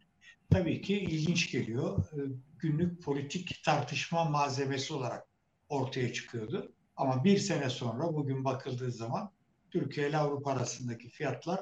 [0.49, 2.05] tabii ki ilginç geliyor.
[2.13, 2.19] E,
[2.57, 5.27] günlük politik tartışma malzemesi olarak
[5.69, 6.73] ortaya çıkıyordu.
[6.99, 9.31] Ama bir sene sonra bugün bakıldığı zaman
[9.71, 11.59] Türkiye ile Avrupa arasındaki fiyatlar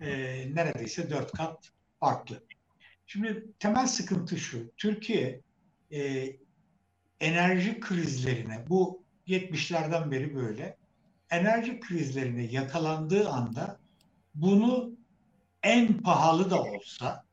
[0.00, 0.10] e,
[0.54, 1.70] neredeyse dört kat
[2.00, 2.44] farklı.
[3.06, 4.70] Şimdi temel sıkıntı şu.
[4.76, 5.40] Türkiye
[5.92, 6.30] e,
[7.20, 10.76] enerji krizlerine bu 70'lerden beri böyle
[11.30, 13.78] enerji krizlerine yakalandığı anda
[14.34, 14.90] bunu
[15.62, 17.24] en pahalı da olsa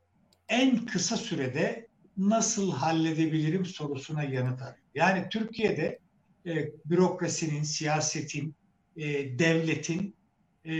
[0.48, 4.86] en kısa sürede nasıl halledebilirim sorusuna yanıt arıyor.
[4.94, 5.98] Yani Türkiye'de
[6.46, 8.54] e, bürokrasinin, siyasetin,
[8.96, 10.16] e, devletin
[10.64, 10.74] e,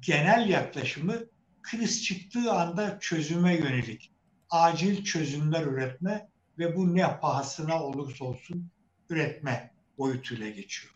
[0.00, 1.14] genel yaklaşımı
[1.62, 4.12] kriz çıktığı anda çözüme yönelik
[4.50, 6.28] acil çözümler üretme
[6.58, 8.70] ve bu ne pahasına olursa olsun
[9.10, 10.94] üretme boyutuyla geçiyor.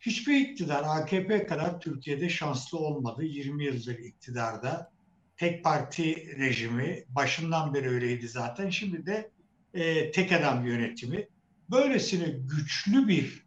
[0.00, 3.24] Hiçbir iktidar AKP kadar Türkiye'de şanslı olmadı.
[3.24, 4.92] 20 yıldır iktidarda.
[5.36, 8.70] Tek parti rejimi başından beri öyleydi zaten.
[8.70, 9.30] Şimdi de
[9.74, 11.28] e, tek adam yönetimi
[11.70, 13.44] böylesine güçlü bir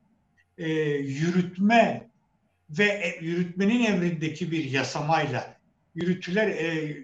[0.58, 2.10] e, yürütme
[2.70, 5.58] ve e, yürütmenin emrindeki bir yasamayla
[5.96, 6.98] yürütüler e,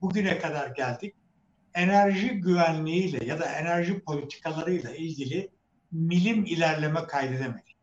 [0.00, 1.14] bugüne kadar geldik.
[1.74, 5.50] Enerji güvenliğiyle ya da enerji politikalarıyla ilgili
[5.92, 7.76] milim ilerleme kaydedemedik.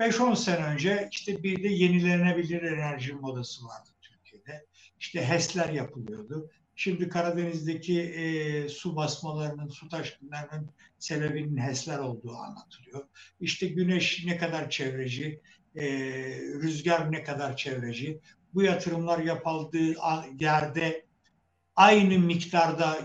[0.00, 4.66] 5-10 sene önce işte bir de yenilenebilir enerji modası vardı Türkiye'de.
[4.98, 6.50] İşte HES'ler yapılıyordu.
[6.80, 13.04] Şimdi Karadeniz'deki e, su basmalarının, su taşkınlarının sebebinin HES'ler olduğu anlatılıyor.
[13.40, 15.40] İşte güneş ne kadar çevreci,
[15.76, 15.86] e,
[16.62, 18.20] rüzgar ne kadar çevreci.
[18.54, 19.94] Bu yatırımlar yapıldığı
[20.40, 21.06] yerde
[21.76, 22.98] aynı miktarda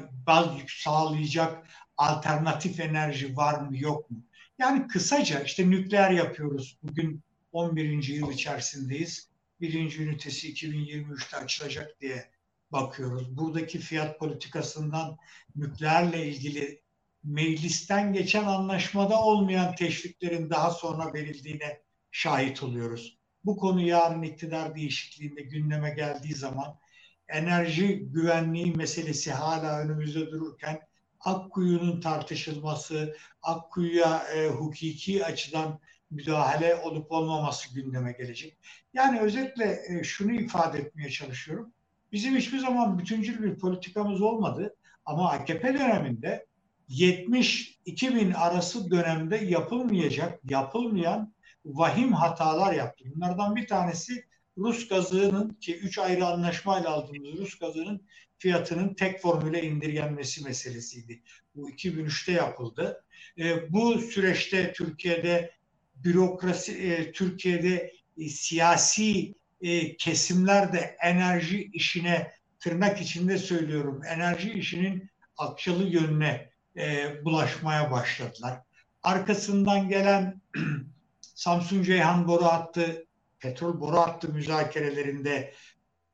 [0.58, 4.26] yük sağlayacak alternatif enerji var mı yok mu?
[4.60, 6.78] Yani kısaca işte nükleer yapıyoruz.
[6.84, 7.22] Bugün
[7.52, 8.04] 11.
[8.04, 9.30] yıl içerisindeyiz.
[9.62, 12.35] Birinci ünitesi 2023'te açılacak diye
[12.72, 13.38] bakıyoruz.
[13.38, 15.18] Buradaki fiyat politikasından
[15.56, 16.82] nükleerle ilgili
[17.24, 21.82] meclisten geçen anlaşmada olmayan teşviklerin daha sonra verildiğine
[22.12, 23.20] şahit oluyoruz.
[23.46, 26.80] Bu konu yarın iktidar değişikliğinde gündeme geldiği zaman
[27.28, 30.80] enerji güvenliği meselesi hala önümüzde dururken
[31.20, 35.80] Akkuyu'nun tartışılması, Akkuyu'ya e, hukuki açıdan
[36.12, 38.58] müdahale olup olmaması gündeme gelecek.
[38.94, 41.74] Yani özetle e, şunu ifade etmeye çalışıyorum.
[42.12, 44.76] Bizim hiçbir zaman bütüncül bir politikamız olmadı
[45.06, 46.46] ama AKP döneminde
[46.90, 51.34] 70-2000 arası dönemde yapılmayacak, yapılmayan
[51.66, 53.06] vahim hatalar yaptı.
[53.16, 54.26] Bunlardan bir tanesi
[54.58, 58.02] Rus gazının ki üç ayrı anlaşmayla aldığımız Rus gazının
[58.38, 61.22] fiyatının tek formüle indirgenmesi meselesiydi.
[61.56, 63.04] Bu 2003'te yapıldı.
[63.38, 65.52] E, bu süreçte Türkiye'de
[65.96, 75.10] bürokrasi, e, Türkiye'de e, siyasi e, kesimler de enerji işine tırnak içinde söylüyorum enerji işinin
[75.38, 78.62] akçalı yönüne e, bulaşmaya başladılar.
[79.04, 80.42] Arkasından gelen
[81.22, 83.06] Samsun Ceyhan boru hattı,
[83.40, 85.54] petrol boru hattı müzakerelerinde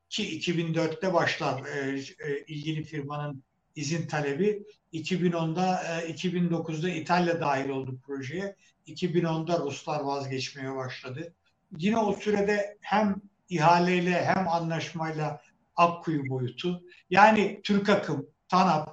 [0.09, 3.43] ki 2004'te başlar e, e, ilgili firmanın
[3.75, 4.63] izin talebi.
[4.93, 8.55] 2010'da e, 2009'da İtalya dahil oldu projeye.
[8.87, 11.33] 2010'da Ruslar vazgeçmeye başladı.
[11.77, 15.41] Yine o sürede hem ihaleyle hem anlaşmayla
[15.75, 18.89] Akkuyu boyutu yani Türk Akım, TANAP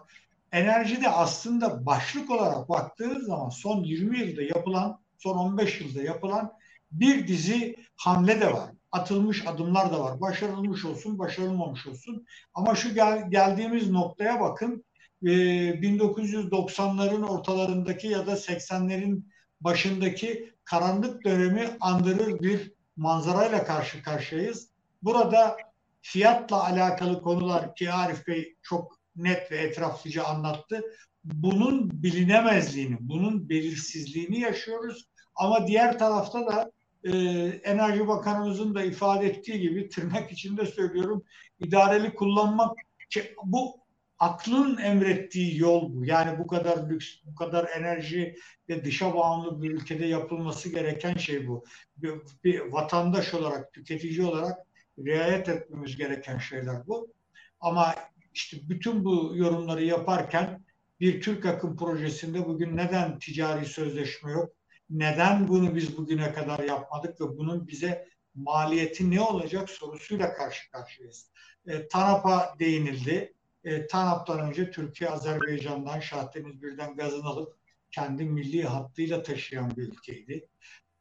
[0.52, 6.52] enerjide aslında başlık olarak baktığınız zaman son 20 yılda yapılan, son 15 yılda yapılan
[6.93, 8.70] bir dizi hamle de var.
[8.93, 10.20] Atılmış adımlar da var.
[10.20, 12.26] Başarılmış olsun, başarılmamış olsun.
[12.55, 14.85] Ama şu gel, geldiğimiz noktaya bakın.
[15.22, 19.22] E, 1990'ların ortalarındaki ya da 80'lerin
[19.60, 24.69] başındaki karanlık dönemi andırır bir manzarayla karşı karşıyayız.
[25.03, 25.57] Burada
[26.03, 30.83] fiyatla alakalı konular ki Arif Bey çok net ve etraflıca anlattı.
[31.25, 35.09] Bunun bilinemezliğini, bunun belirsizliğini yaşıyoruz.
[35.35, 36.73] Ama diğer tarafta da
[37.05, 41.23] e, Enerji Bakanımızın da ifade ettiği gibi tırnak içinde söylüyorum
[41.61, 42.77] idareli kullanmak
[43.45, 43.81] bu
[44.19, 46.05] aklın emrettiği yol bu.
[46.05, 48.36] Yani bu kadar lüks, bu kadar enerji
[48.69, 51.65] ve dışa bağımlı bir ülkede yapılması gereken şey bu.
[51.97, 52.12] Bir,
[52.45, 54.59] bir vatandaş olarak, tüketici olarak
[54.99, 57.12] riayet etmemiz gereken şeyler bu.
[57.61, 57.95] Ama
[58.35, 60.65] işte bütün bu yorumları yaparken
[61.01, 64.53] bir Türk akım projesinde bugün neden ticari sözleşme yok?
[64.90, 71.31] Neden bunu biz bugüne kadar yapmadık ve bunun bize maliyeti ne olacak sorusuyla karşı karşıyayız.
[71.66, 73.35] E, TANAP'a değinildi.
[73.69, 77.57] E, TANAP'tan önce Türkiye Azerbaycan'dan Şahdeniz birden gazını alıp
[77.90, 80.49] kendi milli hattıyla taşıyan bir ülkeydi.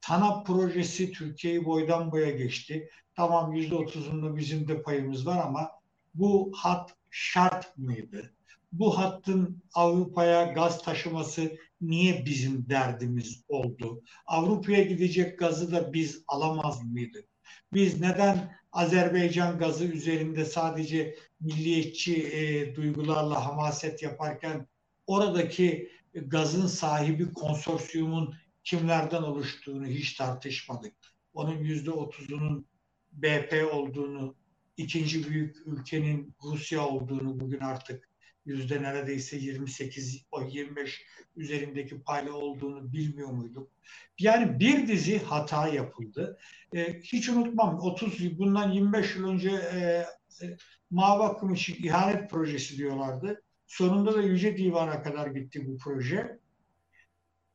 [0.02, 2.90] TANAP projesi Türkiye'yi boydan boya geçti.
[3.16, 5.72] Tamam yüzde otuzunda bizim de payımız var ama
[6.14, 8.34] bu hat şart mıydı?
[8.72, 14.04] Bu hattın Avrupa'ya gaz taşıması niye bizim derdimiz oldu?
[14.26, 17.26] Avrupa'ya gidecek gazı da biz alamaz mıydık?
[17.74, 24.68] Biz neden Azerbaycan gazı üzerinde sadece milliyetçi e, duygularla hamaset yaparken
[25.08, 30.94] oradaki gazın sahibi konsorsiyumun kimlerden oluştuğunu hiç tartışmadık.
[31.34, 32.68] Onun yüzde otuzunun
[33.12, 34.36] BP olduğunu,
[34.78, 38.10] ikinci büyük ülkenin Rusya olduğunu bugün artık
[38.48, 41.06] yüzde neredeyse 28 o 25
[41.36, 43.72] üzerindeki payla olduğunu bilmiyor muyduk?
[44.20, 46.38] Yani bir dizi hata yapıldı.
[46.76, 50.06] E, hiç unutmam 30 bundan 25 yıl önce e,
[50.42, 50.58] e,
[50.90, 53.44] Mavi Akım için ihanet projesi diyorlardı.
[53.68, 56.40] Sonunda da Yüce Divan'a kadar gitti bu proje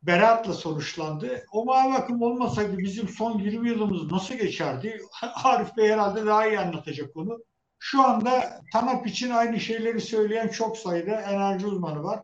[0.02, 1.44] beraatla sonuçlandı.
[1.52, 5.00] O mavi akım olmasaydı bizim son 20 yılımız nasıl geçerdi?
[5.44, 7.44] Arif Bey herhalde daha iyi anlatacak onu.
[7.84, 12.20] Şu anda TANAP için aynı şeyleri söyleyen çok sayıda enerji uzmanı var.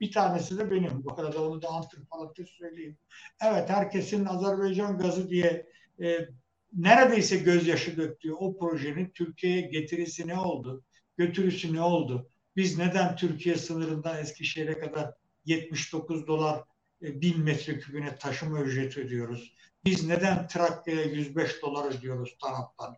[0.00, 1.04] Bir tanesi de benim.
[1.04, 2.98] Bu arada onu da antipalatır söyleyeyim.
[3.42, 5.66] Evet herkesin Azerbaycan gazı diye
[6.02, 6.28] e,
[6.72, 10.84] neredeyse gözyaşı döktüğü o projenin Türkiye'ye getirisi ne oldu?
[11.16, 12.28] Götürüsü ne oldu?
[12.56, 15.14] Biz neden Türkiye sınırından Eskişehir'e kadar
[15.44, 16.64] 79 dolar
[17.02, 19.54] e, bin metrekübüne taşıma ücreti ödüyoruz?
[19.84, 22.96] Biz neden Trakya'ya 105 dolar ödüyoruz taraftan?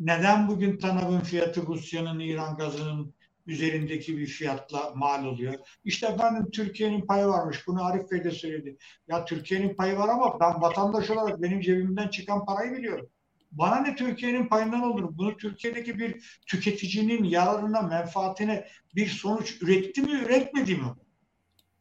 [0.00, 3.14] Neden bugün TANAP'ın fiyatı Rusya'nın İran gazının
[3.46, 5.54] üzerindeki bir fiyatla mal oluyor.
[5.84, 7.66] İşte efendim Türkiye'nin payı varmış.
[7.66, 8.76] Bunu Arif Bey de söyledi.
[9.08, 13.08] Ya Türkiye'nin payı var ama ben vatandaş olarak benim cebimden çıkan parayı biliyorum.
[13.52, 15.18] Bana ne Türkiye'nin payından olur?
[15.18, 20.86] Bunu Türkiye'deki bir tüketicinin yararına, menfaatine bir sonuç üretti mi, üretmedi mi?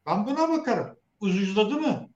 [0.06, 0.98] Ben buna bakarım.
[1.20, 2.10] Ucuzladı mı?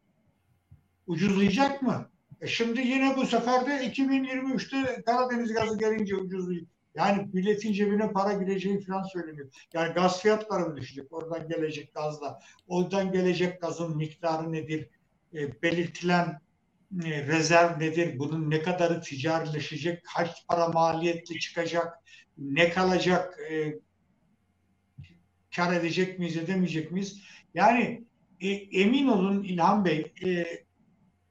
[1.08, 2.10] Ucuzlayacak mı?
[2.42, 6.70] E şimdi yine bu sefer de 2023'te Karadeniz gazı gelince ucuzlayacak.
[6.96, 9.50] Yani milletin cebine para gireceği falan söyleniyor.
[9.74, 11.14] Yani gaz fiyatları mı düşecek?
[11.14, 12.40] Oradan gelecek gazla.
[12.68, 14.90] Oradan gelecek gazın miktarı nedir?
[15.34, 16.42] E, belirtilen
[17.06, 18.20] e, rezerv nedir?
[18.20, 20.04] Bunun ne kadarı ticarileşecek?
[20.16, 21.94] Kaç para maliyetli çıkacak?
[22.38, 23.40] Ne kalacak?
[23.52, 23.80] E,
[25.56, 27.22] kar edecek miyiz, edemeyecek miyiz?
[27.54, 28.06] Yani
[28.42, 30.46] e, emin olun İlhan Bey, e,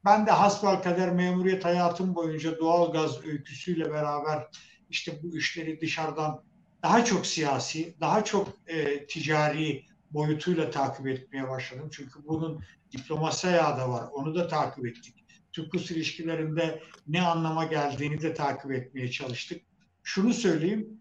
[0.06, 4.46] ben de hasbel kader memuriyet hayatım boyunca doğal gaz öyküsüyle beraber
[4.90, 6.42] işte bu işleri dışarıdan
[6.82, 11.88] daha çok siyasi, daha çok e, ticari boyutuyla takip etmeye başladım.
[11.92, 12.60] Çünkü bunun
[12.92, 14.08] diplomasi ayağı da var.
[14.12, 15.24] Onu da takip ettik.
[15.52, 19.62] Türk-Rus ilişkilerinde ne anlama geldiğini de takip etmeye çalıştık.
[20.02, 21.00] Şunu söyleyeyim.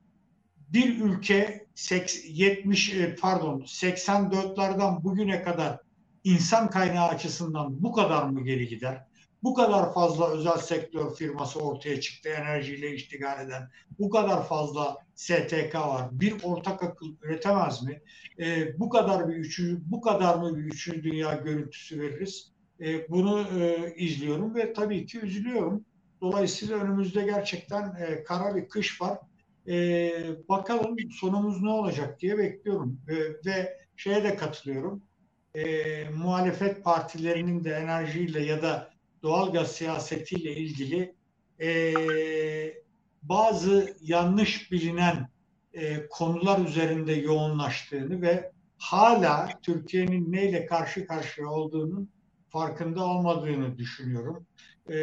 [0.69, 1.67] Bir ülke
[2.27, 5.79] 70 e, pardon 84'lerden bugüne kadar
[6.25, 9.05] insan kaynağı açısından bu kadar mı geri gider?
[9.45, 13.69] bu kadar fazla özel sektör firması ortaya çıktı enerjiyle iştigal eden.
[13.99, 16.09] Bu kadar fazla STK var.
[16.11, 18.01] Bir ortak akıl üretemez mi?
[18.39, 22.51] E, bu kadar bir üçüncü, bu kadar mı bir üçüncü dünya görüntüsü veririz?
[22.79, 25.85] E, bunu e, izliyorum ve tabii ki üzülüyorum.
[26.21, 29.17] Dolayısıyla önümüzde gerçekten e, kara bir kış var.
[29.67, 30.11] E,
[30.49, 33.01] bakalım sonumuz ne olacak diye bekliyorum.
[33.07, 33.15] E,
[33.49, 35.03] ve şeye de katılıyorum.
[35.55, 38.89] E, muhalefet partilerinin de enerjiyle ya da
[39.23, 41.15] doğalgaz siyasetiyle ilgili
[41.61, 41.93] e,
[43.23, 45.29] bazı yanlış bilinen
[45.73, 52.09] e, konular üzerinde yoğunlaştığını ve hala Türkiye'nin neyle karşı karşıya olduğunun
[52.49, 54.47] farkında olmadığını düşünüyorum.
[54.91, 54.97] E,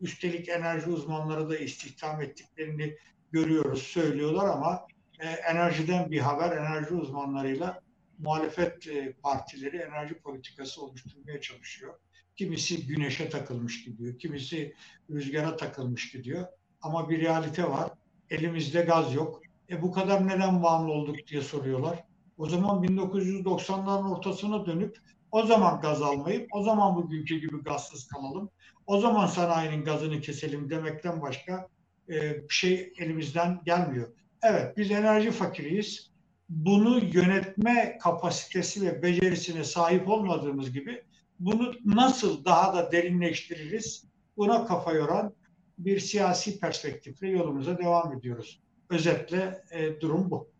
[0.00, 2.96] üstelik enerji uzmanları da istihdam ettiklerini
[3.32, 4.86] görüyoruz, söylüyorlar ama
[5.20, 7.80] e, enerjiden bir haber enerji uzmanlarıyla
[8.22, 11.94] muhalefet e, partileri enerji politikası oluşturmaya çalışıyor.
[12.36, 14.74] Kimisi güneşe takılmış gidiyor, kimisi
[15.10, 16.46] rüzgara takılmış gidiyor.
[16.82, 17.90] Ama bir realite var.
[18.30, 19.42] Elimizde gaz yok.
[19.70, 22.04] E bu kadar neden bağımlı olduk diye soruyorlar.
[22.38, 24.98] O zaman 1990'ların ortasına dönüp
[25.32, 28.50] o zaman gaz almayıp o zaman bugünkü gibi gazsız kalalım.
[28.86, 31.68] O zaman sanayinin gazını keselim demekten başka
[32.08, 34.08] e, bir şey elimizden gelmiyor.
[34.42, 36.09] Evet biz enerji fakiriyiz.
[36.50, 41.02] Bunu yönetme kapasitesi ve becerisine sahip olmadığımız gibi
[41.40, 44.04] bunu nasıl daha da derinleştiririz?
[44.36, 45.34] Buna kafa yoran
[45.78, 48.60] bir siyasi perspektifle yolumuza devam ediyoruz.
[48.90, 50.50] Özetle e, durum bu.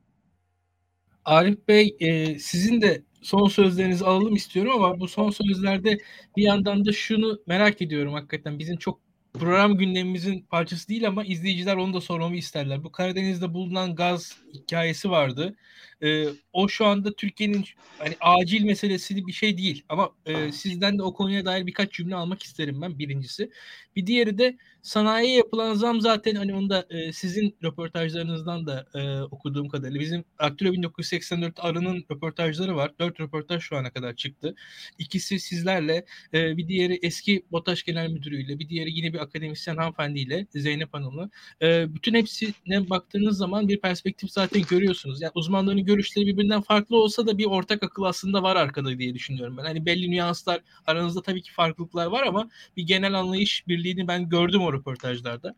[1.24, 5.98] Arif Bey e, sizin de son sözlerinizi alalım istiyorum ama bu son sözlerde
[6.36, 9.00] bir yandan da şunu merak ediyorum hakikaten bizim çok
[9.32, 12.84] program gündemimizin parçası değil ama izleyiciler onu da sormamı isterler.
[12.84, 15.56] Bu Karadeniz'de bulunan gaz hikayesi vardı.
[16.02, 17.64] Ee, o şu anda Türkiye'nin
[17.98, 22.14] hani acil meselesi bir şey değil ama e, sizden de o konuya dair birkaç cümle
[22.14, 23.50] almak isterim ben birincisi.
[23.96, 29.22] Bir diğeri de sanayiye yapılan zam zaten hani onu da e, sizin röportajlarınızdan da e,
[29.22, 32.92] okuduğum kadarıyla bizim Aktülo 1984 Arı'nın röportajları var.
[33.00, 34.54] Dört röportaj şu ana kadar çıktı.
[34.98, 36.04] İkisi sizlerle
[36.34, 41.30] e, bir diğeri eski BOTAŞ Genel Müdürü'yle bir diğeri yine bir akademisyen hanımefendiyle Zeynep Hanım'la.
[41.62, 45.22] E, bütün hepsine baktığınız zaman bir perspektif zaten görüyorsunuz.
[45.22, 49.56] Yani uzmanların görüşleri birbirinden farklı olsa da bir ortak akıl aslında var arkada diye düşünüyorum
[49.56, 49.64] ben.
[49.64, 54.62] Hani belli nüanslar aranızda tabii ki farklılıklar var ama bir genel anlayış birliğini ben gördüm
[54.70, 55.54] o röportajlarda.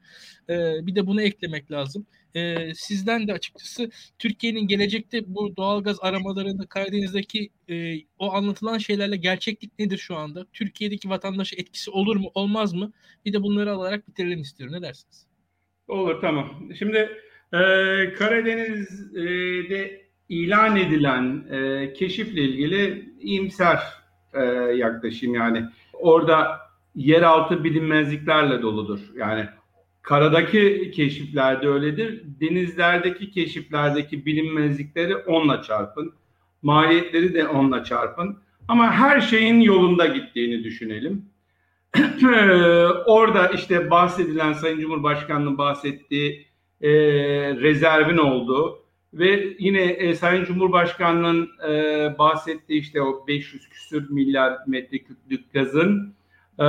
[0.48, 2.06] E, bir de bunu eklemek lazım.
[2.34, 9.78] E, sizden de açıkçası Türkiye'nin gelecekte bu doğalgaz aramalarında Karadeniz'deki e, o anlatılan şeylerle gerçeklik
[9.78, 10.46] nedir şu anda?
[10.52, 12.92] Türkiye'deki vatandaşa etkisi olur mu olmaz mı?
[13.24, 14.76] Bir de bunları alarak bitirelim istiyorum.
[14.76, 15.26] Ne dersiniz?
[15.88, 16.68] Olur tamam.
[16.78, 16.98] Şimdi
[17.52, 17.58] e,
[18.18, 23.78] Karadeniz'de ilan edilen e, keşifle ilgili iyimser
[24.34, 24.44] e,
[24.76, 25.64] yaklaşayım yani.
[25.92, 26.61] Orada
[26.94, 29.00] yeraltı bilinmezliklerle doludur.
[29.16, 29.46] Yani
[30.02, 32.22] karadaki keşiflerde öyledir.
[32.40, 36.12] Denizlerdeki keşiflerdeki bilinmezlikleri onunla çarpın.
[36.62, 38.38] Maliyetleri de onunla çarpın.
[38.68, 41.24] Ama her şeyin yolunda gittiğini düşünelim.
[43.06, 46.46] Orada işte bahsedilen Sayın Cumhurbaşkanı'nın bahsettiği
[46.80, 46.90] e,
[47.54, 48.82] rezervin olduğu
[49.14, 56.14] ve yine e, Sayın Cumhurbaşkanı'nın e, bahsettiği işte o 500 küsür milyar metreküplük gazın
[56.60, 56.64] e,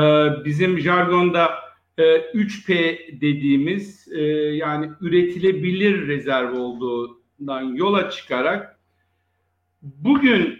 [0.46, 1.50] bizim jargonda
[1.98, 4.22] e, 3P dediğimiz e,
[4.56, 8.80] yani üretilebilir rezerv olduğundan yola çıkarak
[9.82, 10.60] bugün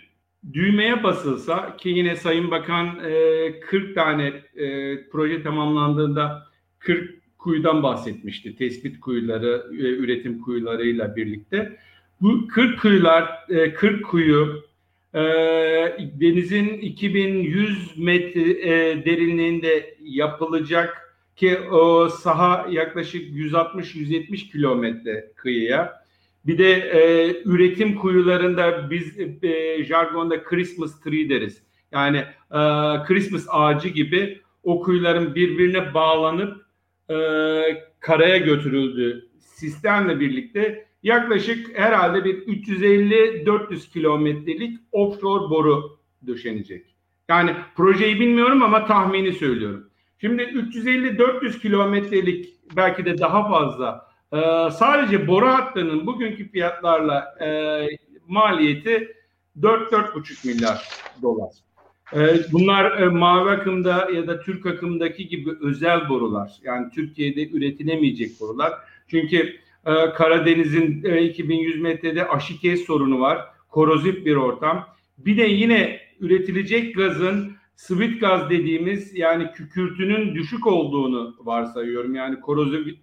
[0.54, 4.26] düğmeye basılsa ki yine Sayın Bakan e, 40 tane
[4.56, 6.48] e, proje tamamlandığında
[6.80, 8.56] 40 kuyudan bahsetmişti.
[8.56, 11.78] Tespit kuyuları, e, üretim kuyularıyla birlikte.
[12.22, 14.64] Bu 40 kuyular, e, 40 kuyu
[15.16, 15.20] e,
[16.20, 26.04] denizin 2100 metre e, derinliğinde yapılacak ki o saha yaklaşık 160-170 kilometre kıyıya.
[26.46, 31.64] Bir de e, üretim kuyularında biz e, jargonda Christmas tree deriz.
[31.92, 32.18] Yani
[32.52, 32.60] e,
[33.08, 36.66] Christmas ağacı gibi o kuyuların birbirine bağlanıp
[37.10, 37.16] e,
[38.00, 46.96] karaya götürüldü sistemle birlikte yaklaşık herhalde bir 350-400 kilometrelik offshore boru döşenecek.
[47.30, 49.90] Yani projeyi bilmiyorum ama tahmini söylüyorum.
[50.22, 54.38] Şimdi 350-400 kilometrelik belki de daha fazla e,
[54.72, 57.48] sadece boru hattının bugünkü fiyatlarla e,
[58.28, 59.16] maliyeti
[59.60, 60.90] 4-4,5 milyar
[61.22, 61.50] dolar.
[62.16, 66.52] Ee, bunlar e, mavi akımda ya da Türk akımdaki gibi özel borular.
[66.64, 68.74] Yani Türkiye'de üretilemeyecek borular.
[69.08, 69.56] Çünkü
[69.86, 73.46] e, Karadeniz'in 2100 e, metrede aşikez sorunu var.
[73.70, 74.88] Korozif bir ortam.
[75.18, 82.16] Bir de yine üretilecek gazın sweet gaz dediğimiz yani kükürtünün düşük olduğunu varsayıyorum.
[82.16, 82.96] Yani korozif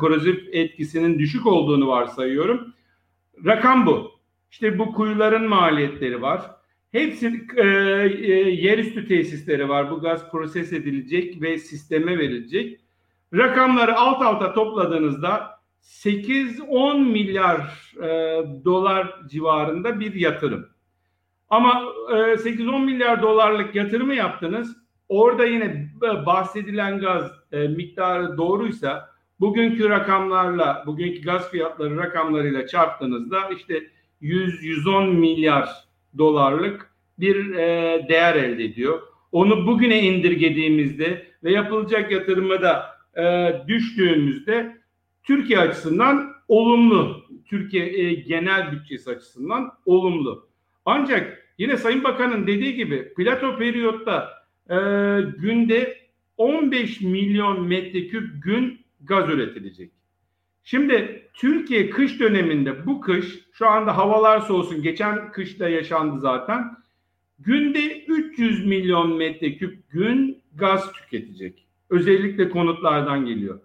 [0.00, 2.74] korozif etkisinin düşük olduğunu varsayıyorum.
[3.44, 4.12] Rakam bu.
[4.50, 6.40] İşte bu kuyuların maliyetleri var.
[6.92, 9.90] Hepsi e, e, yerüstü tesisleri var.
[9.90, 12.80] Bu gaz proses edilecek ve sisteme verilecek.
[13.34, 18.08] Rakamları alt alta topladığınızda 8-10 milyar e,
[18.64, 20.68] dolar civarında bir yatırım.
[21.50, 24.76] Ama e, 8-10 milyar dolarlık yatırımı yaptınız.
[25.08, 25.90] Orada yine
[26.26, 29.08] bahsedilen gaz e, miktarı doğruysa
[29.40, 33.82] bugünkü rakamlarla, bugünkü gaz fiyatları rakamlarıyla çarptığınızda işte
[34.22, 35.68] 100-110 milyar
[36.18, 39.02] dolarlık bir e, değer elde ediyor.
[39.32, 42.86] Onu bugüne indirgediğimizde ve yapılacak yatırıma da
[43.16, 44.81] e, düştüğümüzde
[45.24, 47.22] Türkiye açısından olumlu.
[47.46, 50.48] Türkiye e, genel bütçesi açısından olumlu.
[50.84, 54.30] Ancak yine Sayın Bakan'ın dediği gibi plato periyotta
[54.70, 54.76] e,
[55.38, 55.98] günde
[56.36, 59.92] 15 milyon metreküp gün gaz üretilecek.
[60.64, 66.76] Şimdi Türkiye kış döneminde bu kış şu anda havalar soğusun geçen kışta yaşandı zaten.
[67.38, 71.66] Günde 300 milyon metreküp gün gaz tüketecek.
[71.90, 73.60] Özellikle konutlardan geliyor.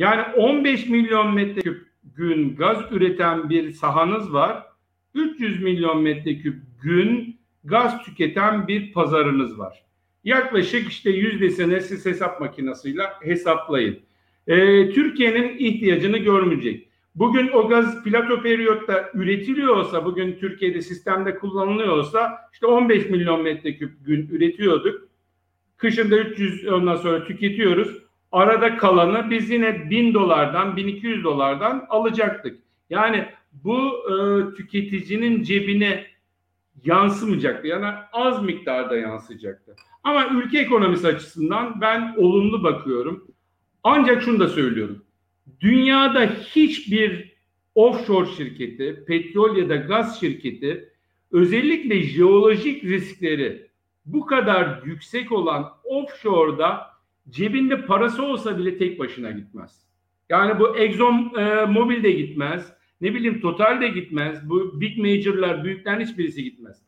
[0.00, 1.86] Yani 15 milyon metreküp
[2.16, 4.66] gün gaz üreten bir sahanız var.
[5.14, 9.84] 300 milyon metreküp gün gaz tüketen bir pazarınız var.
[10.24, 13.98] Yaklaşık işte yüzdesine siz hesap makinesiyle hesaplayın
[14.46, 16.88] e, Türkiye'nin ihtiyacını görmeyecek.
[17.14, 24.28] Bugün o gaz plato periyotta üretiliyorsa, bugün Türkiye'de sistemde kullanılıyorsa işte 15 milyon metreküp gün
[24.28, 25.08] üretiyorduk.
[25.76, 28.09] Kışında 300 ondan sonra tüketiyoruz.
[28.32, 32.58] Arada kalanı biz yine 1000 dolardan, 1200 dolardan alacaktık.
[32.90, 34.14] Yani bu e,
[34.54, 36.06] tüketicinin cebine
[36.84, 37.66] yansımayacaktı.
[37.66, 39.76] Yani az miktarda yansıyacaktı.
[40.04, 43.26] Ama ülke ekonomisi açısından ben olumlu bakıyorum.
[43.82, 45.04] Ancak şunu da söylüyorum.
[45.60, 47.36] Dünyada hiçbir
[47.74, 50.88] offshore şirketi, petrol ya da gaz şirketi
[51.32, 53.70] özellikle jeolojik riskleri
[54.06, 56.89] bu kadar yüksek olan offshore'da
[57.30, 59.86] cebinde parası olsa bile tek başına gitmez.
[60.28, 62.72] Yani bu Exxon e, Mobil de gitmez.
[63.00, 64.48] Ne bileyim Total de gitmez.
[64.48, 66.82] Bu big major'lar, büyüklerin hiçbirisi gitmez.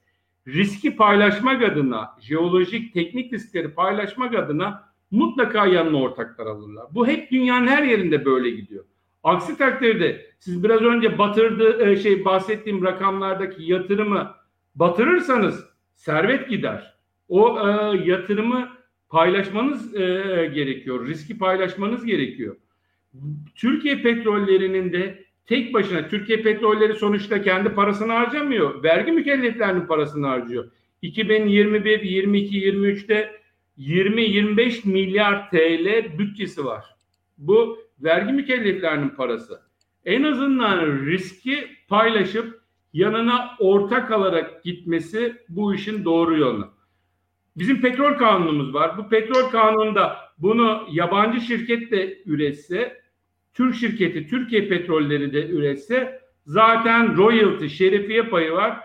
[0.48, 6.86] Riski paylaşmak adına, jeolojik teknik riskleri paylaşmak adına mutlaka yanına ortaklar alırlar.
[6.90, 8.84] Bu hep dünyanın her yerinde böyle gidiyor.
[9.24, 14.34] Aksi takdirde siz biraz önce batırdı e, şey bahsettiğim rakamlardaki yatırımı
[14.74, 15.64] batırırsanız
[15.94, 16.94] servet gider.
[17.28, 17.70] O e,
[18.04, 18.68] yatırımı
[19.12, 20.00] paylaşmanız e,
[20.54, 21.06] gerekiyor.
[21.06, 22.56] Riski paylaşmanız gerekiyor.
[23.54, 28.82] Türkiye petrollerinin de tek başına Türkiye petrolleri sonuçta kendi parasını harcamıyor.
[28.82, 30.70] Vergi mükelleflerinin parasını harcıyor.
[31.02, 33.40] 2021, 22, 23'te
[33.78, 36.84] 20-25 milyar TL bütçesi var.
[37.38, 39.60] Bu vergi mükelleflerinin parası.
[40.04, 42.60] En azından riski paylaşıp
[42.92, 46.71] yanına ortak alarak gitmesi bu işin doğru yolu.
[47.56, 48.98] Bizim petrol kanunumuz var.
[48.98, 53.02] Bu petrol kanununda bunu yabancı şirket de üretse,
[53.54, 58.80] Türk şirketi, Türkiye petrolleri de üretse zaten royalty, şerefiye payı var.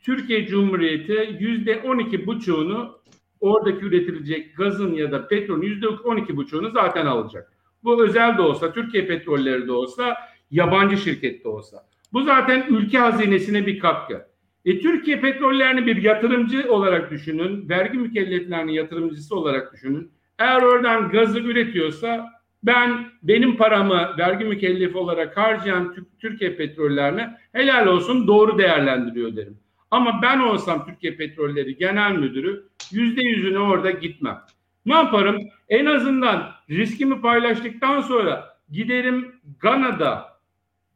[0.00, 2.98] Türkiye Cumhuriyeti yüzde on iki buçuğunu
[3.40, 7.52] oradaki üretilecek gazın ya da petrolün yüzde on iki buçuğunu zaten alacak.
[7.84, 10.16] Bu özel de olsa, Türkiye petrolleri de olsa,
[10.50, 11.88] yabancı şirket de olsa.
[12.12, 14.26] Bu zaten ülke hazinesine bir katkı.
[14.64, 20.10] E, Türkiye petrollerini bir yatırımcı olarak düşünün, vergi mükelleflerinin yatırımcısı olarak düşünün.
[20.38, 22.30] Eğer oradan gazı üretiyorsa
[22.62, 29.58] ben benim paramı vergi mükellefi olarak harcayan Türkiye petrollerine helal olsun doğru değerlendiriyor derim.
[29.90, 34.40] Ama ben olsam Türkiye Petrolleri Genel Müdürü yüzde yüzüne orada gitmem.
[34.86, 35.38] Ne yaparım?
[35.68, 40.38] En azından riskimi paylaştıktan sonra giderim Gana'da,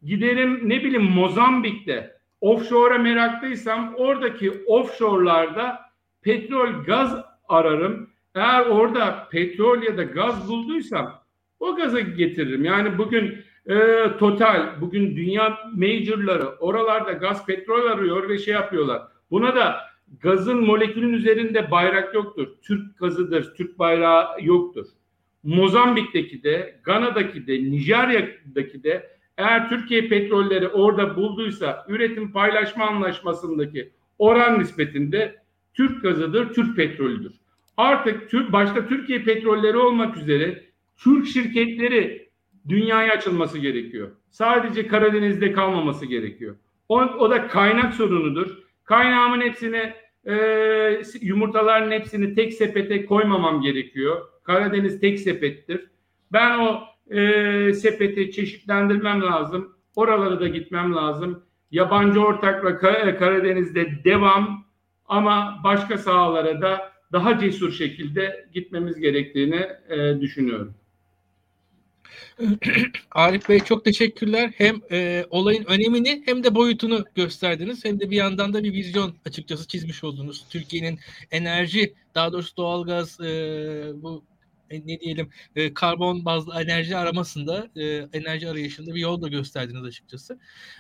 [0.02, 5.80] giderim ne bileyim Mozambik'te, offshore'a meraklıysam oradaki offshore'larda
[6.22, 7.16] petrol, gaz
[7.48, 8.10] ararım.
[8.34, 11.22] Eğer orada petrol ya da gaz bulduysam
[11.60, 12.64] o gazı getiririm.
[12.64, 13.76] Yani bugün e,
[14.18, 19.02] Total, bugün dünya majorları oralarda gaz petrol arıyor ve şey yapıyorlar.
[19.30, 19.80] Buna da
[20.20, 22.48] gazın molekülün üzerinde bayrak yoktur.
[22.62, 24.86] Türk gazıdır, Türk bayrağı yoktur.
[25.42, 34.58] Mozambik'teki de, Gana'daki de, Nijerya'daki de eğer Türkiye petrolleri orada bulduysa üretim paylaşma anlaşmasındaki oran
[34.58, 35.36] nispetinde
[35.74, 37.32] Türk gazıdır, Türk petrolüdür.
[37.76, 40.64] Artık başta Türkiye petrolleri olmak üzere
[40.96, 42.28] Türk şirketleri
[42.68, 44.10] dünyaya açılması gerekiyor.
[44.30, 46.56] Sadece Karadeniz'de kalmaması gerekiyor.
[46.88, 48.58] O, o da kaynak sorunudur.
[48.84, 49.92] Kaynağımın hepsini
[50.26, 50.36] e,
[51.20, 54.26] yumurtaların hepsini tek sepete koymamam gerekiyor.
[54.42, 55.86] Karadeniz tek sepettir.
[56.32, 56.80] Ben o
[57.10, 59.76] e, sepeti çeşitlendirmem lazım.
[59.96, 61.42] Oralara da gitmem lazım.
[61.70, 62.78] Yabancı ortakla
[63.18, 64.66] Karadeniz'de devam
[65.08, 70.74] ama başka sahalara da daha cesur şekilde gitmemiz gerektiğini e, düşünüyorum.
[73.10, 74.52] Arif Bey çok teşekkürler.
[74.56, 77.84] Hem e, olayın önemini hem de boyutunu gösterdiniz.
[77.84, 80.44] Hem de bir yandan da bir vizyon açıkçası çizmiş oldunuz.
[80.50, 80.98] Türkiye'nin
[81.30, 83.24] enerji, daha doğrusu doğalgaz e,
[83.94, 84.35] bu e,
[84.70, 90.38] ne diyelim e, karbon bazlı enerji aramasında e, enerji arayışında bir yol da gösterdiniz açıkçası.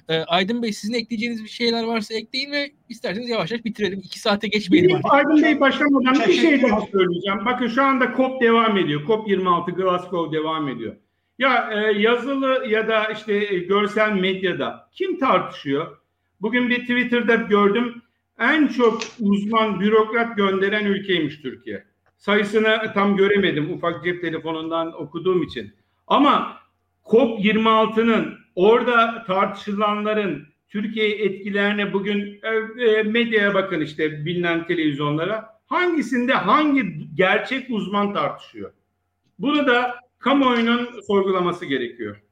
[0.08, 3.98] E, Aydın Bey sizin ekleyeceğiniz bir şeyler varsa ekleyin ve isterseniz yavaş yavaş bitirelim.
[3.98, 4.90] İki saate geçmeyelim.
[4.90, 7.44] Benim Aydın Bey başlamadan bir şey daha söyleyeceğim.
[7.44, 9.06] Bakın şu anda COP devam ediyor.
[9.06, 10.96] COP 26 Glasgow devam ediyor.
[11.38, 15.96] Ya e, yazılı ya da işte e, görsel medyada kim tartışıyor?
[16.40, 18.02] Bugün bir Twitter'da gördüm.
[18.38, 21.84] En çok uzman bürokrat gönderen ülkeymiş Türkiye.
[22.16, 25.74] Sayısını tam göremedim ufak cep telefonundan okuduğum için.
[26.06, 26.58] Ama
[27.04, 35.56] COP26'nın orada tartışılanların Türkiye etkilerine bugün e, e, medyaya bakın işte bilinen televizyonlara.
[35.66, 38.72] Hangisinde hangi gerçek uzman tartışıyor?
[39.38, 42.22] Bunu da kamuoyunun sorgulaması gerekiyor.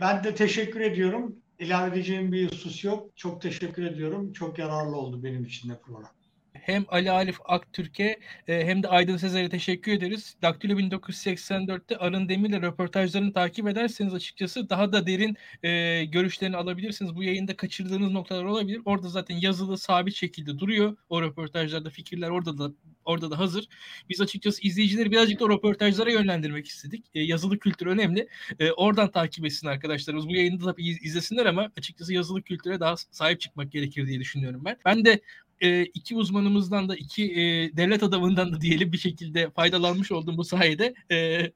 [0.00, 1.36] Ben de teşekkür ediyorum.
[1.58, 3.16] İlave edeceğim bir husus yok.
[3.16, 4.32] Çok teşekkür ediyorum.
[4.32, 6.10] Çok yararlı oldu benim için de program
[6.54, 8.18] hem Ali Alif Aktürk'e
[8.48, 10.36] e, hem de Aydın Sezer'e teşekkür ederiz.
[10.42, 17.14] Daktilo 1984'te Arın Demir'le röportajlarını takip ederseniz açıkçası daha da derin e, görüşlerini alabilirsiniz.
[17.14, 18.80] Bu yayında kaçırdığınız noktalar olabilir.
[18.84, 20.96] Orada zaten yazılı sabit şekilde duruyor.
[21.08, 22.72] O röportajlarda fikirler orada da
[23.04, 23.68] orada da hazır.
[24.08, 27.04] Biz açıkçası izleyicileri birazcık da röportajlara yönlendirmek istedik.
[27.14, 28.28] E, yazılı kültür önemli.
[28.58, 30.28] E, oradan takip etsin arkadaşlarımız.
[30.28, 34.62] Bu yayını da tabii izlesinler ama açıkçası yazılı kültüre daha sahip çıkmak gerekir diye düşünüyorum
[34.64, 34.76] ben.
[34.84, 35.20] Ben de
[35.60, 40.44] e, iki uzmanımızdan da iki e, devlet adamından da diyelim bir şekilde faydalanmış oldum bu
[40.44, 40.94] sayede.
[41.10, 41.16] E,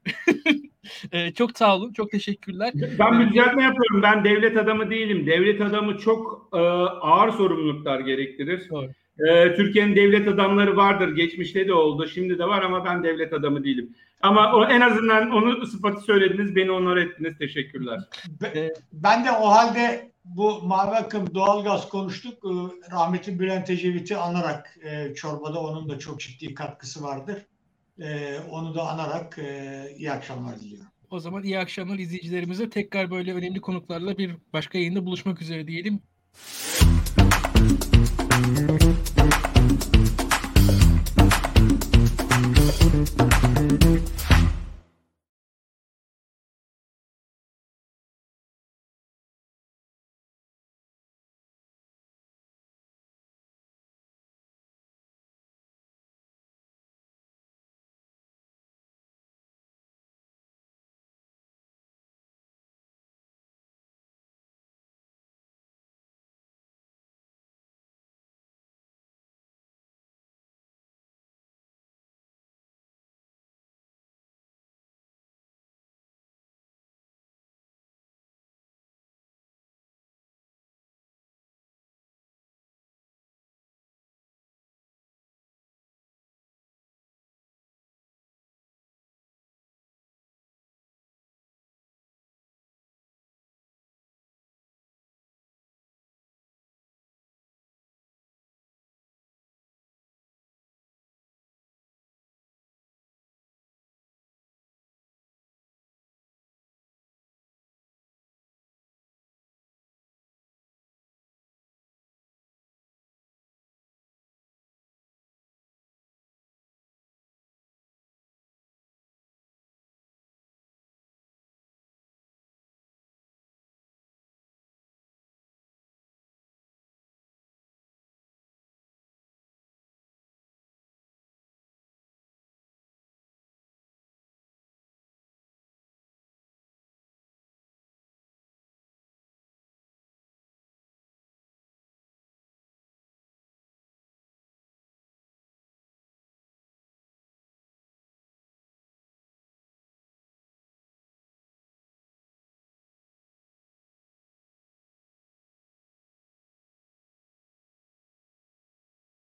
[1.12, 2.72] e, çok sağ olun, çok teşekkürler.
[2.98, 4.02] Ben bir düzeltme yapıyorum.
[4.02, 5.26] Ben devlet adamı değilim.
[5.26, 8.68] Devlet adamı çok e, ağır sorumluluklar gerektirir.
[8.70, 8.90] Doğru.
[9.18, 11.16] E, Türkiye'nin devlet adamları vardır.
[11.16, 13.94] Geçmişte de oldu, şimdi de var ama ben devlet adamı değilim.
[14.22, 17.38] Ama o en azından onu sıfatı söylediniz, beni onur ettiniz.
[17.38, 18.00] Teşekkürler.
[18.92, 22.34] Ben de o halde bu mavi akım doğalgaz konuştuk.
[22.44, 22.48] Ee,
[22.92, 27.46] rahmetli Bülent Ecevit'i anarak e, çorbada onun da çok ciddi katkısı vardır.
[28.00, 30.88] E, onu da anarak e, iyi akşamlar diliyorum.
[31.10, 32.70] O zaman iyi akşamlar izleyicilerimize.
[32.70, 36.00] Tekrar böyle önemli konuklarla bir başka yayında buluşmak üzere diyelim.
[43.04, 43.97] Thank you.